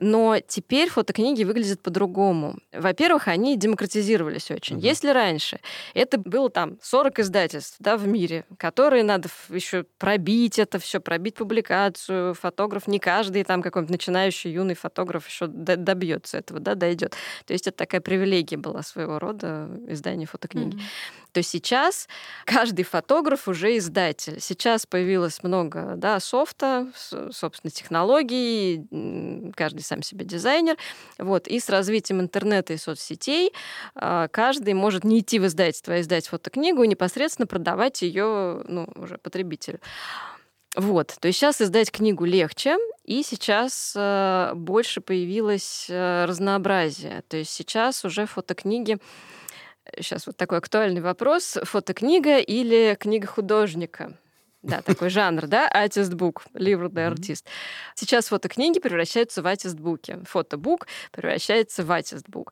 Но 0.00 0.38
теперь 0.40 0.88
фотокниги 0.88 1.44
выглядят 1.44 1.80
по-другому. 1.82 2.56
Во-первых, 2.72 3.28
они 3.28 3.56
демократизировались 3.56 4.50
очень. 4.50 4.76
Угу. 4.76 4.84
Если 4.84 5.08
раньше 5.10 5.60
это 5.94 6.18
было 6.18 6.48
там 6.50 6.78
40 6.82 7.20
издательств 7.20 7.76
да, 7.78 7.96
в 7.96 8.06
мире, 8.06 8.44
которые 8.56 9.04
надо 9.04 9.28
еще 9.50 9.84
пробить 9.98 10.58
это 10.58 10.78
все, 10.78 11.00
пробить 11.00 11.34
публикацию, 11.34 12.34
фотограф, 12.34 12.86
не 12.86 12.98
каждый 12.98 13.44
там 13.44 13.62
какой-нибудь 13.62 13.92
начинающий 13.92 14.50
юный 14.50 14.74
фотограф 14.74 15.28
еще 15.28 15.46
добьется 15.46 16.38
этого, 16.38 16.60
да, 16.60 16.74
дойдет. 16.74 17.14
То 17.44 17.52
есть 17.52 17.66
это 17.66 17.76
такая 17.76 18.00
привилегия 18.00 18.56
была 18.56 18.82
своего 18.82 19.18
рода 19.18 19.68
издание 19.86 20.26
фотокниги. 20.26 20.76
Угу. 20.76 20.82
То 21.32 21.42
сейчас 21.42 22.08
каждый 22.44 22.84
фотограф 22.84 23.48
уже 23.48 23.76
издатель. 23.76 24.40
Сейчас 24.40 24.86
появилось 24.86 25.42
много 25.42 25.94
да, 25.96 26.20
софта, 26.20 26.88
собственно, 27.30 27.70
технологий, 27.70 28.86
каждый 29.54 29.82
сам 29.82 30.02
себе 30.02 30.24
дизайнер. 30.24 30.76
Вот. 31.18 31.48
И 31.48 31.60
с 31.60 31.68
развитием 31.68 32.20
интернета 32.20 32.72
и 32.72 32.76
соцсетей 32.76 33.52
а, 33.94 34.28
каждый 34.28 34.74
может 34.74 35.04
не 35.04 35.20
идти 35.20 35.38
в 35.38 35.46
издательство, 35.46 35.94
а 35.94 36.00
издать 36.00 36.28
фотокнигу 36.28 36.82
и 36.82 36.88
непосредственно 36.88 37.46
продавать 37.46 38.02
ее 38.02 38.62
ну, 38.66 38.88
уже 38.96 39.18
потребителю. 39.18 39.80
Вот, 40.76 41.16
то 41.20 41.26
есть 41.26 41.40
сейчас 41.40 41.60
издать 41.60 41.90
книгу 41.90 42.24
легче, 42.24 42.76
и 43.04 43.24
сейчас 43.24 43.92
э, 43.96 44.52
больше 44.54 45.00
появилось 45.00 45.86
э, 45.88 46.26
разнообразие. 46.26 47.24
То 47.26 47.38
есть 47.38 47.50
сейчас 47.50 48.04
уже 48.04 48.26
фотокниги 48.26 48.98
Сейчас 49.96 50.26
вот 50.26 50.36
такой 50.36 50.58
актуальный 50.58 51.00
вопрос. 51.00 51.58
Фотокнига 51.62 52.38
или 52.38 52.96
книга 52.98 53.26
художника? 53.26 54.16
Да, 54.62 54.82
такой 54.82 55.08
жанр, 55.08 55.46
да, 55.46 55.70
artist 55.74 56.10
book, 56.10 56.42
livre 56.54 56.88
de 56.90 57.14
artist. 57.14 57.44
Сейчас 57.94 58.28
фотокниги 58.28 58.78
превращаются 58.78 59.42
в 59.42 59.46
artist 59.46 59.76
буки. 59.76 60.18
Фотобук 60.24 60.86
превращается 61.12 61.82
в 61.82 61.90
book. 61.90 62.48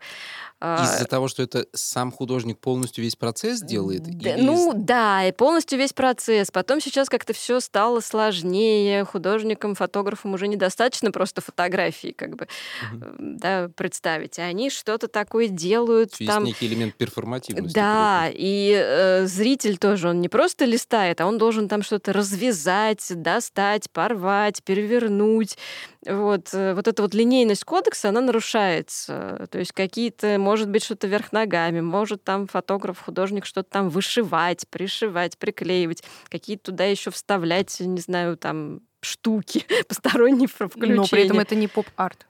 А, 0.61 0.85
Из-за 0.85 1.05
того, 1.05 1.29
что 1.29 1.43
это 1.43 1.67
сам 1.73 2.11
художник 2.11 2.59
полностью 2.59 3.05
весь 3.05 3.15
процесс 3.15 3.61
делает? 3.61 4.03
Да, 4.05 4.35
Ну 4.39 4.73
да, 4.75 5.27
и 5.27 5.33
полностью 5.33 5.79
весь 5.79 5.93
процесс. 5.93 6.51
Потом 6.51 6.81
сейчас 6.81 7.09
как-то 7.09 7.33
все 7.33 7.61
стало 7.61 8.01
сложнее. 8.01 9.05
Художникам, 9.05 9.75
фотографам 9.75 10.35
уже 10.35 10.49
недостаточно 10.49 11.13
просто 11.13 11.43
фотографии 11.43 12.13
как 12.13 12.37
бы 12.37 12.49
угу. 12.93 13.15
да, 13.19 13.71
представить. 13.77 14.39
А 14.39 14.45
они 14.45 14.71
что-то 14.71 15.09
такое 15.09 15.49
делают. 15.49 16.19
Есть 16.19 16.33
там... 16.33 16.45
некий 16.45 16.67
элемент 16.67 16.95
перформативности. 16.95 17.75
Да, 17.75 18.29
и 18.33 18.73
э, 18.75 19.27
зритель 19.27 19.77
тоже, 19.77 20.09
он 20.09 20.21
не 20.21 20.29
просто 20.29 20.65
листает, 20.65 21.21
а 21.21 21.27
он 21.27 21.39
должен 21.39 21.69
там 21.69 21.83
что 21.83 21.98
что-то 21.99 22.13
развязать, 22.13 23.05
достать, 23.11 23.91
порвать, 23.91 24.63
перевернуть. 24.63 25.59
Вот, 26.07 26.51
э, 26.53 26.75
вот 26.75 26.87
эта 26.87 27.03
вот 27.03 27.13
линейность 27.13 27.65
кодекса, 27.65 28.11
она 28.11 28.21
нарушается. 28.21 29.49
То 29.51 29.59
есть 29.59 29.73
какие-то, 29.73 30.39
может 30.39 30.71
быть, 30.71 30.85
что-то 30.85 31.09
вверх 31.09 31.33
ногами, 31.33 31.81
может 31.81 32.23
там 32.23 32.47
фотограф, 32.47 33.01
художник 33.01 33.47
что-то 33.47 33.69
там 33.71 33.89
вышивать, 33.89 34.69
пришивать, 34.69 35.37
приклеивать, 35.39 36.05
какие-то 36.29 36.71
туда 36.71 36.85
еще 36.85 37.11
вставлять, 37.11 37.81
не 37.81 38.01
знаю, 38.01 38.37
там 38.37 38.83
штуки 39.01 39.67
посторонние 39.89 40.47
включения. 40.47 40.95
Но 40.95 41.07
при 41.07 41.25
этом 41.25 41.41
это 41.41 41.57
не 41.57 41.67
поп-арт. 41.67 42.27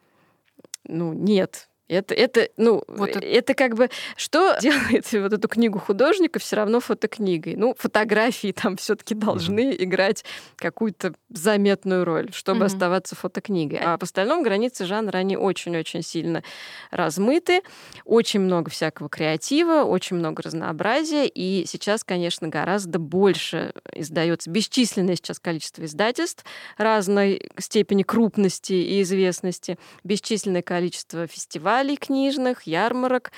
Ну, 0.85 1.13
нет. 1.13 1.69
Это, 1.89 2.15
это, 2.15 2.49
ну, 2.57 2.83
вот 2.87 3.11
это... 3.11 3.21
это 3.21 3.55
как 3.55 3.75
бы, 3.75 3.89
что 4.17 4.57
делает 4.63 5.11
вот 5.13 5.33
эту 5.33 5.49
книгу 5.49 5.79
художника 5.79 6.39
все 6.39 6.57
равно 6.57 6.81
фотокнигой? 6.81 7.57
Ну, 7.57 7.75
фотографии 7.79 8.53
там 8.53 8.77
все-таки 8.77 9.15
должны 9.15 9.71
mm-hmm. 9.73 9.85
играть 9.85 10.25
какую-то 10.57 11.15
заметную 11.31 12.05
роль, 12.05 12.31
чтобы 12.33 12.61
mm-hmm. 12.61 12.67
оставаться 12.67 13.17
фотокнигой. 13.17 13.81
А 13.83 13.97
по 13.97 14.05
остальному 14.05 14.43
границы 14.43 14.85
жанра, 14.85 15.19
они 15.19 15.37
очень-очень 15.37 16.03
сильно 16.03 16.43
размыты, 16.91 17.63
очень 18.05 18.41
много 18.41 18.71
всякого 18.71 19.09
креатива, 19.09 19.85
очень 19.85 20.17
много 20.17 20.43
разнообразия, 20.43 21.27
и 21.27 21.65
сейчас, 21.67 22.05
конечно, 22.05 22.49
гораздо 22.49 22.99
больше 22.99 23.73
издается, 23.95 24.51
бесчисленное 24.51 25.17
сейчас 25.17 25.39
количество 25.39 25.85
издательств 25.85 26.45
разной 26.77 27.51
степени 27.59 28.03
крупности 28.03 28.73
и 28.73 29.03
известности, 29.03 29.79
бесчисленное 30.05 30.63
количество 30.63 31.27
фестивалей, 31.27 31.78
фестивалей 31.79 31.97
книжных, 31.97 32.63
ярмарок, 32.63 33.33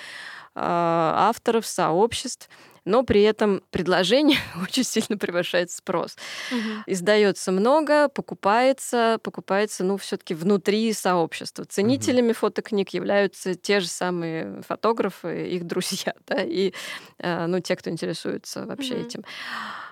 а, 0.54 1.28
авторов, 1.28 1.66
сообществ 1.66 2.48
но 2.86 3.02
при 3.02 3.22
этом 3.22 3.62
предложение 3.70 4.38
очень 4.62 4.84
сильно 4.84 5.18
превышает 5.18 5.70
спрос. 5.70 6.16
Угу. 6.50 6.84
Издается 6.86 7.52
много, 7.52 8.08
покупается, 8.08 9.18
покупается, 9.22 9.84
ну, 9.84 9.98
все-таки 9.98 10.32
внутри 10.32 10.90
сообщества. 10.94 11.66
Ценителями 11.66 12.30
угу. 12.30 12.38
фотокниг 12.38 12.88
являются 12.88 13.54
те 13.54 13.80
же 13.80 13.86
самые 13.86 14.62
фотографы, 14.66 15.50
их 15.50 15.66
друзья, 15.66 16.14
да, 16.26 16.42
и, 16.42 16.72
а, 17.18 17.46
ну, 17.46 17.60
те, 17.60 17.76
кто 17.76 17.90
интересуется 17.90 18.64
вообще 18.64 18.94
угу. 18.94 19.06
этим. 19.06 19.24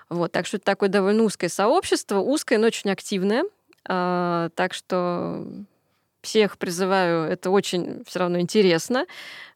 Вот, 0.09 0.31
так 0.31 0.47
что 0.47 0.57
это 0.57 0.65
такое 0.65 0.89
довольно 0.89 1.23
узкое 1.23 1.49
сообщество, 1.49 2.19
узкое, 2.19 2.57
но 2.57 2.67
очень 2.67 2.89
активное. 2.89 3.43
А, 3.87 4.49
так 4.55 4.73
что 4.73 5.45
всех 6.21 6.57
призываю, 6.57 7.29
это 7.29 7.49
очень 7.49 8.03
все 8.05 8.19
равно 8.19 8.39
интересно, 8.39 9.05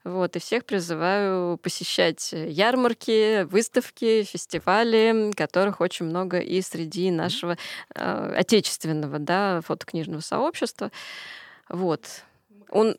вот, 0.04 0.36
и 0.36 0.40
всех 0.40 0.66
призываю 0.66 1.58
посещать 1.58 2.34
ярмарки, 2.34 3.44
выставки, 3.44 4.24
фестивали, 4.24 5.32
которых 5.36 5.80
очень 5.80 6.06
много 6.06 6.40
и 6.40 6.62
среди 6.62 7.10
нашего 7.10 7.58
э, 7.96 8.36
отечественного, 8.38 9.20
да, 9.20 9.62
фотокнижного 9.62 10.20
сообщества. 10.20 10.92
Вот. 11.70 12.06
Он, 12.70 12.98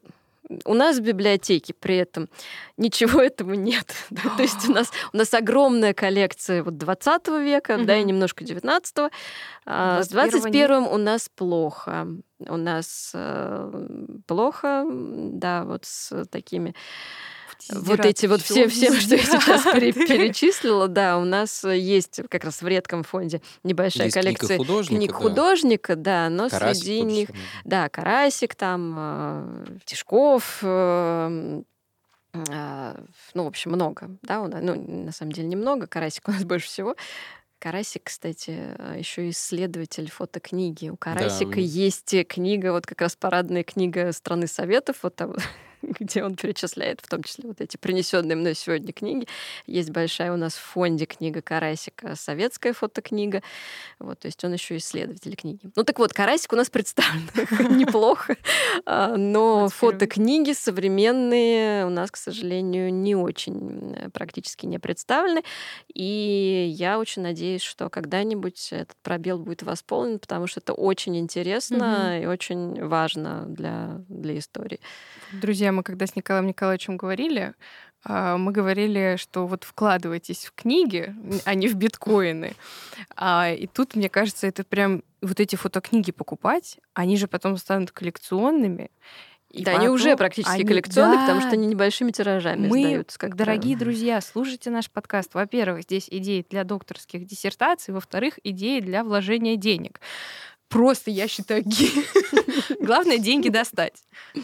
у 0.64 0.74
нас 0.74 0.98
в 0.98 1.02
библиотеке 1.02 1.74
при 1.74 1.96
этом 1.96 2.28
ничего 2.76 3.20
этого 3.22 3.54
нет. 3.54 3.94
То 4.36 4.42
есть 4.42 4.68
у 4.68 4.72
нас, 4.72 4.90
у 5.12 5.16
нас 5.16 5.32
огромная 5.34 5.94
коллекция 5.94 6.62
вот 6.62 6.78
20 6.78 7.28
века, 7.42 7.78
да, 7.84 7.96
и 7.96 8.04
немножко 8.04 8.44
19-го. 8.44 9.10
А 9.66 10.02
с 10.02 10.10
21-м 10.10 10.86
у 10.88 10.96
нас 10.96 11.28
плохо. 11.28 12.06
У 12.48 12.56
нас 12.56 13.10
э, 13.14 13.86
плохо, 14.26 14.84
да, 14.88 15.64
вот 15.64 15.84
с 15.84 16.24
такими 16.26 16.74
вот 17.70 18.00
эти 18.00 18.26
вот 18.26 18.42
все, 18.42 18.68
все, 18.68 18.92
что 18.98 19.16
я 19.16 19.22
сейчас 19.22 19.62
перечислила, 19.72 20.88
да, 20.88 21.18
у 21.18 21.24
нас 21.24 21.64
есть 21.64 22.20
как 22.28 22.44
раз 22.44 22.62
в 22.62 22.68
редком 22.68 23.02
фонде 23.02 23.40
небольшая 23.62 24.06
есть 24.06 24.14
коллекция 24.14 24.56
книг 24.56 24.58
художника, 24.58 24.98
книг 24.98 25.12
художника 25.12 25.96
да, 25.96 26.28
но 26.28 26.48
Карасик 26.48 26.82
среди 26.82 27.02
них, 27.02 27.28
да, 27.64 27.88
Карасик 27.88 28.54
там, 28.54 28.94
э, 28.96 29.64
Тишков, 29.84 30.58
э, 30.62 31.62
э, 32.34 32.94
ну, 33.34 33.44
в 33.44 33.46
общем, 33.46 33.72
много, 33.72 34.10
да, 34.22 34.40
у 34.42 34.48
нас, 34.48 34.60
ну, 34.62 34.74
на 34.74 35.12
самом 35.12 35.32
деле 35.32 35.48
немного, 35.48 35.86
Карасик 35.86 36.28
у 36.28 36.32
нас 36.32 36.44
больше 36.44 36.66
всего. 36.66 36.96
Карасик, 37.58 38.04
кстати, 38.04 38.50
еще 38.98 39.30
исследователь 39.30 40.10
фотокниги. 40.10 40.90
У 40.90 40.96
Карасика 40.96 41.54
да. 41.54 41.60
есть 41.60 42.14
книга, 42.28 42.72
вот 42.72 42.86
как 42.86 43.00
раз 43.00 43.16
парадная 43.16 43.64
книга 43.64 44.12
страны 44.12 44.46
Советов, 44.46 44.98
вот 45.02 45.16
там 45.16 45.34
где 46.00 46.24
он 46.24 46.36
перечисляет 46.36 47.00
в 47.00 47.08
том 47.08 47.22
числе 47.22 47.48
вот 47.48 47.60
эти 47.60 47.76
принесенные 47.76 48.36
мной 48.36 48.54
сегодня 48.54 48.92
книги. 48.92 49.26
Есть 49.66 49.90
большая 49.90 50.32
у 50.32 50.36
нас 50.36 50.54
в 50.54 50.60
фонде 50.60 51.06
книга 51.06 51.42
Карасика, 51.42 52.16
советская 52.16 52.72
фотокнига. 52.72 53.42
Вот, 53.98 54.18
то 54.20 54.26
есть 54.26 54.42
он 54.44 54.52
еще 54.52 54.76
исследователь 54.76 55.36
книги. 55.36 55.60
Ну 55.76 55.84
так 55.84 55.98
вот, 55.98 56.12
Карасик 56.12 56.52
у 56.52 56.56
нас 56.56 56.70
представлен 56.70 57.28
неплохо, 57.76 58.36
а, 58.86 59.16
но 59.16 59.68
фотокниги 59.68 60.52
современные 60.52 61.86
у 61.86 61.90
нас, 61.90 62.10
к 62.10 62.16
сожалению, 62.16 62.92
не 62.92 63.14
очень 63.14 63.94
э, 63.96 64.10
практически 64.10 64.66
не 64.66 64.78
представлены. 64.78 65.42
И 65.92 66.72
я 66.76 66.98
очень 66.98 67.22
надеюсь, 67.22 67.62
что 67.62 67.88
когда-нибудь 67.88 68.68
этот 68.72 68.96
пробел 69.02 69.38
будет 69.38 69.62
восполнен, 69.62 70.18
потому 70.18 70.46
что 70.46 70.60
это 70.60 70.72
очень 70.72 71.16
интересно 71.16 72.20
и 72.20 72.26
очень 72.26 72.84
важно 72.84 73.44
для, 73.48 74.00
для 74.08 74.38
истории. 74.38 74.80
Друзья, 75.32 75.72
мы 75.74 75.82
когда 75.82 76.06
с 76.06 76.16
Николаем 76.16 76.46
Николаевичем 76.46 76.96
говорили, 76.96 77.54
а, 78.04 78.36
мы 78.36 78.52
говорили, 78.52 79.16
что 79.18 79.46
вот 79.46 79.64
вкладывайтесь 79.64 80.46
в 80.46 80.52
книги, 80.54 81.14
а 81.44 81.54
не 81.54 81.68
в 81.68 81.74
биткоины. 81.74 82.54
А, 83.16 83.50
и 83.50 83.66
тут, 83.66 83.96
мне 83.96 84.08
кажется, 84.08 84.46
это 84.46 84.64
прям 84.64 85.02
вот 85.22 85.40
эти 85.40 85.56
фотокниги 85.56 86.12
покупать, 86.12 86.78
они 86.92 87.16
же 87.16 87.28
потом 87.28 87.56
станут 87.56 87.92
коллекционными. 87.92 88.90
И 89.50 89.62
да, 89.62 89.76
они 89.76 89.88
уже 89.88 90.16
практически 90.16 90.56
они, 90.56 90.64
коллекционные, 90.64 91.18
да, 91.18 91.22
потому 91.22 91.40
что 91.40 91.50
они 91.50 91.68
небольшими 91.68 92.10
тиражами 92.10 92.66
мы, 92.66 92.80
издаются. 92.80 93.18
Как 93.20 93.36
дорогие 93.36 93.76
друзья, 93.76 94.20
слушайте 94.20 94.68
наш 94.68 94.90
подкаст. 94.90 95.32
Во-первых, 95.34 95.84
здесь 95.84 96.08
идеи 96.10 96.44
для 96.50 96.64
докторских 96.64 97.24
диссертаций, 97.24 97.94
во-вторых, 97.94 98.40
идеи 98.42 98.80
для 98.80 99.04
вложения 99.04 99.56
денег 99.56 100.00
просто, 100.74 101.12
я 101.12 101.28
считаю, 101.28 101.62
главное 102.80 103.18
деньги 103.18 103.48
достать. 103.48 103.94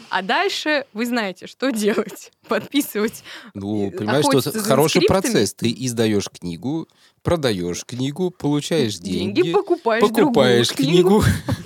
А 0.09 0.21
дальше 0.21 0.85
вы 0.93 1.05
знаете, 1.05 1.45
что 1.45 1.71
делать. 1.71 2.31
Подписывать. 2.47 3.23
Ну, 3.53 3.91
понимаешь, 3.91 4.23
что 4.23 4.61
хороший 4.61 5.01
процесс. 5.01 5.53
Ты 5.53 5.73
издаешь 5.77 6.29
книгу, 6.29 6.87
продаешь 7.21 7.83
книгу, 7.85 8.31
получаешь 8.31 8.97
деньги, 8.97 9.41
деньги 9.41 9.51
покупаешь, 9.51 10.01
покупаешь 10.01 10.71
книгу. 10.71 11.21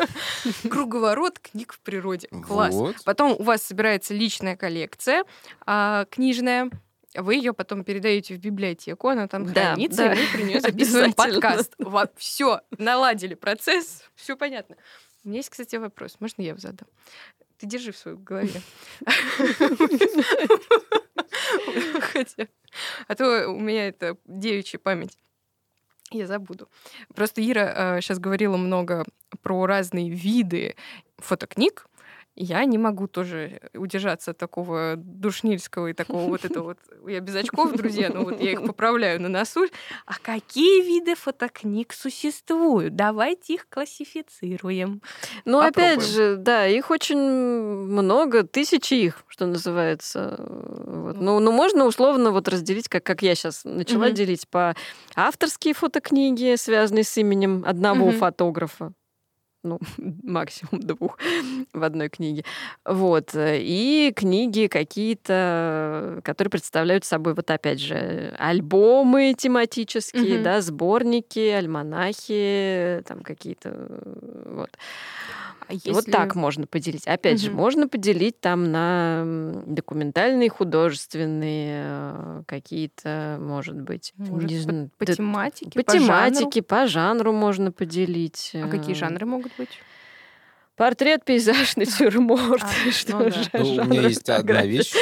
Круговорот 0.69 1.37
книг 1.37 1.73
в 1.73 1.79
природе. 1.81 2.27
Класс. 2.29 2.73
Вот. 2.73 2.95
Потом 3.05 3.35
у 3.37 3.43
вас 3.43 3.61
собирается 3.61 4.15
личная 4.15 4.55
коллекция 4.55 5.25
а, 5.67 6.05
книжная 6.09 6.71
вы 7.17 7.35
ее 7.35 7.53
потом 7.53 7.83
передаете 7.83 8.35
в 8.35 8.39
библиотеку, 8.39 9.09
она 9.09 9.27
там 9.27 9.45
да, 9.45 9.73
хранится, 9.73 10.05
да. 10.05 10.13
и 10.13 10.17
мы 10.17 10.23
при 10.33 10.43
нее 10.43 10.61
записываем 10.61 11.13
подкаст. 11.13 11.75
Все, 12.17 12.61
наладили 12.77 13.33
процесс, 13.33 14.03
все 14.15 14.35
понятно. 14.35 14.75
У 15.23 15.29
меня 15.29 15.39
есть, 15.39 15.49
кстати, 15.49 15.75
вопрос. 15.77 16.17
Можно 16.19 16.43
я 16.43 16.49
его 16.49 16.59
задам? 16.59 16.87
Ты 17.57 17.67
держи 17.67 17.91
в 17.91 17.97
своей 17.97 18.17
голове. 18.17 18.61
А 23.07 23.15
то 23.15 23.47
у 23.47 23.59
меня 23.59 23.87
это 23.87 24.17
девичья 24.25 24.79
память. 24.79 25.17
Я 26.11 26.27
забуду. 26.27 26.69
Просто 27.15 27.41
Ира 27.41 27.99
сейчас 28.01 28.17
э, 28.17 28.21
говорила 28.21 28.57
много 28.57 29.05
про 29.41 29.65
разные 29.65 30.09
виды 30.09 30.75
фотокниг, 31.17 31.87
я 32.35 32.65
не 32.65 32.77
могу 32.77 33.07
тоже 33.07 33.61
удержаться 33.73 34.31
от 34.31 34.37
такого 34.37 34.95
душнильского 34.97 35.87
и 35.87 35.93
такого 35.93 36.29
вот 36.29 36.43
этого 36.43 36.63
вот... 36.63 36.77
Я 37.07 37.21
без 37.21 37.35
очков, 37.35 37.71
друзья, 37.73 38.09
но 38.13 38.23
вот 38.23 38.41
я 38.41 38.51
их 38.51 38.65
поправляю 38.65 39.21
на 39.21 39.29
носу. 39.29 39.67
А 40.05 40.13
какие 40.21 40.83
виды 40.83 41.15
фотокниг 41.15 41.93
существуют? 41.93 42.95
Давайте 42.95 43.53
их 43.53 43.69
классифицируем. 43.69 45.01
Ну, 45.45 45.61
Попробуем. 45.61 45.67
опять 45.67 46.05
же, 46.05 46.35
да, 46.35 46.67
их 46.67 46.91
очень 46.91 47.19
много, 47.19 48.43
тысячи 48.43 48.95
их, 48.95 49.23
что 49.27 49.45
называется. 49.45 50.35
Вот. 50.39 51.17
Ну, 51.17 51.39
ну, 51.39 51.51
можно 51.51 51.85
условно 51.85 52.31
вот 52.31 52.49
разделить, 52.49 52.89
как, 52.89 53.03
как 53.03 53.21
я 53.21 53.35
сейчас 53.35 53.63
начала 53.63 54.07
угу. 54.07 54.13
делить 54.13 54.47
по 54.49 54.75
авторские 55.15 55.73
фотокниги, 55.73 56.55
связанные 56.57 57.05
с 57.05 57.17
именем 57.17 57.63
одного 57.65 58.07
угу. 58.07 58.17
фотографа 58.17 58.93
ну, 59.65 59.79
максимум 60.23 60.81
двух 60.81 61.17
в 61.73 61.83
одной 61.83 62.09
книге. 62.09 62.43
Вот. 62.85 63.31
И 63.35 64.13
книги 64.15 64.67
какие-то, 64.67 66.21
которые 66.23 66.51
представляют 66.51 67.05
собой, 67.05 67.33
вот 67.33 67.49
опять 67.51 67.79
же, 67.79 68.33
альбомы 68.37 69.33
тематические, 69.37 70.37
mm-hmm. 70.37 70.43
да, 70.43 70.61
сборники, 70.61 71.49
альманахи, 71.49 73.03
там 73.07 73.21
какие-то, 73.21 74.01
вот. 74.45 74.69
А 75.67 75.73
Вот 75.73 75.81
если- 75.85 76.11
так 76.11 76.35
можно 76.35 76.67
поделить. 76.67 77.07
Опять 77.07 77.41
же, 77.41 77.49
Мгм. 77.49 77.57
можно 77.57 77.87
поделить 77.87 78.39
там 78.39 78.71
на 78.71 79.63
документальные, 79.65 80.49
художественные, 80.49 81.83
э, 81.87 82.43
какие-то, 82.47 83.37
может 83.39 83.79
быть, 83.81 84.13
Может, 84.17 84.49
не 84.49 84.57
по- 84.57 84.61
знаю, 84.63 84.89
по, 84.97 85.05
тематике, 85.05 85.83
по 85.83 85.91
жанру? 85.99 86.05
тематике, 86.05 86.61
по 86.61 86.87
жанру 86.87 87.33
можно 87.33 87.71
поделить. 87.71 88.51
А 88.53 88.67
какие 88.67 88.91
э, 88.93 88.95
жанры 88.99 89.25
могут 89.25 89.51
быть? 89.57 89.69
Портрет, 90.75 91.23
пейзаж, 91.23 91.77
натюрморт. 91.77 92.63
А, 92.87 92.91
Что 92.91 93.17
ну 93.17 93.23
да. 93.25 93.31
же, 93.31 93.49
Ну, 93.53 93.83
у 93.83 93.85
меня 93.85 94.01
есть 94.07 94.29
одна 94.29 94.65
вещь, 94.65 94.93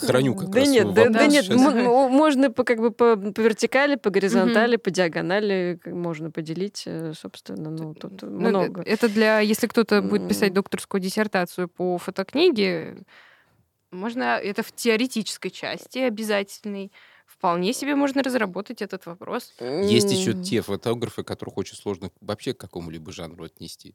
храню 0.00 0.34
как 0.34 0.50
Да 0.50 0.60
раз 0.60 0.68
нет, 0.68 0.94
да, 0.94 1.08
да 1.08 1.26
нет, 1.26 1.48
можно 1.48 2.50
по, 2.50 2.64
как 2.64 2.80
бы 2.80 2.90
по, 2.90 3.16
по 3.16 3.40
вертикали, 3.40 3.94
по 3.94 4.10
горизонтали, 4.10 4.76
по 4.76 4.90
диагонали 4.90 5.78
можно 5.86 6.30
поделить, 6.30 6.82
э, 6.86 7.12
собственно, 7.14 7.70
ну 7.70 7.94
тут 7.94 8.22
Ну, 8.22 8.48
много. 8.48 8.82
Это 8.82 9.08
для, 9.08 9.40
если 9.40 9.68
кто-то 9.68 10.02
будет 10.02 10.28
писать 10.28 10.52
докторскую 10.52 11.00
диссертацию 11.00 11.68
по 11.68 11.98
фотокниге, 11.98 13.04
можно 13.92 14.38
это 14.38 14.62
в 14.62 14.72
теоретической 14.72 15.50
части 15.50 15.98
обязательной. 15.98 16.90
Вполне 17.26 17.72
себе 17.72 17.94
можно 17.94 18.22
разработать 18.22 18.82
этот 18.82 19.06
вопрос. 19.06 19.52
Есть 19.60 20.12
еще 20.12 20.32
те 20.32 20.62
фотографы, 20.62 21.22
которых 21.22 21.58
очень 21.58 21.76
сложно 21.76 22.10
вообще 22.20 22.54
к 22.54 22.58
какому-либо 22.58 23.12
жанру 23.12 23.44
отнести. 23.44 23.94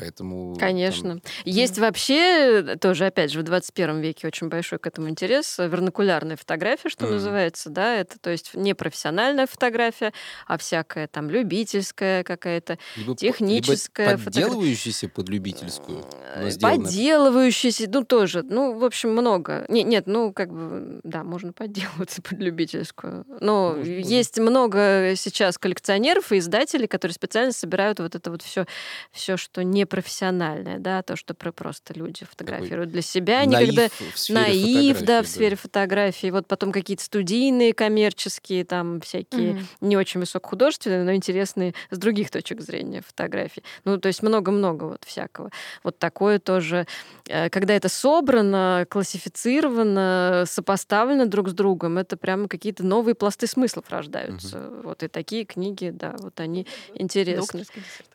Поэтому... 0.00 0.54
там- 0.54 0.60
Конечно. 0.68 1.20
Есть 1.44 1.78
вообще 1.78 2.76
тоже, 2.80 3.06
опять 3.06 3.32
же, 3.32 3.40
в 3.40 3.42
21 3.42 4.00
веке 4.00 4.26
очень 4.26 4.48
большой 4.48 4.78
к 4.78 4.86
этому 4.86 5.08
интерес. 5.08 5.58
Вернакулярная 5.58 6.36
фотография, 6.36 6.88
что 6.88 7.04
Мгм. 7.06 7.14
называется, 7.14 7.70
да, 7.70 7.94
это 7.96 8.18
то 8.18 8.30
есть 8.30 8.54
не 8.54 8.74
профессиональная 8.74 9.46
фотография, 9.46 10.12
а 10.46 10.58
всякая 10.58 11.06
там 11.08 11.30
любительская 11.30 12.22
какая-то, 12.24 12.78
либо 12.96 13.16
техническая 13.16 14.10
либо 14.10 14.18
фотография. 14.22 14.46
подделывающаяся 14.50 15.08
под 15.08 15.28
любительскую. 15.28 16.04
Э, 16.34 16.48
Подделывающиеся, 16.60 17.88
ну 17.90 18.04
тоже, 18.04 18.42
ну, 18.42 18.78
в 18.78 18.84
общем, 18.84 19.10
много. 19.12 19.64
Не- 19.68 19.82
Нет, 19.84 20.06
ну, 20.06 20.32
как 20.32 20.52
бы, 20.52 21.00
да, 21.04 21.24
можно 21.24 21.52
подделываться 21.52 22.22
под 22.22 22.38
любительскую. 22.38 23.24
Но 23.40 23.74
Можно, 23.76 23.78
можно. 23.78 24.08
есть 24.08 24.38
много 24.38 25.12
сейчас 25.16 25.58
коллекционеров 25.58 26.32
и 26.32 26.38
издателей, 26.38 26.86
которые 26.88 27.14
специально 27.14 27.52
собирают 27.52 28.00
вот 28.00 28.14
это 28.14 28.30
вот 28.30 28.42
все, 28.42 28.66
все, 29.12 29.36
что 29.36 29.62
не 29.64 29.86
профессиональное, 29.88 30.78
да, 30.78 31.02
то, 31.02 31.16
что 31.16 31.34
про- 31.34 31.50
просто 31.52 31.94
люди 31.94 32.24
фотографируют 32.24 32.90
для 32.92 33.02
себя, 33.02 33.44
Наив 33.44 33.68
никогда 33.68 33.88
в 34.14 34.18
сфере 34.18 34.38
наив, 34.38 34.62
да, 34.62 34.92
фотографии, 35.00 35.24
в 35.24 35.28
сфере 35.28 35.56
фотографии, 35.56 36.30
вот 36.30 36.46
потом 36.46 36.70
какие-то 36.72 37.02
студийные, 37.02 37.72
коммерческие, 37.74 38.64
там 38.64 39.00
всякие 39.00 39.54
Мгм. 39.54 39.66
не 39.80 39.96
очень 39.96 40.20
высокохудожественные, 40.20 41.02
но 41.02 41.14
интересные 41.14 41.74
с 41.90 41.98
других 41.98 42.30
точек 42.30 42.60
зрения 42.60 43.02
фотографий. 43.02 43.64
Ну, 43.84 43.98
то 43.98 44.06
есть 44.06 44.22
много-много 44.22 44.84
вот 44.84 45.04
всякого. 45.04 45.50
Вот 45.82 45.98
такое 45.98 46.38
тоже, 46.38 46.86
э, 47.26 47.50
когда 47.50 47.74
это 47.74 47.88
собрано, 47.88 48.86
классифицировано, 48.88 50.44
сопоставлено 50.46 51.26
друг 51.26 51.48
с 51.48 51.52
другом, 51.52 51.98
это 51.98 52.16
прямо 52.16 52.48
какие-то 52.48 52.84
новые 52.84 53.14
пласты 53.14 53.46
смыслов 53.46 53.84
рождаются. 53.88 54.70
Вот 54.84 55.02
и 55.02 55.08
такие 55.08 55.44
книги, 55.44 55.90
да, 55.92 56.14
вот 56.18 56.38
они 56.40 56.66
интересны. 56.94 57.64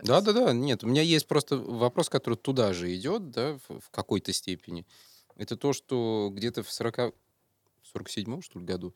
Да, 0.01 0.21
да, 0.21 0.34
да. 0.34 0.53
Нет, 0.53 0.84
у 0.84 0.88
меня 0.88 1.01
есть 1.01 1.28
просто 1.28 1.57
вопрос, 1.64 2.09
который 2.09 2.36
туда 2.36 2.74
же 2.74 2.93
идет, 2.95 3.32
да, 3.32 3.57
в, 3.68 3.80
в 3.80 3.89
какой-то 3.89 4.34
степени. 4.34 4.86
Это 5.36 5.57
то, 5.57 5.74
что 5.74 6.30
где-то 6.32 6.64
в 6.64 6.72
40... 6.72 7.14
47 7.84 8.41
что 8.41 8.59
ли, 8.59 8.66
году 8.66 8.93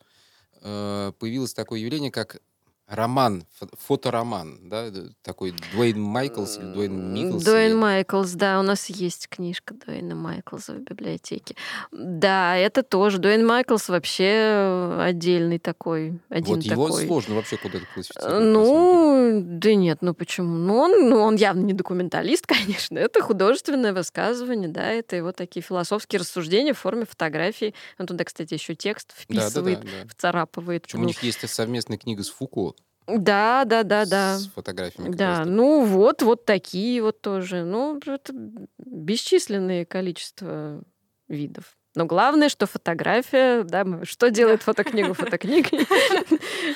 э, 0.62 1.12
появилось 1.18 1.54
такое 1.54 1.80
явление, 1.80 2.10
как 2.10 2.40
роман, 2.88 3.44
фо- 3.60 3.68
фотороман, 3.78 4.58
да, 4.68 4.90
такой 5.22 5.54
Дуэйн 5.74 6.00
Майклс 6.00 6.56
или 6.58 6.72
Дуэйн 6.72 7.12
Микклс. 7.12 7.44
Дуэйн 7.44 7.70
или- 7.72 7.76
Майклс, 7.78 8.32
да, 8.32 8.58
у 8.58 8.62
нас 8.62 8.86
есть 8.86 9.28
книжка 9.28 9.74
Дуэйна 9.74 10.14
Майклса 10.14 10.72
в 10.72 10.78
библиотеке. 10.80 11.54
Да, 11.92 12.56
это 12.56 12.82
тоже. 12.82 13.18
Дуэйн 13.18 13.46
Майклс 13.46 13.88
вообще 13.88 14.96
отдельный 15.00 15.58
такой, 15.58 16.18
один 16.30 16.56
Вот 16.56 16.64
его 16.64 16.88
такой. 16.88 17.06
сложно 17.06 17.34
вообще 17.34 17.56
куда-то 17.58 17.84
Э, 17.84 17.94
классифицировать. 17.94 18.44
Ну, 18.44 19.40
да 19.44 19.74
нет, 19.74 19.98
ну 20.00 20.14
почему? 20.14 20.56
Ну 20.56 20.76
он, 20.78 21.08
ну, 21.10 21.16
он 21.20 21.36
явно 21.36 21.60
не 21.64 21.74
документалист, 21.74 22.46
конечно. 22.88 22.98
Это 22.98 23.20
художественное 23.20 23.92
высказывание, 23.92 24.68
да, 24.68 24.86
это 24.90 25.16
его 25.16 25.32
такие 25.32 25.62
философские 25.62 26.20
рассуждения 26.20 26.72
в 26.72 26.78
форме 26.78 27.04
фотографий. 27.04 27.74
Он 27.98 28.06
туда, 28.06 28.24
кстати, 28.24 28.54
еще 28.54 28.74
текст 28.74 29.08
Да, 29.28 29.34
да, 29.34 29.40
да, 29.40 29.46
вписывает, 29.48 29.80
да. 29.82 30.08
вцарапывает. 30.08 30.82
Причем 30.84 31.00
у 31.00 31.02
Ну, 31.02 31.08
них 31.08 31.22
есть 31.22 31.46
совместная 31.48 31.98
книга 31.98 32.22
с 32.22 32.28
Фуко. 32.30 32.74
Да, 33.08 33.64
да, 33.64 33.82
да, 33.82 34.04
да. 34.04 34.38
С 34.38 34.48
фотографиями. 34.48 35.08
как 35.08 35.16
Да, 35.16 35.28
раз-таки. 35.30 35.50
ну 35.50 35.84
вот, 35.84 36.22
вот 36.22 36.44
такие 36.44 37.02
вот 37.02 37.20
тоже. 37.20 37.64
Ну, 37.64 37.98
это 38.06 38.32
бесчисленное 38.78 39.84
количество 39.84 40.82
видов. 41.28 41.76
Но 41.94 42.04
главное, 42.06 42.48
что 42.48 42.66
фотография, 42.66 43.64
да, 43.64 43.84
что 44.04 44.30
делает 44.30 44.62
фотокнигу 44.62 45.14
фотокнигой? 45.14 45.86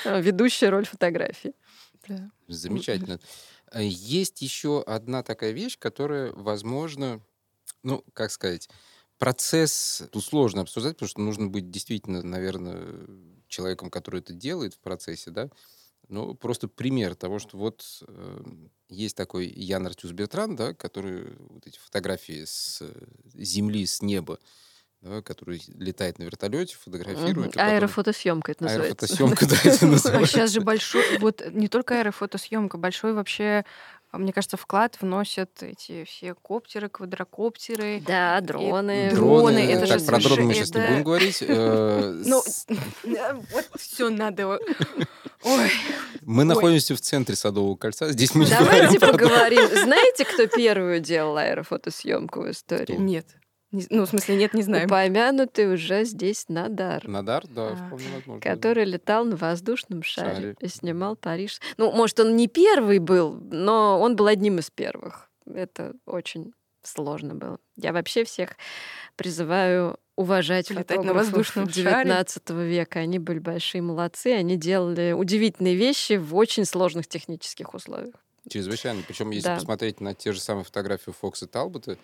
Ведущая 0.21 0.69
роль 0.69 0.85
фотографии. 0.85 1.53
Замечательно. 2.47 3.19
Э, 3.71 3.81
Есть 3.83 4.41
еще 4.41 4.81
одна 4.85 5.23
такая 5.23 5.51
вещь, 5.51 5.77
которая, 5.79 6.31
возможно, 6.33 7.21
ну, 7.83 8.03
как 8.13 8.31
сказать, 8.31 8.69
процесс 9.17 10.03
тут 10.11 10.23
сложно 10.25 10.61
обсуждать, 10.61 10.93
потому 10.95 11.09
что 11.09 11.21
нужно 11.21 11.47
быть 11.47 11.69
действительно, 11.71 12.21
наверное, 12.23 13.05
человеком, 13.47 13.89
который 13.89 14.19
это 14.19 14.33
делает 14.33 14.73
в 14.73 14.79
процессе, 14.79 15.31
да. 15.31 15.49
Ну, 16.09 16.35
просто 16.35 16.67
пример 16.67 17.15
того, 17.15 17.39
что 17.39 17.57
вот 17.57 17.83
э, 18.07 18.41
есть 18.89 19.15
такой 19.15 19.47
Ян 19.47 19.85
Артюс 19.87 20.11
Бертран, 20.11 20.55
да, 20.55 20.73
который 20.73 21.33
вот 21.49 21.65
эти 21.65 21.79
фотографии 21.79 22.43
с 22.45 22.79
э, 22.81 22.91
земли, 23.35 23.85
с 23.85 24.01
неба, 24.01 24.37
да, 25.01 25.21
который 25.21 25.61
летает 25.67 26.19
на 26.19 26.23
вертолете, 26.23 26.75
фотографирует. 26.75 27.53
потом- 27.53 27.67
Аэрофотосъемка 27.67 28.51
это 28.51 28.63
называется. 28.63 29.05
Аэрофотосъемка, 29.05 29.45
да, 29.47 29.55
это 29.63 29.85
А 29.85 29.89
называется. 29.89 30.31
сейчас 30.33 30.51
же 30.51 30.61
большой, 30.61 31.17
вот 31.19 31.41
не 31.51 31.67
только 31.67 31.99
аэрофотосъемка, 31.99 32.77
большой 32.77 33.13
вообще, 33.13 33.43
а, 33.53 33.65
мне 34.13 34.31
кажется, 34.33 34.57
вклад 34.57 34.97
вносят 35.01 35.63
эти 35.63 36.03
все 36.05 36.33
коптеры, 36.35 36.89
квадрокоптеры. 36.89 38.01
Да, 38.05 38.39
дроны. 38.41 39.09
Дроны, 39.11 39.59
это 39.59 39.87
так, 39.87 39.99
же 39.99 40.05
про 40.05 40.19
дроны 40.19 40.43
мы 40.43 40.53
сейчас 40.53 40.73
не 40.73 40.81
будем 40.81 41.03
говорить. 41.03 41.37
Э, 41.41 42.21
Ну, 42.25 42.41
с- 42.45 42.65
вот 43.03 43.69
все 43.79 44.09
надо. 44.09 44.59
Ой, 45.43 45.71
Мы 46.21 46.43
находимся 46.45 46.95
в 46.95 47.01
центре 47.01 47.35
Садового 47.35 47.75
кольца. 47.75 48.11
Здесь 48.11 48.33
мы 48.35 48.45
не 48.45 48.51
Давайте 48.51 48.97
дроны. 48.99 49.11
поговорим. 49.17 49.67
Знаете, 49.67 50.25
кто 50.25 50.47
первую 50.47 50.99
делал 50.99 51.37
аэрофотосъемку 51.37 52.41
в 52.41 52.51
истории? 52.51 52.95
нет. 52.95 53.25
Не- 53.73 53.85
Ну, 53.89 54.05
в 54.05 54.09
смысле, 54.09 54.37
нет, 54.37 54.53
не 54.53 54.61
знаю. 54.63 54.85
Упомянутый 54.85 55.73
уже 55.73 56.05
здесь 56.05 56.45
Надар. 56.47 57.05
Надар, 57.07 57.45
да, 57.47 57.69
А. 57.71 57.75
вполне 57.75 58.05
возможно. 58.15 58.39
который 58.41 58.85
летал 58.85 59.25
на 59.25 59.35
воздушном 59.35 60.03
шаре, 60.03 60.35
Шаре. 60.35 60.55
и 60.61 60.67
снимал 60.69 61.15
Париж. 61.17 61.59
Ну, 61.77 61.91
может, 61.91 62.19
он 62.21 62.35
не 62.37 62.47
первый 62.47 62.99
был, 62.99 63.33
но 63.51 63.99
он 63.99 64.15
был 64.15 64.27
одним 64.27 64.59
из 64.59 64.69
первых. 64.69 65.29
Это 65.45 65.93
очень 66.05 66.53
сложно 66.83 67.33
было. 67.35 67.57
Я 67.75 67.91
вообще 67.93 68.23
всех 68.23 68.51
призываю 69.15 69.97
уважать 70.15 70.69
Летать 70.69 70.89
на 70.89 70.95
фотографов 70.97 71.25
воздушном 71.31 71.69
шаре. 71.69 71.83
19 71.83 72.49
века. 72.65 72.99
Они 72.99 73.19
были 73.19 73.39
большие 73.39 73.81
молодцы, 73.81 74.27
они 74.27 74.55
делали 74.57 75.11
удивительные 75.13 75.75
вещи 75.75 76.13
в 76.17 76.35
очень 76.35 76.65
сложных 76.65 77.07
технических 77.07 77.73
условиях. 77.73 78.15
Чрезвычайно. 78.49 79.01
Причем, 79.07 79.31
если 79.31 79.47
Да. 79.47 79.55
посмотреть 79.55 80.01
на 80.01 80.13
те 80.13 80.33
же 80.33 80.39
самые 80.41 80.65
фотографии 80.65 81.11
Фокса 81.11 81.47
Талбота, 81.47 81.97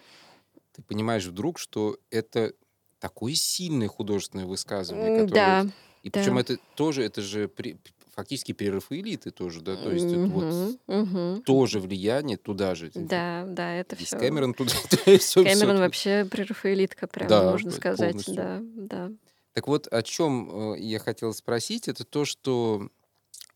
ты 0.74 0.82
понимаешь 0.82 1.26
вдруг, 1.26 1.60
что 1.60 1.98
это 2.10 2.54
такое 3.00 3.34
сильное 3.34 3.88
художественное 3.88 4.46
высказывание, 4.46 5.22
которое... 5.24 5.64
Да. 5.64 5.70
И 6.04 6.10
причем 6.10 6.36
да. 6.36 6.42
это 6.42 6.58
тоже, 6.76 7.04
это 7.04 7.22
же 7.22 7.50
при- 7.50 7.78
фактически 8.20 8.52
перерыв 8.52 8.92
элиты 8.92 9.32
тоже, 9.32 9.62
да, 9.62 9.76
то 9.76 9.92
есть 9.92 10.06
это 10.06 10.26
вот 10.28 11.44
тоже 11.46 11.80
влияние 11.80 12.38
туда 12.38 12.76
же. 12.76 12.92
Да, 12.94 13.46
да, 13.48 13.74
это 13.76 13.96
И 14.00 14.04
все. 14.04 14.18
Кэмерон 14.18 14.54
туда, 14.54 14.72
все, 15.20 15.44
Кэмерон 15.44 15.78
вообще 15.80 16.26
прерафаэлитка, 16.26 17.08
прям 17.08 17.28
Да, 17.30 17.52
можно 17.52 17.72
сказать. 17.72 18.12
полностью. 18.12 18.36
Да, 18.36 18.60
да. 18.62 19.12
Так 19.54 19.68
вот, 19.68 19.88
о 19.88 20.04
чем 20.04 20.74
э, 20.74 20.80
я 20.80 21.00
хотел 21.00 21.34
спросить, 21.34 21.88
это 21.88 22.06
то, 22.06 22.24
что 22.24 22.90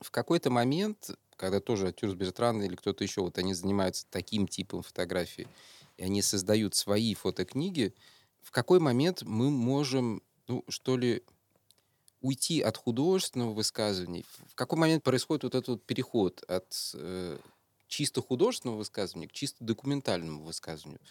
в 0.01 0.11
какой-то 0.11 0.49
момент, 0.49 1.11
когда 1.37 1.59
тоже 1.59 1.87
Артюр 1.87 2.15
Бертран 2.15 2.61
или 2.61 2.75
кто-то 2.75 3.03
еще, 3.03 3.21
вот 3.21 3.37
они 3.37 3.53
занимаются 3.53 4.05
таким 4.09 4.47
типом 4.47 4.81
фотографий, 4.81 5.47
и 5.97 6.03
они 6.03 6.21
создают 6.21 6.75
свои 6.75 7.13
фотокниги, 7.13 7.95
в 8.41 8.51
какой 8.51 8.79
момент 8.79 9.23
мы 9.23 9.49
можем, 9.49 10.21
ну, 10.47 10.63
что 10.69 10.97
ли, 10.97 11.23
уйти 12.21 12.61
от 12.61 12.77
художественного 12.77 13.53
высказывания? 13.53 14.23
В- 14.23 14.55
какой 14.55 14.77
момент 14.79 15.03
происходит 15.03 15.43
вот 15.43 15.55
этот 15.55 15.67
вот 15.69 15.85
переход 15.85 16.43
от 16.47 16.91
э, 16.95 17.39
чисто 17.87 18.21
художественного 18.21 18.77
высказывания 18.77 19.27
к 19.27 19.33
чисто 19.33 19.63
документальному 19.63 20.43
высказыванию? 20.43 21.01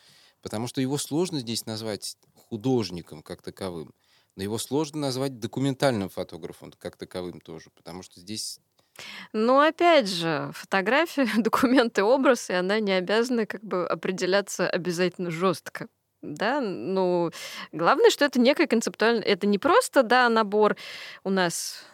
Потому 0.40 0.66
что 0.66 0.80
его 0.80 0.98
сложно 0.98 1.40
здесь 1.40 1.66
назвать 1.66 2.16
художником 2.34 3.22
как 3.22 3.42
таковым. 3.42 3.94
Но 4.34 4.42
его 4.42 4.58
сложно 4.58 5.00
назвать 5.00 5.38
документальным 5.38 6.08
фотографом 6.08 6.72
как 6.72 6.96
таковым 6.96 7.40
тоже, 7.40 7.70
потому 7.70 8.02
что 8.02 8.20
здесь 8.20 8.60
Но 9.32 9.60
опять 9.60 10.08
же, 10.08 10.50
фотография, 10.54 11.26
документы, 11.36 12.02
образ, 12.02 12.50
и 12.50 12.54
она 12.54 12.80
не 12.80 12.92
обязана 12.92 13.46
как 13.46 13.62
бы 13.62 13.86
определяться 13.86 14.68
обязательно 14.68 15.30
жестко. 15.30 15.88
Да, 16.22 16.60
ну, 16.60 17.30
главное, 17.72 18.10
что 18.10 18.24
это 18.24 18.38
некое 18.38 18.68
концептуальное... 18.68 19.24
Это 19.24 19.46
не 19.48 19.58
просто, 19.58 20.04
да, 20.04 20.28
набор 20.28 20.76
у 21.24 21.30
нас 21.30 21.84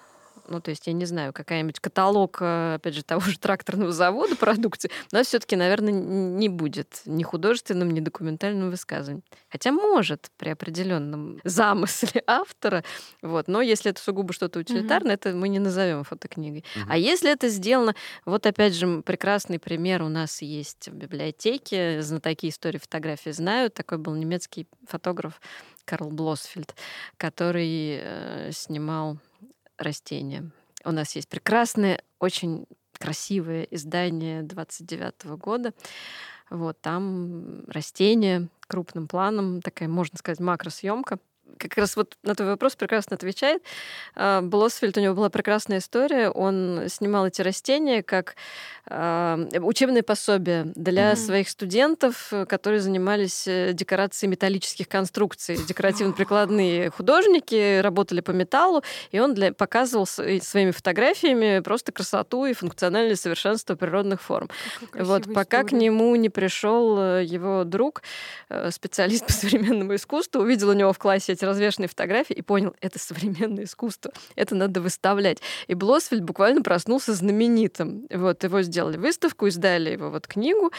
ну, 0.48 0.60
то 0.60 0.70
есть, 0.70 0.86
я 0.86 0.92
не 0.92 1.04
знаю, 1.04 1.32
какая-нибудь 1.32 1.80
каталог, 1.80 2.38
э, 2.40 2.74
опять 2.74 2.94
же, 2.94 3.02
того 3.04 3.20
же 3.20 3.38
тракторного 3.38 3.92
завода 3.92 4.36
продукции, 4.36 4.90
но 5.12 5.22
все-таки, 5.22 5.56
наверное, 5.56 5.92
не 5.92 6.48
будет 6.48 7.02
ни 7.06 7.22
художественным, 7.22 7.90
ни 7.90 8.00
документальным 8.00 8.70
высказыванием. 8.70 9.24
Хотя 9.50 9.72
может 9.72 10.30
при 10.36 10.50
определенном 10.50 11.40
замысле 11.44 12.22
автора, 12.26 12.84
вот, 13.22 13.48
но 13.48 13.62
если 13.62 13.90
это 13.90 14.00
сугубо 14.00 14.32
что-то 14.32 14.60
утилитарное, 14.60 15.12
mm-hmm. 15.12 15.30
это 15.30 15.36
мы 15.36 15.48
не 15.48 15.58
назовем 15.58 16.04
фотокнигой. 16.04 16.60
Mm-hmm. 16.60 16.86
А 16.88 16.96
если 16.96 17.30
это 17.30 17.48
сделано, 17.48 17.94
вот 18.24 18.46
опять 18.46 18.74
же, 18.74 19.02
прекрасный 19.02 19.58
пример 19.58 20.02
у 20.02 20.08
нас 20.08 20.42
есть 20.42 20.88
в 20.88 20.94
библиотеке, 20.94 22.02
знатоки 22.02 22.48
истории 22.48 22.78
фотографии 22.78 23.30
знают, 23.30 23.74
такой 23.74 23.98
был 23.98 24.14
немецкий 24.14 24.66
фотограф 24.86 25.40
Карл 25.84 26.10
Блосфельд, 26.10 26.74
который 27.16 28.00
э, 28.02 28.50
снимал 28.52 29.18
растения. 29.78 30.50
У 30.84 30.90
нас 30.90 31.16
есть 31.16 31.28
прекрасное, 31.28 32.00
очень 32.18 32.66
красивое 32.98 33.62
издание 33.64 34.42
29 34.42 35.38
года. 35.38 35.72
Вот 36.50 36.80
там 36.80 37.64
растения 37.68 38.48
крупным 38.66 39.08
планом, 39.08 39.62
такая, 39.62 39.88
можно 39.88 40.18
сказать, 40.18 40.40
макросъемка 40.40 41.18
как 41.58 41.76
раз 41.76 41.96
вот 41.96 42.16
на 42.22 42.34
твой 42.34 42.48
вопрос 42.48 42.76
прекрасно 42.76 43.16
отвечает. 43.16 43.62
А, 44.14 44.40
Блосфельд, 44.42 44.96
у 44.96 45.00
него 45.00 45.14
была 45.14 45.30
прекрасная 45.30 45.78
история. 45.78 46.30
Он 46.30 46.84
снимал 46.88 47.26
эти 47.26 47.42
растения 47.42 48.02
как 48.02 48.36
э, 48.86 49.46
учебное 49.60 50.02
пособие 50.02 50.72
для 50.74 51.12
mm-hmm. 51.12 51.16
своих 51.16 51.48
студентов, 51.48 52.32
которые 52.48 52.80
занимались 52.80 53.46
э, 53.46 53.72
декорацией 53.72 54.30
металлических 54.30 54.88
конструкций. 54.88 55.56
Декоративно-прикладные 55.56 56.90
художники 56.96 57.80
работали 57.80 58.20
по 58.20 58.30
металлу, 58.30 58.82
и 59.10 59.20
он 59.20 59.34
для, 59.34 59.52
показывал 59.52 60.06
своими 60.06 60.70
фотографиями 60.70 61.60
просто 61.60 61.92
красоту 61.92 62.46
и 62.46 62.52
функциональное 62.52 63.16
совершенство 63.16 63.74
природных 63.74 64.22
форм. 64.22 64.48
Вот 64.94 65.32
пока 65.32 65.62
история. 65.62 65.68
к 65.68 65.72
нему 65.72 66.14
не 66.16 66.28
пришел 66.28 66.98
э, 66.98 67.24
его 67.24 67.64
друг, 67.64 68.02
э, 68.48 68.70
специалист 68.70 69.26
по 69.26 69.32
современному 69.32 69.94
искусству, 69.94 70.42
увидел 70.42 70.70
у 70.70 70.72
него 70.74 70.92
в 70.92 70.98
классе 70.98 71.32
эти 71.38 71.44
развешенные 71.44 71.88
фотографии 71.88 72.34
и 72.34 72.42
понял, 72.42 72.74
это 72.80 72.98
современное 72.98 73.64
искусство, 73.64 74.12
это 74.34 74.54
надо 74.54 74.80
выставлять. 74.80 75.38
И 75.68 75.74
Блосфельд 75.74 76.22
буквально 76.22 76.62
проснулся 76.62 77.14
знаменитым. 77.14 78.06
Вот 78.10 78.42
его 78.44 78.62
сделали 78.62 78.96
выставку, 78.96 79.46
издали 79.46 79.90
его 79.90 80.10
вот 80.10 80.26
книгу, 80.26 80.72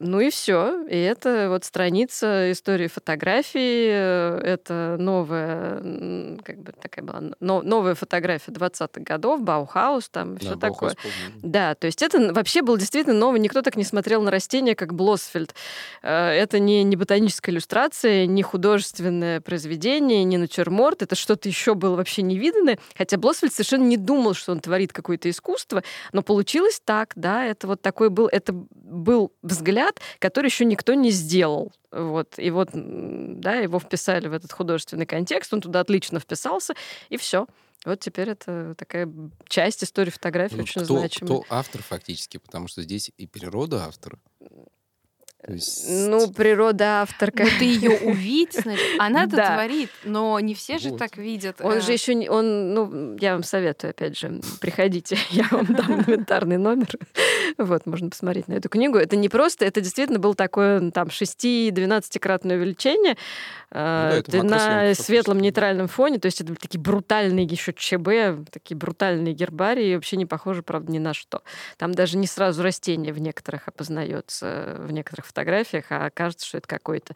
ну 0.00 0.18
и 0.18 0.30
все. 0.30 0.82
И 0.88 0.96
это 0.96 1.48
вот 1.50 1.64
страница 1.64 2.50
истории 2.50 2.88
фотографии. 2.88 3.88
Э, 3.90 4.40
это 4.42 4.96
новая, 4.98 6.38
как 6.42 6.58
бы 6.58 6.72
такая 6.72 7.04
была, 7.04 7.22
но, 7.38 7.60
новая 7.60 7.94
фотография 7.94 8.50
20-х 8.50 9.02
годов, 9.02 9.42
Баухаус, 9.42 10.08
там 10.08 10.36
да, 10.36 10.40
все 10.40 10.56
такое. 10.56 10.94
Помню. 10.94 11.40
Да, 11.42 11.74
то 11.74 11.86
есть 11.86 12.02
это 12.02 12.32
вообще 12.32 12.62
был 12.62 12.78
действительно 12.78 13.14
новый. 13.14 13.40
Никто 13.40 13.60
так 13.60 13.76
не 13.76 13.84
смотрел 13.84 14.22
на 14.22 14.30
растения, 14.30 14.74
как 14.74 14.94
Блосфельд. 14.94 15.54
Э, 16.02 16.30
это 16.30 16.58
не, 16.58 16.82
не 16.82 16.96
ботаническая 16.96 17.52
иллюстрация, 17.52 18.24
не 18.24 18.42
художественное 18.42 19.42
произведение, 19.42 20.24
не 20.24 20.38
натюрморт. 20.38 21.02
Это 21.02 21.14
что-то 21.14 21.46
еще 21.46 21.74
было 21.74 21.96
вообще 21.96 22.22
невиданное. 22.22 22.78
Хотя 22.96 23.18
Блосфельд 23.18 23.52
совершенно 23.52 23.84
не 23.84 23.98
думал, 23.98 24.32
что 24.32 24.52
он 24.52 24.60
творит 24.60 24.94
какое-то 24.94 25.28
искусство, 25.28 25.82
но 26.12 26.22
получилось 26.22 26.80
так, 26.82 27.12
да, 27.16 27.44
это 27.44 27.66
вот 27.66 27.82
такой 27.82 28.08
был, 28.08 28.28
это 28.28 28.54
был 28.54 29.32
взгляд 29.42 29.89
взгляд, 29.90 30.00
который 30.18 30.46
еще 30.46 30.64
никто 30.64 30.94
не 30.94 31.10
сделал. 31.10 31.72
Вот. 31.90 32.38
И 32.38 32.50
вот, 32.50 32.70
да, 32.72 33.54
его 33.56 33.78
вписали 33.80 34.28
в 34.28 34.32
этот 34.32 34.52
художественный 34.52 35.06
контекст, 35.06 35.52
он 35.52 35.60
туда 35.60 35.80
отлично 35.80 36.20
вписался, 36.20 36.74
и 37.08 37.16
все. 37.16 37.46
Вот 37.86 38.00
теперь 38.00 38.28
это 38.30 38.74
такая 38.76 39.08
часть 39.48 39.82
истории 39.82 40.10
фотографии 40.10 40.56
ну, 40.56 40.62
очень 40.64 40.84
кто, 40.84 40.98
значимая. 40.98 41.40
Кто 41.40 41.54
автор 41.54 41.82
фактически? 41.82 42.36
Потому 42.36 42.68
что 42.68 42.82
здесь 42.82 43.10
и 43.16 43.26
природа 43.26 43.84
автора. 43.86 44.18
Есть... 45.48 45.86
Ну, 45.88 46.30
природа 46.30 47.02
авторка. 47.02 47.44
Ну, 47.44 47.48
ты 47.58 47.64
ее 47.64 47.90
увидишь, 47.90 48.62
значит, 48.62 48.84
она-то 48.98 49.36
да. 49.36 49.54
творит, 49.54 49.90
но 50.04 50.38
не 50.40 50.54
все 50.54 50.78
же 50.78 50.90
вот. 50.90 50.98
так 50.98 51.16
видят. 51.16 51.60
Он 51.60 51.78
а... 51.78 51.80
же 51.80 51.92
еще 51.92 52.14
не, 52.14 52.28
он, 52.28 52.74
ну, 52.74 53.16
я 53.18 53.32
вам 53.32 53.42
советую, 53.42 53.90
опять 53.90 54.18
же, 54.18 54.40
приходите, 54.60 55.16
я 55.30 55.46
вам 55.50 55.66
дам 55.66 56.00
инвентарный 56.00 56.58
номер. 56.58 56.88
Вот, 57.58 57.86
можно 57.86 58.10
посмотреть 58.10 58.48
на 58.48 58.54
эту 58.54 58.68
книгу. 58.68 58.98
Это 58.98 59.16
не 59.16 59.28
просто, 59.28 59.64
это 59.64 59.80
действительно 59.80 60.18
было 60.18 60.34
такое, 60.34 60.90
там, 60.90 61.08
6-12-кратное 61.08 62.56
увеличение 62.56 63.16
ну, 63.72 64.22
да, 64.26 64.42
на 64.42 64.94
светлом 64.94 65.38
нейтральном 65.38 65.86
фоне, 65.86 66.18
то 66.18 66.26
есть 66.26 66.40
это 66.40 66.48
были 66.48 66.58
такие 66.58 66.80
брутальные 66.80 67.44
еще 67.44 67.72
ЧБ, 67.72 68.50
такие 68.50 68.76
брутальные 68.76 69.32
гербарии, 69.32 69.94
вообще 69.94 70.16
не 70.16 70.26
похожи, 70.26 70.62
правда, 70.64 70.90
ни 70.90 70.98
на 70.98 71.14
что. 71.14 71.42
Там 71.76 71.94
даже 71.94 72.18
не 72.18 72.26
сразу 72.26 72.64
растение 72.64 73.12
в 73.12 73.20
некоторых 73.20 73.68
опознается, 73.68 74.76
в 74.80 74.90
некоторых 74.90 75.26
фотографиях, 75.30 75.86
а 75.90 76.10
кажется, 76.10 76.46
что 76.46 76.58
это 76.58 76.68
какой-то 76.68 77.14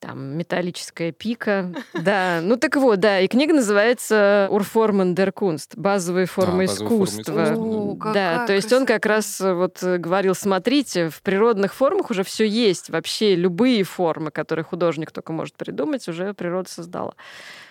там 0.00 0.36
металлическая 0.36 1.12
пика. 1.12 1.72
Да, 2.00 2.40
ну 2.42 2.56
так 2.56 2.76
вот, 2.76 2.98
да, 3.00 3.20
и 3.20 3.28
книга 3.28 3.52
называется 3.52 4.48
«Урформен 4.50 5.14
дер 5.14 5.32
Кунст»— 5.32 5.74
базовые 5.76 6.26
формы 6.26 6.62
а, 6.62 6.66
искусства. 6.66 7.54
О, 7.54 7.94
да, 8.14 8.46
то 8.46 8.54
есть 8.54 8.72
он 8.72 8.86
как 8.86 9.04
раз 9.04 9.40
э, 9.40 9.52
вот 9.52 9.82
э, 9.82 9.98
говорил, 9.98 10.34
смотрите, 10.34 11.10
в 11.10 11.20
природных 11.20 11.74
формах 11.74 12.10
уже 12.10 12.24
все 12.24 12.46
есть, 12.48 12.88
вообще 12.88 13.34
любые 13.34 13.84
формы, 13.84 14.30
которые 14.30 14.64
художник 14.64 15.10
только 15.10 15.32
может 15.32 15.56
придумать, 15.56 16.08
уже 16.08 16.32
природа 16.32 16.70
создала. 16.70 17.14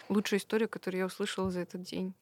Лучшая 0.10 0.40
история, 0.40 0.68
которую 0.68 1.00
я 1.00 1.06
услышала 1.08 1.50
за 1.50 1.62
этот 1.62 1.82
день. 1.82 2.14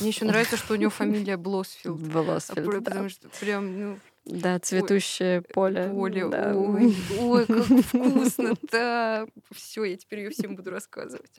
Мне 0.00 0.10
еще 0.10 0.24
нравится, 0.24 0.56
что 0.56 0.74
у 0.74 0.76
него 0.76 0.90
фамилия 0.94 1.36
Блосфилд. 1.36 2.00
Блосфилд, 2.00 2.84
Потому 2.84 3.08
что 3.08 3.28
прям, 3.40 3.80
ну, 3.80 3.98
да, 4.24 4.58
цветущее 4.58 5.38
ой, 5.38 5.44
поле. 5.54 5.88
Поле, 5.88 6.28
да. 6.28 6.54
ой, 6.54 6.94
ой, 7.18 7.46
как 7.46 7.64
вкусно-то. 7.64 9.28
Все, 9.52 9.84
я 9.84 9.96
теперь 9.96 10.20
ее 10.20 10.30
всем 10.30 10.54
буду 10.56 10.70
рассказывать. 10.70 11.32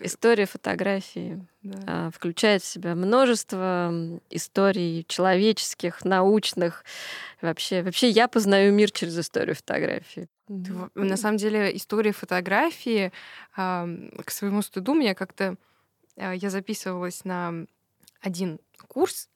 История 0.00 0.46
фотографии 0.46 1.46
да. 1.62 1.78
А, 1.86 2.10
включает 2.10 2.62
в 2.62 2.66
себя 2.66 2.94
множество 2.96 4.20
историй 4.28 5.04
человеческих, 5.06 6.04
научных. 6.04 6.84
Вообще, 7.40 7.82
вообще 7.82 8.08
я 8.08 8.26
познаю 8.26 8.72
мир 8.72 8.90
через 8.90 9.16
историю 9.18 9.54
фотографии. 9.54 10.28
На 10.48 11.16
самом 11.16 11.36
деле 11.36 11.74
история 11.76 12.12
фотографии, 12.12 13.12
к 13.54 14.30
своему 14.30 14.62
стыду, 14.62 14.94
меня 14.94 15.14
как-то... 15.14 15.56
А, 16.16 16.32
я 16.32 16.50
записывалась 16.50 17.24
на 17.24 17.66
один 18.20 18.58
курс 18.88 19.28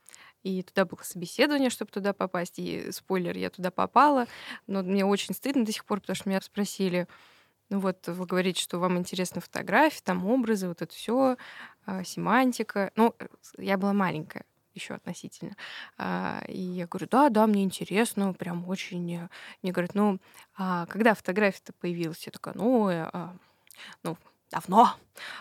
и 0.43 0.63
туда 0.63 0.85
было 0.85 1.01
собеседование, 1.03 1.71
чтобы 1.71 1.91
туда 1.91 2.13
попасть, 2.13 2.59
и 2.59 2.91
спойлер, 2.93 3.37
я 3.37 3.51
туда 3.51 3.71
попала, 3.71 4.27
но 4.67 4.83
мне 4.83 5.05
очень 5.05 5.35
стыдно 5.35 5.65
до 5.65 5.73
сих 5.73 5.85
пор, 5.85 6.01
потому 6.01 6.17
что 6.17 6.29
меня 6.29 6.41
спросили, 6.41 7.09
ну 7.71 7.81
вот 7.81 8.07
вы 8.07 8.27
говорите, 8.27 8.63
что 8.63 8.79
вам 8.79 8.99
интересны 8.99 9.41
фотографии, 9.41 10.01
там 10.03 10.25
образы, 10.27 10.69
вот 10.69 10.81
это 10.81 10.95
все, 10.95 11.37
а, 11.85 12.03
семантика. 12.05 12.93
Ну, 12.97 13.15
я 13.59 13.77
была 13.77 13.93
маленькая 13.93 14.45
еще 14.75 14.95
относительно. 14.95 15.57
А, 15.99 16.43
и 16.49 16.61
я 16.61 16.87
говорю, 16.87 17.09
да, 17.11 17.29
да, 17.29 17.47
мне 17.47 17.65
интересно, 17.65 18.33
прям 18.33 18.67
очень. 18.69 19.29
Мне 19.63 19.73
говорят, 19.73 19.95
ну, 19.95 20.19
а 20.57 20.87
когда 20.87 21.15
фотография-то 21.15 21.73
появилась? 21.75 22.25
Я 22.25 22.33
такая, 22.33 22.55
ну, 22.55 22.89
э, 22.89 23.11
а, 23.13 23.37
ну, 24.03 24.17
давно, 24.51 24.95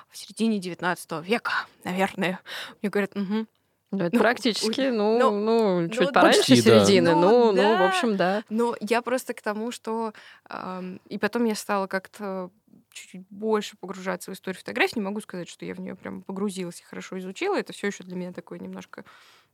в 0.09 0.17
середине 0.17 0.59
19 0.59 1.21
века, 1.21 1.53
наверное. 1.83 2.39
Мне 2.81 2.89
говорят, 2.89 3.15
угу, 3.15 3.47
ну, 3.91 4.03
это 4.03 4.15
ну, 4.15 4.21
практически, 4.21 4.89
ну, 4.89 5.17
ну, 5.17 5.31
ну, 5.31 5.81
ну 5.81 5.89
чуть 5.89 6.07
ну, 6.07 6.11
пораньше 6.11 6.39
почти, 6.39 6.55
середины. 6.57 7.11
Да. 7.11 7.15
Ну, 7.15 7.51
ну, 7.51 7.53
да. 7.53 7.63
ну, 7.63 7.83
в 7.85 7.87
общем, 7.87 8.17
да. 8.17 8.43
Но 8.49 8.75
я 8.81 9.01
просто 9.01 9.33
к 9.33 9.41
тому, 9.41 9.71
что... 9.71 10.13
Э, 10.49 10.97
и 11.07 11.17
потом 11.17 11.45
я 11.45 11.55
стала 11.55 11.87
как-то 11.87 12.51
чуть-чуть 12.91 13.25
больше 13.29 13.77
погружаться 13.77 14.31
в 14.31 14.33
историю 14.33 14.59
фотографии. 14.59 14.99
Не 14.99 15.05
могу 15.05 15.21
сказать, 15.21 15.47
что 15.47 15.65
я 15.65 15.73
в 15.73 15.79
нее 15.79 15.95
прям 15.95 16.21
погрузилась 16.21 16.81
и 16.81 16.83
хорошо 16.83 17.17
изучила. 17.19 17.55
Это 17.57 17.71
все 17.71 17.87
еще 17.87 18.03
для 18.03 18.15
меня 18.15 18.33
такое 18.33 18.59
немножко 18.59 19.05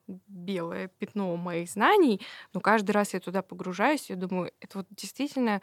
белое 0.08 0.88
пятно 0.88 1.36
моих 1.36 1.70
знаний. 1.70 2.22
Но 2.54 2.60
каждый 2.60 2.92
раз 2.92 3.14
я 3.14 3.20
туда 3.20 3.42
погружаюсь, 3.42 4.10
я 4.10 4.16
думаю, 4.16 4.52
это 4.60 4.80
вот 4.80 4.88
действительно 4.90 5.62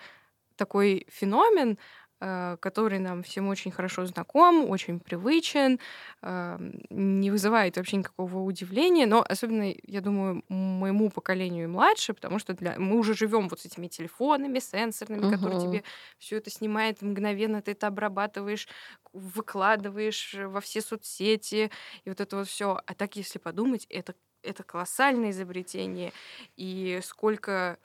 такой 0.56 1.06
феномен, 1.08 1.78
который 2.20 2.98
нам 2.98 3.22
всем 3.22 3.48
очень 3.48 3.70
хорошо 3.70 4.04
знаком, 4.04 4.68
очень 4.68 5.00
привычен, 5.00 5.78
эм, 6.22 6.82
не 6.90 7.30
вызывает 7.30 7.76
вообще 7.76 7.96
никакого 7.96 8.38
удивления, 8.40 9.06
но 9.06 9.24
особенно, 9.26 9.74
я 9.84 10.00
думаю, 10.02 10.44
моему 10.48 11.08
поколению 11.08 11.64
и 11.64 11.66
младше, 11.66 12.12
потому 12.12 12.38
что 12.38 12.52
для... 12.52 12.78
мы 12.78 12.98
уже 12.98 13.14
живем 13.14 13.48
вот 13.48 13.60
с 13.60 13.64
этими 13.64 13.86
телефонами 13.86 14.58
сенсорными, 14.58 15.26
угу. 15.26 15.34
которые 15.34 15.60
тебе 15.60 15.84
все 16.18 16.36
это 16.36 16.50
снимает 16.50 17.00
мгновенно, 17.00 17.62
ты 17.62 17.72
это 17.72 17.86
обрабатываешь, 17.86 18.68
выкладываешь 19.12 20.34
во 20.38 20.60
все 20.60 20.82
соцсети, 20.82 21.70
и 22.04 22.08
вот 22.08 22.20
это 22.20 22.36
вот 22.36 22.48
все. 22.48 22.80
А 22.84 22.94
так, 22.94 23.16
если 23.16 23.38
подумать, 23.38 23.86
это 23.88 24.14
это 24.42 24.62
колоссальное 24.62 25.30
изобретение, 25.30 26.12
и 26.56 27.00
сколько 27.02 27.78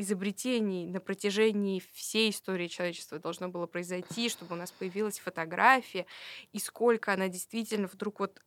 изобретений 0.00 0.86
на 0.86 1.00
протяжении 1.00 1.82
всей 1.92 2.30
истории 2.30 2.68
человечества 2.68 3.18
должно 3.18 3.48
было 3.48 3.66
произойти, 3.66 4.28
чтобы 4.28 4.54
у 4.54 4.58
нас 4.58 4.70
появилась 4.70 5.18
фотография, 5.18 6.06
и 6.52 6.58
сколько 6.58 7.12
она 7.12 7.28
действительно 7.28 7.86
вдруг 7.86 8.20
вот 8.20 8.40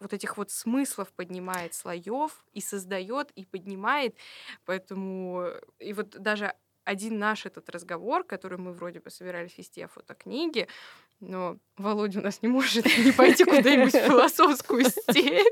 вот 0.00 0.12
этих 0.12 0.36
вот 0.36 0.50
смыслов 0.50 1.12
поднимает 1.12 1.72
слоев 1.72 2.44
и 2.52 2.60
создает 2.60 3.30
и 3.36 3.44
поднимает, 3.44 4.16
поэтому 4.66 5.48
и 5.78 5.92
вот 5.92 6.10
даже 6.10 6.52
один 6.84 7.18
наш 7.18 7.46
этот 7.46 7.70
разговор, 7.70 8.24
который 8.24 8.58
мы 8.58 8.72
вроде 8.72 9.00
бы 9.00 9.10
собирались 9.10 9.56
вести 9.56 9.82
о 9.82 9.88
фотокниге, 9.88 10.68
но 11.28 11.58
Володя 11.76 12.20
у 12.20 12.22
нас 12.22 12.40
не 12.40 12.48
может 12.48 12.84
не 12.84 13.10
пойти 13.10 13.44
куда-нибудь 13.44 13.92
в 13.92 13.98
философскую 14.06 14.84
степь. 14.84 15.44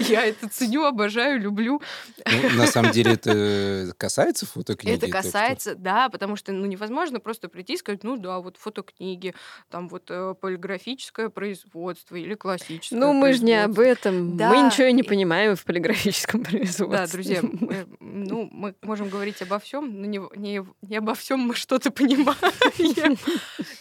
Я 0.00 0.26
это 0.26 0.48
ценю, 0.50 0.84
обожаю, 0.84 1.40
люблю. 1.40 1.80
Ну, 2.26 2.50
на 2.58 2.66
самом 2.66 2.92
деле 2.92 3.12
это 3.12 3.94
касается 3.96 4.44
фотокниги? 4.44 4.94
Это 4.94 5.08
касается, 5.08 5.74
да, 5.74 6.10
потому 6.10 6.36
что 6.36 6.52
ну, 6.52 6.66
невозможно 6.66 7.20
просто 7.20 7.48
прийти 7.48 7.74
и 7.74 7.76
сказать, 7.78 8.04
ну 8.04 8.18
да, 8.18 8.40
вот 8.40 8.58
фотокниги, 8.58 9.34
там 9.70 9.88
вот 9.88 10.10
э, 10.10 10.34
полиграфическое 10.38 11.30
производство 11.30 12.16
или 12.16 12.34
классическое 12.34 13.00
Ну 13.00 13.14
мы 13.14 13.32
же 13.32 13.42
не 13.42 13.54
об 13.54 13.78
этом. 13.78 14.36
Да. 14.36 14.50
Мы 14.50 14.58
ничего 14.58 14.90
не 14.90 15.02
понимаем 15.02 15.56
в 15.56 15.64
полиграфическом 15.64 16.44
производстве. 16.44 16.98
Да, 16.98 17.06
друзья, 17.06 17.40
мы, 17.60 17.86
ну, 17.98 18.46
мы 18.52 18.74
можем 18.82 19.08
говорить 19.08 19.40
обо 19.40 19.58
всем, 19.58 20.02
но 20.02 20.06
не, 20.06 20.20
не, 20.36 20.62
не 20.82 20.96
обо 20.96 21.14
всем 21.14 21.40
мы 21.40 21.54
что-то 21.54 21.90
понимаем. 21.90 23.16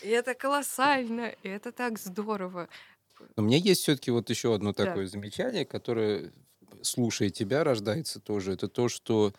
И 0.01 0.07
это 0.07 0.35
колоссально, 0.35 1.30
и 1.43 1.49
это 1.49 1.71
так 1.71 1.99
здорово. 1.99 2.69
У 3.35 3.41
меня 3.41 3.57
есть 3.57 3.81
все-таки 3.81 4.11
вот 4.11 4.29
еще 4.29 4.53
одно 4.53 4.73
такое 4.73 5.05
да. 5.05 5.11
замечание, 5.11 5.65
которое, 5.65 6.31
слушая 6.81 7.29
тебя, 7.29 7.63
рождается 7.63 8.19
тоже. 8.19 8.53
Это 8.53 8.67
то, 8.67 8.89
что 8.89 9.33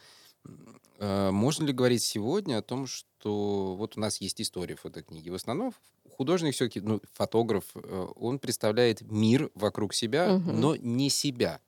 э, 0.99 1.31
можно 1.31 1.65
ли 1.65 1.73
говорить 1.73 2.03
сегодня 2.03 2.59
о 2.59 2.63
том, 2.63 2.87
что 2.87 3.75
вот 3.77 3.97
у 3.97 4.01
нас 4.01 4.21
есть 4.21 4.41
история 4.41 4.77
фотокниги. 4.77 5.31
В 5.31 5.35
основном 5.35 5.75
художник 6.17 6.55
все-таки, 6.55 6.81
ну, 6.81 7.01
фотограф, 7.15 7.65
э, 7.75 8.07
он 8.17 8.39
представляет 8.39 9.01
мир 9.03 9.51
вокруг 9.55 9.95
себя, 9.95 10.35
угу. 10.35 10.53
но 10.53 10.77
не 10.77 11.11
себя. 11.11 11.61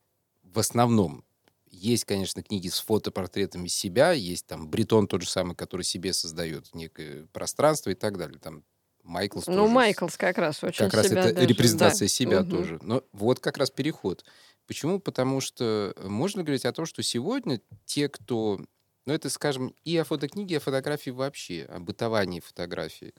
В 0.43 0.59
основном. 0.59 1.25
Есть, 1.71 2.05
конечно, 2.05 2.41
книги 2.41 2.69
с 2.69 2.79
фотопортретами 2.79 3.67
себя, 3.67 4.13
есть 4.13 4.47
там 4.47 4.69
Бретон 4.69 5.09
тот 5.09 5.23
же 5.23 5.29
самый, 5.29 5.57
который 5.57 5.83
себе 5.83 6.13
создает 6.13 6.73
некое 6.73 7.27
пространство 7.33 7.91
и 7.91 7.95
так 7.95 8.17
далее. 8.17 8.39
Там 8.39 8.63
Майклс 9.05 9.47
Ну, 9.47 9.69
Майклс 9.69 10.17
как 10.17 10.39
раз 10.39 10.65
очень 10.65 10.85
Как 10.87 10.95
раз 10.95 11.07
это 11.07 11.33
даже, 11.33 11.47
репрезентация 11.47 12.07
да. 12.07 12.13
себя 12.13 12.41
Мгм. 12.41 12.51
тоже. 12.51 12.79
Но 12.83 13.03
вот 13.13 13.39
как 13.39 13.59
раз 13.59 13.71
переход. 13.71 14.25
Почему? 14.67 14.99
Потому 14.99 15.41
что 15.41 15.95
можно 16.03 16.43
говорить 16.43 16.65
о 16.65 16.73
том, 16.73 16.87
что 16.87 17.03
сегодня 17.03 17.61
те, 17.85 18.09
кто... 18.09 18.59
Ну, 19.07 19.13
это, 19.13 19.29
скажем, 19.29 19.75
и 19.85 19.95
о 19.99 20.05
фотокниге, 20.05 20.55
и 20.55 20.57
о 20.57 20.61
фотографии 20.61 21.11
вообще, 21.11 21.65
о 21.69 21.79
бытовании 21.79 22.41
фотографии. 22.41 23.13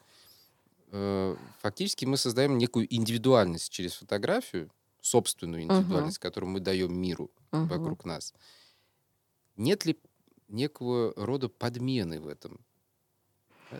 Э, 0.91 1.35
Фактически 1.61 2.05
мы 2.05 2.17
создаем 2.17 2.57
некую 2.57 2.91
индивидуальность 2.93 3.71
через 3.71 3.93
фотографию, 3.93 4.71
собственную 5.01 5.61
индивидуальность, 5.63 6.17
которую 6.17 6.49
мы 6.49 6.59
даем 6.59 6.99
миру 6.99 7.29
Мгм. 7.51 7.67
вокруг 7.67 8.05
нас. 8.05 8.33
Нет 9.55 9.85
ли 9.85 9.99
некого 10.47 11.13
рода 11.15 11.47
подмены 11.47 12.19
в 12.19 12.27
этом? 12.27 12.59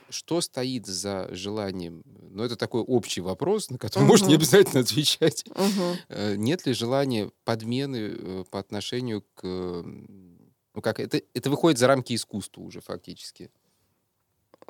Что 0.10 0.41
стоит 0.41 0.86
за 0.86 1.28
желанием? 1.32 2.04
Ну, 2.06 2.43
это 2.43 2.56
такой 2.56 2.82
общий 2.82 3.22
вопрос, 3.22 3.70
на 3.70 3.78
который 3.78 4.04
можно 4.06 4.26
не 4.28 4.34
Мгм. 4.36 4.41
обязательно 4.41 4.82
отвечать. 4.82 5.46
Э, 6.10 6.36
Нет 6.36 6.66
ли 6.66 6.74
желания 6.74 7.32
подмены 7.43 7.98
э, 8.18 8.43
по 8.50 8.60
отношению 8.60 9.24
к... 9.36 9.43
Ну, 9.43 10.82
как 10.82 11.00
это, 11.00 11.22
это 11.34 11.50
выходит 11.50 11.80
за 11.80 11.88
рамки 11.88 12.14
искусства 12.14 12.62
уже 12.62 12.82
фактически. 12.82 13.50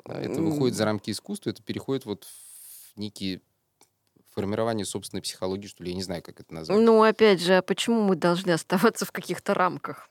Это 0.04 0.40
выходит 0.40 0.76
за 0.76 0.84
рамки 0.84 1.10
искусства, 1.10 1.50
это 1.50 1.62
переходит 1.62 2.04
вот 2.06 2.24
в 2.24 2.96
некие 2.98 3.40
формирование 4.32 4.84
собственной 4.84 5.22
психологии, 5.22 5.66
что 5.66 5.82
ли, 5.82 5.90
я 5.90 5.96
не 5.96 6.02
знаю, 6.02 6.22
как 6.22 6.38
это 6.40 6.52
назвать. 6.54 6.78
Ну, 6.78 7.02
опять 7.02 7.40
же, 7.40 7.56
а 7.56 7.62
почему 7.62 8.02
мы 8.02 8.14
должны 8.16 8.52
оставаться 8.52 9.04
в 9.04 9.10
каких-то 9.10 9.54
рамках? 9.54 10.08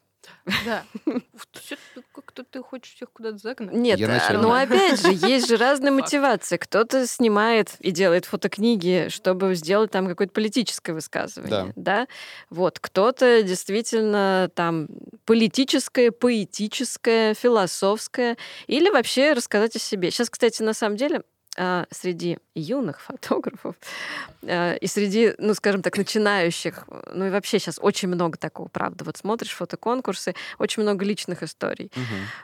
Да. 0.66 0.84
Как-то 2.14 2.44
ты 2.44 2.62
хочешь 2.62 2.94
всех 2.96 3.12
куда-то 3.12 3.38
загнать. 3.38 3.74
Нет, 3.74 4.00
а, 4.02 4.08
начальник. 4.08 4.42
ну 4.42 4.52
опять 4.54 5.02
же, 5.02 5.14
есть 5.28 5.48
же 5.48 5.58
разные 5.58 5.92
мотивации. 5.92 6.58
Кто-то 6.58 7.08
снимает 7.08 7.76
и 7.80 7.92
делает 7.92 8.26
фотокниги, 8.26 9.08
чтобы 9.10 9.56
сделать 9.56 9.92
там 9.92 10.08
какое-то 10.08 10.34
политическое 10.34 10.94
высказывание, 10.94 11.74
да. 11.76 12.08
Вот, 12.50 12.80
кто-то 12.80 13.44
действительно 13.44 14.50
там 14.54 14.88
политическое, 15.26 16.12
поэтическое, 16.12 17.34
философское, 17.34 18.38
или 18.68 18.90
вообще 18.90 19.34
рассказать 19.34 19.76
о 19.76 19.80
себе. 19.80 20.12
Сейчас, 20.12 20.30
кстати, 20.30 20.62
на 20.62 20.74
самом 20.74 20.98
деле 20.98 21.24
а, 21.58 21.86
среди 21.92 22.38
юных 22.54 23.02
фотографов 23.08 23.76
а, 24.44 24.74
и 24.76 24.88
среди, 24.88 25.34
ну, 25.38 25.54
скажем 25.54 25.82
так, 25.82 25.98
начинающих, 25.98 26.86
ну 27.14 27.26
и 27.26 27.30
вообще 27.30 27.60
сейчас 27.60 27.80
очень 27.82 28.08
много 28.08 28.38
такого, 28.38 28.68
правда. 28.68 29.04
Вот 29.06 29.18
смотришь 29.18 29.52
фотоконкурсы, 29.52 30.36
очень 30.60 30.84
много 30.84 31.06
личных 31.06 31.44
историй. 31.44 31.92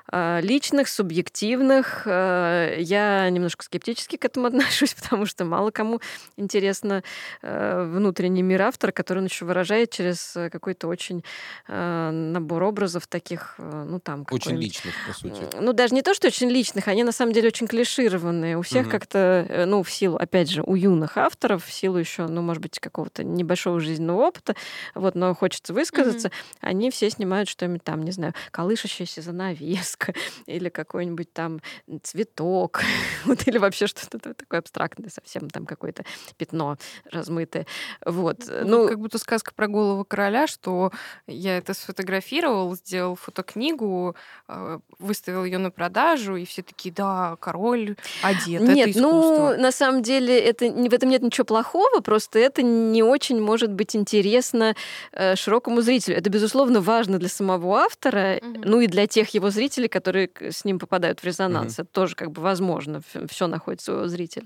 А, 0.08 0.40
личных, 0.42 0.88
субъективных. 0.90 2.04
А, 2.06 2.76
Я 2.78 3.30
немножко 3.30 3.64
скептически 3.64 4.18
к 4.18 4.26
этому 4.26 4.48
отношусь, 4.48 4.94
потому 4.94 5.26
что 5.26 5.46
мало 5.46 5.72
кому 5.72 6.00
интересно 6.38 7.04
э, 7.42 7.84
внутренний 7.84 8.42
мир 8.44 8.62
автора, 8.64 8.92
который 8.92 9.20
он 9.20 9.26
еще 9.26 9.46
выражает 9.46 9.92
через 9.92 10.36
э, 10.36 10.50
какой-то 10.50 10.88
очень 10.88 11.24
э, 11.68 12.10
набор 12.12 12.64
образов 12.64 13.08
таких, 13.08 13.56
э, 13.58 13.86
ну 13.88 14.00
там 14.00 14.26
Очень 14.32 14.58
личных, 14.58 14.94
по 15.08 15.14
сути. 15.14 15.42
ну, 15.60 15.74
даже 15.74 15.94
не 15.94 16.02
то, 16.02 16.14
что 16.14 16.28
очень 16.28 16.50
личных, 16.50 16.88
они 16.88 17.04
на 17.04 17.12
самом 17.12 17.34
деле 17.34 17.48
очень 17.48 17.68
клишированные. 17.68 18.58
У 18.58 18.62
всех 18.62 18.88
Мгм. 18.88 18.92
Как-то, 19.02 19.46
э, 19.50 19.66
ну, 19.66 19.82
в 19.82 19.90
силу, 19.90 20.16
опять 20.18 20.50
же, 20.50 20.62
у 20.62 20.76
юных 20.76 21.18
авторов, 21.18 21.66
в 21.66 21.72
силу 21.72 21.98
еще, 21.98 22.28
ну, 22.28 22.42
может 22.44 22.62
быть, 22.62 22.80
какого-то 22.80 23.24
небольшого 23.24 23.80
жизненного 23.80 24.22
опыта, 24.28 24.56
вот, 24.94 25.16
но 25.16 25.34
хочется 25.34 25.74
высказаться, 25.74 26.30
они 26.60 26.92
все 26.92 27.10
снимают 27.10 27.50
что-нибудь 27.50 27.84
там, 27.84 28.04
не 28.04 28.12
знаю, 28.12 28.34
колышащаяся 28.52 29.22
занавеска 29.24 30.14
или 30.46 30.70
какой-нибудь 30.70 31.34
там 31.34 31.62
цветок, 32.04 32.82
вот, 33.26 33.48
или 33.48 33.58
вообще 33.58 33.88
что-то 33.88 34.20
та- 34.20 34.34
такое 34.36 34.60
абстрактное, 34.60 35.10
совсем 35.10 35.50
там 35.50 35.66
какое-то 35.66 36.04
пятно 36.38 36.78
размытое. 37.12 37.66
Вот. 38.06 38.46
Ну, 38.48 38.84
Ну, 38.84 38.88
как 38.88 39.00
будто 39.00 39.18
сказка 39.18 39.52
про 39.56 39.68
голову 39.68 40.06
короля, 40.06 40.46
что 40.46 40.92
я 41.26 41.58
это 41.58 41.74
сфотографировал, 41.74 42.76
сделал 42.76 43.16
фотокнигу, 43.16 44.16
э, 44.48 44.80
выставил 45.00 45.44
ее 45.44 45.58
на 45.58 45.72
продажу, 45.72 46.36
и 46.36 46.46
все 46.46 46.62
такие, 46.62 46.94
да, 46.94 47.36
король 47.40 47.96
одет, 48.22 48.62
Нет, 48.62 48.91
ну, 48.96 49.22
искусство. 49.22 49.62
на 49.62 49.72
самом 49.72 50.02
деле, 50.02 50.38
это, 50.40 50.66
в 50.70 50.94
этом 50.94 51.10
нет 51.10 51.22
ничего 51.22 51.46
плохого, 51.46 52.00
просто 52.02 52.40
это 52.40 52.62
не 52.62 53.04
очень 53.04 53.40
может 53.42 53.72
быть 53.72 53.96
интересно 53.96 54.76
э, 55.12 55.36
широкому 55.36 55.82
зрителю. 55.82 56.18
Это, 56.18 56.30
безусловно, 56.30 56.82
важно 56.82 57.18
для 57.20 57.30
самого 57.30 57.80
автора, 57.80 58.40
Мгм. 58.42 58.62
ну 58.66 58.82
и 58.82 58.88
для 58.88 59.08
тех 59.08 59.30
его 59.30 59.50
зрителей, 59.50 59.88
которые 59.88 60.30
с 60.40 60.66
ним 60.66 60.80
попадают 60.80 61.20
в 61.22 61.24
резонанс. 61.24 61.74
Это 61.80 61.86
тоже 61.92 62.16
как 62.16 62.32
бы 62.32 62.42
возможно, 62.42 63.02
все 63.30 63.48
находит 63.48 63.82
своего 63.82 64.08
зрителя. 64.08 64.46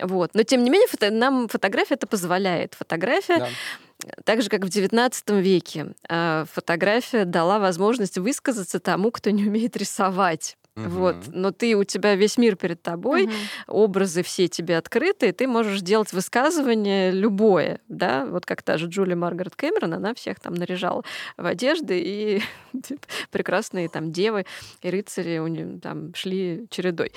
Вот. 0.00 0.30
Но, 0.34 0.42
тем 0.42 0.62
не 0.62 0.70
менее, 0.70 0.88
фото- 0.88 1.10
нам 1.10 1.48
фотография 1.48 1.94
это 1.94 2.06
позволяет. 2.06 2.74
Фотография 2.74 3.38
Да. 3.38 3.48
так 4.24 4.42
же, 4.42 4.48
как 4.50 4.64
в 4.64 4.68
XIX 4.68 5.40
веке, 5.40 5.94
э, 6.08 6.44
фотография 6.52 7.24
дала 7.24 7.58
возможность 7.58 8.18
высказаться 8.18 8.78
тому, 8.78 9.10
кто 9.10 9.30
не 9.30 9.44
умеет 9.46 9.76
рисовать. 9.76 10.57
Вот. 10.84 11.16
Мгм. 11.16 11.40
Но 11.42 11.50
ты, 11.50 11.74
у 11.76 11.84
тебя 11.84 12.14
весь 12.14 12.38
мир 12.38 12.56
перед 12.56 12.82
тобой, 12.82 13.26
Мгм. 13.26 13.34
образы 13.66 14.22
все 14.22 14.48
тебе 14.48 14.76
открыты, 14.76 15.28
и 15.28 15.32
ты 15.32 15.46
можешь 15.46 15.80
делать 15.80 16.12
высказывание 16.12 17.10
любое, 17.10 17.80
да, 17.88 18.26
вот 18.26 18.46
как 18.46 18.62
та 18.62 18.78
же 18.78 18.86
Джулия 18.86 19.16
Маргарет 19.16 19.56
Кэмерон, 19.56 19.94
она 19.94 20.14
всех 20.14 20.40
там 20.40 20.54
наряжала 20.54 21.02
в 21.36 21.46
одежды, 21.46 22.00
и 22.00 22.42
прекрасные 23.30 23.88
там 23.88 24.12
девы 24.12 24.46
и 24.82 24.90
рыцари 24.90 25.38
у 25.38 25.46
нее 25.46 25.80
там 25.80 26.14
шли 26.14 26.66
чередой. 26.70 27.12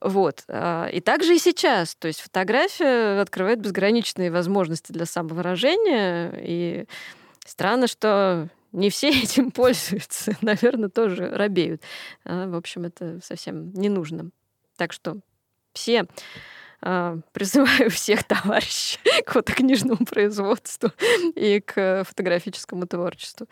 Вот. 0.00 0.42
А, 0.48 0.88
И 0.88 1.00
также 1.00 1.34
и 1.36 1.38
сейчас, 1.38 1.94
то 1.94 2.08
есть 2.08 2.20
фотография 2.20 3.20
открывает 3.20 3.60
безграничные 3.60 4.30
возможности 4.30 4.92
для 4.92 5.06
самовыражения, 5.06 6.32
и 6.40 6.84
странно, 7.46 7.86
что 7.86 8.48
не 8.74 8.90
все 8.90 9.08
этим 9.22 9.50
пользуются, 9.50 10.36
наверное, 10.42 10.88
тоже 10.88 11.28
робеют. 11.30 11.82
А, 12.24 12.48
В 12.48 12.54
общем, 12.54 12.84
это 12.84 13.20
совсем 13.22 13.72
не 13.72 13.88
нужно. 13.88 14.30
Так 14.76 14.92
что 14.92 15.16
все 15.72 16.06
а, 16.82 17.18
призываю 17.32 17.90
всех 17.90 18.24
товарищей 18.24 18.98
к 19.24 19.32
фотокнижному 19.32 20.04
производству 20.04 20.90
и 21.34 21.60
к 21.60 22.04
фотографическому 22.04 22.86
творчеству. 22.86 23.46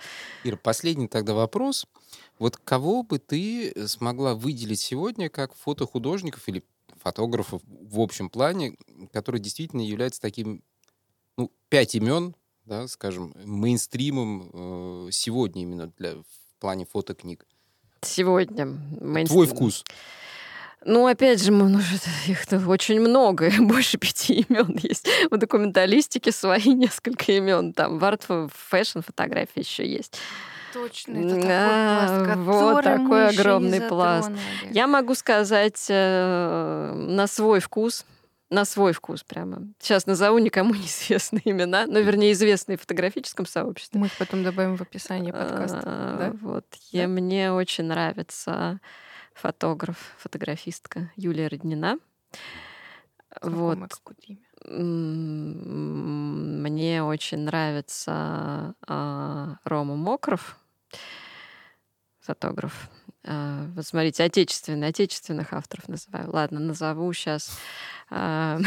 Ира, 0.44 0.56
последний 0.56 1.08
тогда 1.08 1.34
вопрос. 1.34 1.86
Вот 2.38 2.56
кого 2.56 3.04
бы 3.04 3.18
ты 3.18 3.72
смогла 3.86 4.34
выделить 4.34 4.80
сегодня 4.80 5.28
как 5.28 5.54
фотохудожников 5.54 6.48
или 6.48 6.64
фотографов 7.00 7.62
в 7.64 8.00
общем 8.00 8.28
плане, 8.28 8.76
которые 9.12 9.40
действительно 9.40 9.80
являются 9.80 10.20
таким, 10.20 10.62
ну, 11.36 11.50
пять 11.68 11.94
имен, 11.94 12.34
да, 12.64 12.88
скажем, 12.88 13.34
мейнстримом 13.44 14.50
э, 14.52 15.10
сегодня 15.10 15.62
именно 15.62 15.92
для, 15.98 16.14
в 16.14 16.60
плане 16.60 16.86
фотокниг? 16.86 17.46
Сегодня. 18.02 18.66
Мейнстрим. 18.66 19.26
Твой 19.26 19.46
вкус. 19.46 19.84
Ну, 20.84 21.06
опять 21.06 21.42
же, 21.42 21.52
ну, 21.52 21.80
их-то 22.26 22.58
очень 22.68 23.00
много, 23.00 23.52
больше 23.60 23.98
пяти 23.98 24.44
имен 24.48 24.78
есть. 24.82 25.08
В 25.30 25.36
документалистике 25.36 26.32
свои 26.32 26.62
несколько 26.74 27.32
имен. 27.32 27.72
Там 27.72 27.98
в 27.98 28.04
art 28.05 28.26
fashion 28.53 29.00
фотографии 29.00 29.60
еще 29.60 29.86
есть. 29.86 30.18
Точно, 30.72 31.18
это 31.18 31.34
такой 31.34 31.42
пласт, 31.42 32.12
а, 32.14 32.36
Вот 32.36 32.84
такой 32.84 33.28
огромный 33.28 33.82
пласт. 33.82 34.30
Я 34.70 34.86
могу 34.86 35.14
сказать 35.14 35.84
э, 35.90 36.92
на 36.94 37.26
свой 37.26 37.60
вкус, 37.60 38.06
на 38.53 38.64
свой 38.64 38.92
вкус 38.92 39.24
прямо. 39.24 39.72
Сейчас 39.78 40.07
назову 40.07 40.38
никому 40.38 40.74
неизвестные 40.76 41.42
имена, 41.44 41.86
но, 41.86 41.98
вернее, 41.98 42.32
известные 42.32 42.76
в 42.76 42.82
фотографическом 42.82 43.46
сообществе. 43.46 43.98
Мы 43.98 44.07
их 44.07 44.16
потом 44.18 44.44
добавим 44.44 44.76
в 44.76 44.82
описание 44.82 45.32
подкаста. 45.32 45.82
А, 45.84 46.16
да? 46.18 46.32
Вот. 46.40 46.66
Да? 46.70 46.78
Я, 46.90 47.09
мне 47.09 47.53
очень 47.53 47.84
нравится 47.84 48.80
фотограф, 49.34 50.14
фотографистка 50.18 51.11
Юлия 51.16 51.48
Роднина. 51.48 51.98
вот. 53.40 53.78
Мне 54.64 55.03
очень 57.03 57.38
нравится 57.38 58.74
э, 58.86 59.55
Рома 59.64 59.96
Мокров, 59.96 60.59
фотограф. 62.20 62.88
Э, 63.24 63.66
вот 63.74 63.86
смотрите, 63.86 64.24
отечественные, 64.24 64.88
отечественных 64.88 65.52
авторов 65.52 65.88
называю. 65.88 66.30
Ладно, 66.30 66.60
назову 66.60 67.12
сейчас. 67.12 67.58
Э, 68.10 68.58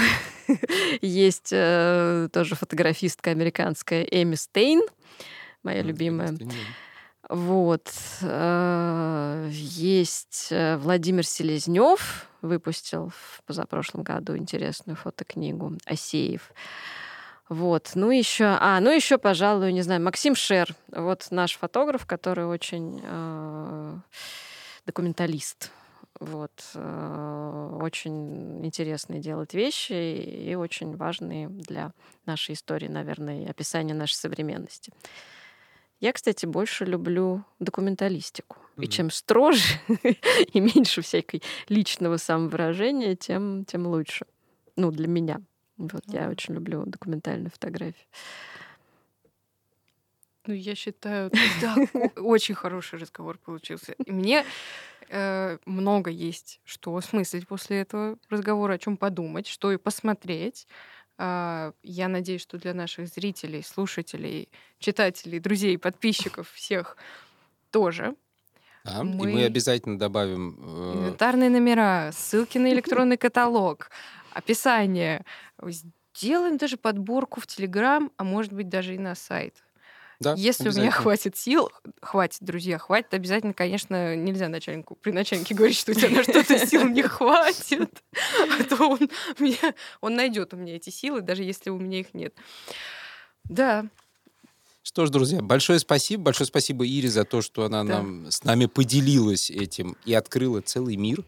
есть 1.01 1.49
э, 1.51 2.29
тоже 2.31 2.55
фотографистка 2.55 3.31
американская 3.31 4.03
Эми 4.03 4.35
Стейн, 4.35 4.81
моя 5.63 5.81
любимая. 5.81 6.37
Вот. 7.27 7.91
Э, 8.21 9.49
есть 9.51 10.47
э, 10.51 10.77
Владимир 10.77 11.25
Селезнев, 11.25 12.27
выпустил 12.41 13.09
в 13.09 13.41
позапрошлом 13.45 14.03
году 14.03 14.37
интересную 14.37 14.95
фотокнигу 14.95 15.73
Осеев. 15.85 16.51
Вот. 17.49 17.91
Ну 17.95 18.11
еще, 18.11 18.57
а, 18.59 18.79
ну 18.79 18.91
еще, 18.91 19.17
пожалуй, 19.17 19.71
не 19.73 19.81
знаю, 19.81 20.01
Максим 20.01 20.35
Шер, 20.35 20.69
вот 20.91 21.27
наш 21.31 21.57
фотограф, 21.57 22.05
который 22.05 22.45
очень 22.45 23.01
э, 23.03 23.97
документалист. 24.85 25.71
Вот. 26.19 26.51
Э, 26.75 27.79
очень 27.81 28.65
интересные 28.65 29.19
делает 29.19 29.53
вещи 29.53 29.93
и 29.93 30.55
очень 30.55 30.95
важные 30.95 31.49
для 31.49 31.91
нашей 32.25 32.53
истории, 32.53 32.87
наверное, 32.87 33.43
и 33.43 33.49
описания 33.49 33.93
нашей 33.93 34.15
современности. 34.15 34.93
Я, 35.99 36.13
кстати, 36.13 36.45
больше 36.45 36.85
люблю 36.85 37.43
документалистику. 37.59 38.57
Mm-hmm. 38.57 38.83
И 38.83 38.89
чем 38.89 39.09
строже 39.09 39.79
и 40.53 40.59
меньше 40.59 41.01
всякой 41.01 41.41
личного 41.67 42.17
самовыражения, 42.17 43.15
тем, 43.15 43.65
тем 43.65 43.87
лучше. 43.87 44.25
Ну, 44.75 44.91
для 44.91 45.07
меня. 45.07 45.41
Вот 45.77 46.05
mm-hmm. 46.05 46.21
я 46.21 46.29
очень 46.29 46.53
люблю 46.53 46.85
документальную 46.85 47.49
фотографию. 47.49 48.07
Ну, 50.47 50.53
я 50.53 50.75
считаю, 50.75 51.31
да, 51.61 51.75
очень 52.17 52.55
хороший 52.55 52.99
разговор 52.99 53.37
получился. 53.37 53.93
И 53.93 54.11
мне 54.11 54.45
э, 55.09 55.57
много 55.65 56.11
есть 56.11 56.59
что 56.63 56.95
осмыслить 56.95 57.47
после 57.47 57.81
этого 57.81 58.17
разговора, 58.29 58.73
о 58.73 58.77
чем 58.77 58.97
подумать, 58.97 59.47
что 59.47 59.71
и 59.71 59.77
посмотреть. 59.77 60.67
А, 61.17 61.73
я 61.81 62.07
надеюсь, 62.07 62.41
что 62.41 62.57
для 62.57 62.73
наших 62.73 63.07
зрителей, 63.07 63.63
слушателей, 63.63 64.49
читателей, 64.79 65.39
друзей, 65.39 65.77
подписчиков 65.77 66.49
всех 66.51 66.97
тоже. 67.71 68.15
Да, 68.83 69.03
мы... 69.03 69.31
И 69.31 69.33
мы 69.33 69.43
обязательно 69.45 69.97
добавим... 69.97 70.59
Э... 70.61 70.93
Инвентарные 70.97 71.49
номера, 71.49 72.11
ссылки 72.11 72.57
на 72.57 72.67
электронный 72.73 73.17
каталог, 73.17 73.89
описание. 74.31 75.25
Сделаем 76.13 76.57
даже 76.57 76.77
подборку 76.77 77.39
в 77.39 77.47
Телеграм, 77.47 78.11
а 78.17 78.23
может 78.23 78.53
быть 78.53 78.69
даже 78.69 78.93
и 78.93 78.99
на 78.99 79.15
сайт. 79.15 79.64
Да, 80.19 80.33
Если 80.37 80.69
у 80.69 80.71
меня 80.71 80.91
хватит 80.91 81.35
сил, 81.35 81.69
хватит, 82.01 82.39
друзья, 82.41 82.77
хватит, 82.77 83.13
обязательно, 83.13 83.53
конечно, 83.53 84.15
нельзя 84.15 84.47
начальнику 84.47 84.95
при 84.95 85.11
начальнике 85.11 85.53
говорить, 85.55 85.77
что 85.77 85.91
у 85.91 85.93
тебя 85.93 86.09
на 86.09 86.23
что-то 86.23 86.65
сил 86.65 86.87
не 86.87 87.03
хватит, 87.03 88.01
а 88.59 88.63
то 88.63 88.87
он, 88.87 89.09
меня, 89.39 89.73
он 90.01 90.15
найдет 90.15 90.53
у 90.53 90.57
меня 90.57 90.75
эти 90.75 90.89
силы, 90.89 91.21
даже 91.21 91.43
если 91.43 91.69
у 91.69 91.77
меня 91.77 91.99
их 91.99 92.13
нет. 92.13 92.33
Да, 93.43 93.85
что 94.87 95.07
ж, 95.07 95.09
друзья, 95.09 95.41
большое 95.41 95.79
спасибо. 95.79 96.25
Большое 96.25 96.45
спасибо 96.45 96.85
Ире 96.85 97.09
за 97.09 97.25
то, 97.25 97.41
что 97.41 97.65
она 97.65 97.83
да. 97.83 97.97
нам, 97.97 98.29
с 98.29 98.43
нами 98.43 98.67
поделилась 98.67 99.49
этим 99.49 99.97
и 100.05 100.13
открыла 100.13 100.61
целый 100.61 100.95
мир. 100.95 101.23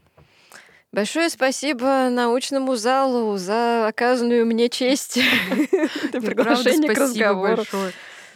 Большое 0.93 1.29
спасибо 1.29 2.09
научному 2.09 2.75
залу 2.75 3.35
за 3.37 3.87
оказанную 3.87 4.45
мне 4.45 4.69
честь. 4.69 5.15
Приглашение 6.11 6.93
к 6.93 6.97
разговору. 6.97 7.65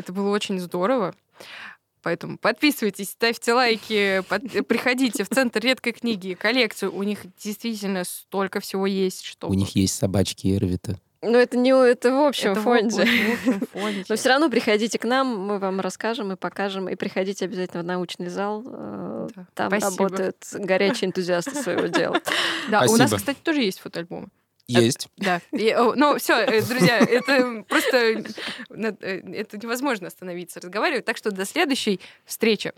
Это 0.01 0.13
было 0.13 0.31
очень 0.31 0.59
здорово. 0.59 1.13
Поэтому 2.01 2.39
подписывайтесь, 2.39 3.11
ставьте 3.11 3.53
лайки, 3.53 4.23
под... 4.27 4.67
приходите 4.67 5.23
в 5.23 5.29
Центр 5.29 5.59
редкой 5.59 5.93
книги, 5.93 6.33
коллекцию. 6.33 6.95
У 6.95 7.03
них 7.03 7.19
действительно 7.37 8.03
столько 8.03 8.59
всего 8.61 8.87
есть. 8.87 9.23
Что... 9.23 9.47
У 9.47 9.53
них 9.53 9.75
есть 9.75 9.93
собачки 9.93 10.47
Эрвита. 10.47 10.99
Но 11.21 11.37
это 11.37 11.55
не 11.55 11.69
это 11.69 12.11
в 12.15 12.25
общем 12.25 12.53
это 12.53 12.61
фонде. 12.61 13.05
В, 13.05 13.47
общем 13.47 13.67
фонде. 13.71 14.05
Но 14.09 14.15
все 14.15 14.29
равно 14.29 14.49
приходите 14.49 14.97
к 14.97 15.03
нам, 15.03 15.37
мы 15.37 15.59
вам 15.59 15.79
расскажем 15.79 16.31
и 16.31 16.35
покажем. 16.35 16.89
И 16.89 16.95
приходите 16.95 17.45
обязательно 17.45 17.83
в 17.83 17.85
научный 17.85 18.29
зал. 18.29 18.63
Э, 18.65 19.27
да. 19.35 19.47
Там 19.53 19.69
Спасибо. 19.69 20.05
работают 20.05 20.37
горячие 20.51 21.09
энтузиасты 21.09 21.53
своего 21.53 21.85
дела. 21.85 22.19
Да, 22.71 22.85
у 22.89 22.97
нас, 22.97 23.13
кстати, 23.13 23.37
тоже 23.43 23.61
есть 23.61 23.79
фотоальбомы. 23.79 24.29
Есть. 24.79 25.07
Да. 25.17 25.41
ну, 25.95 26.17
все, 26.17 26.35
э, 26.35 26.61
друзья, 26.61 26.99
это 26.99 27.63
просто 27.67 27.97
э, 27.97 28.93
это 29.01 29.57
невозможно 29.57 30.07
остановиться 30.07 30.59
разговаривать. 30.59 31.05
Так 31.05 31.17
что 31.17 31.31
до 31.31 31.45
следующей 31.45 31.99
встречи. 32.25 32.73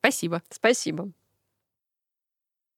Спасибо. 0.00 0.42
Спасибо. 0.50 1.12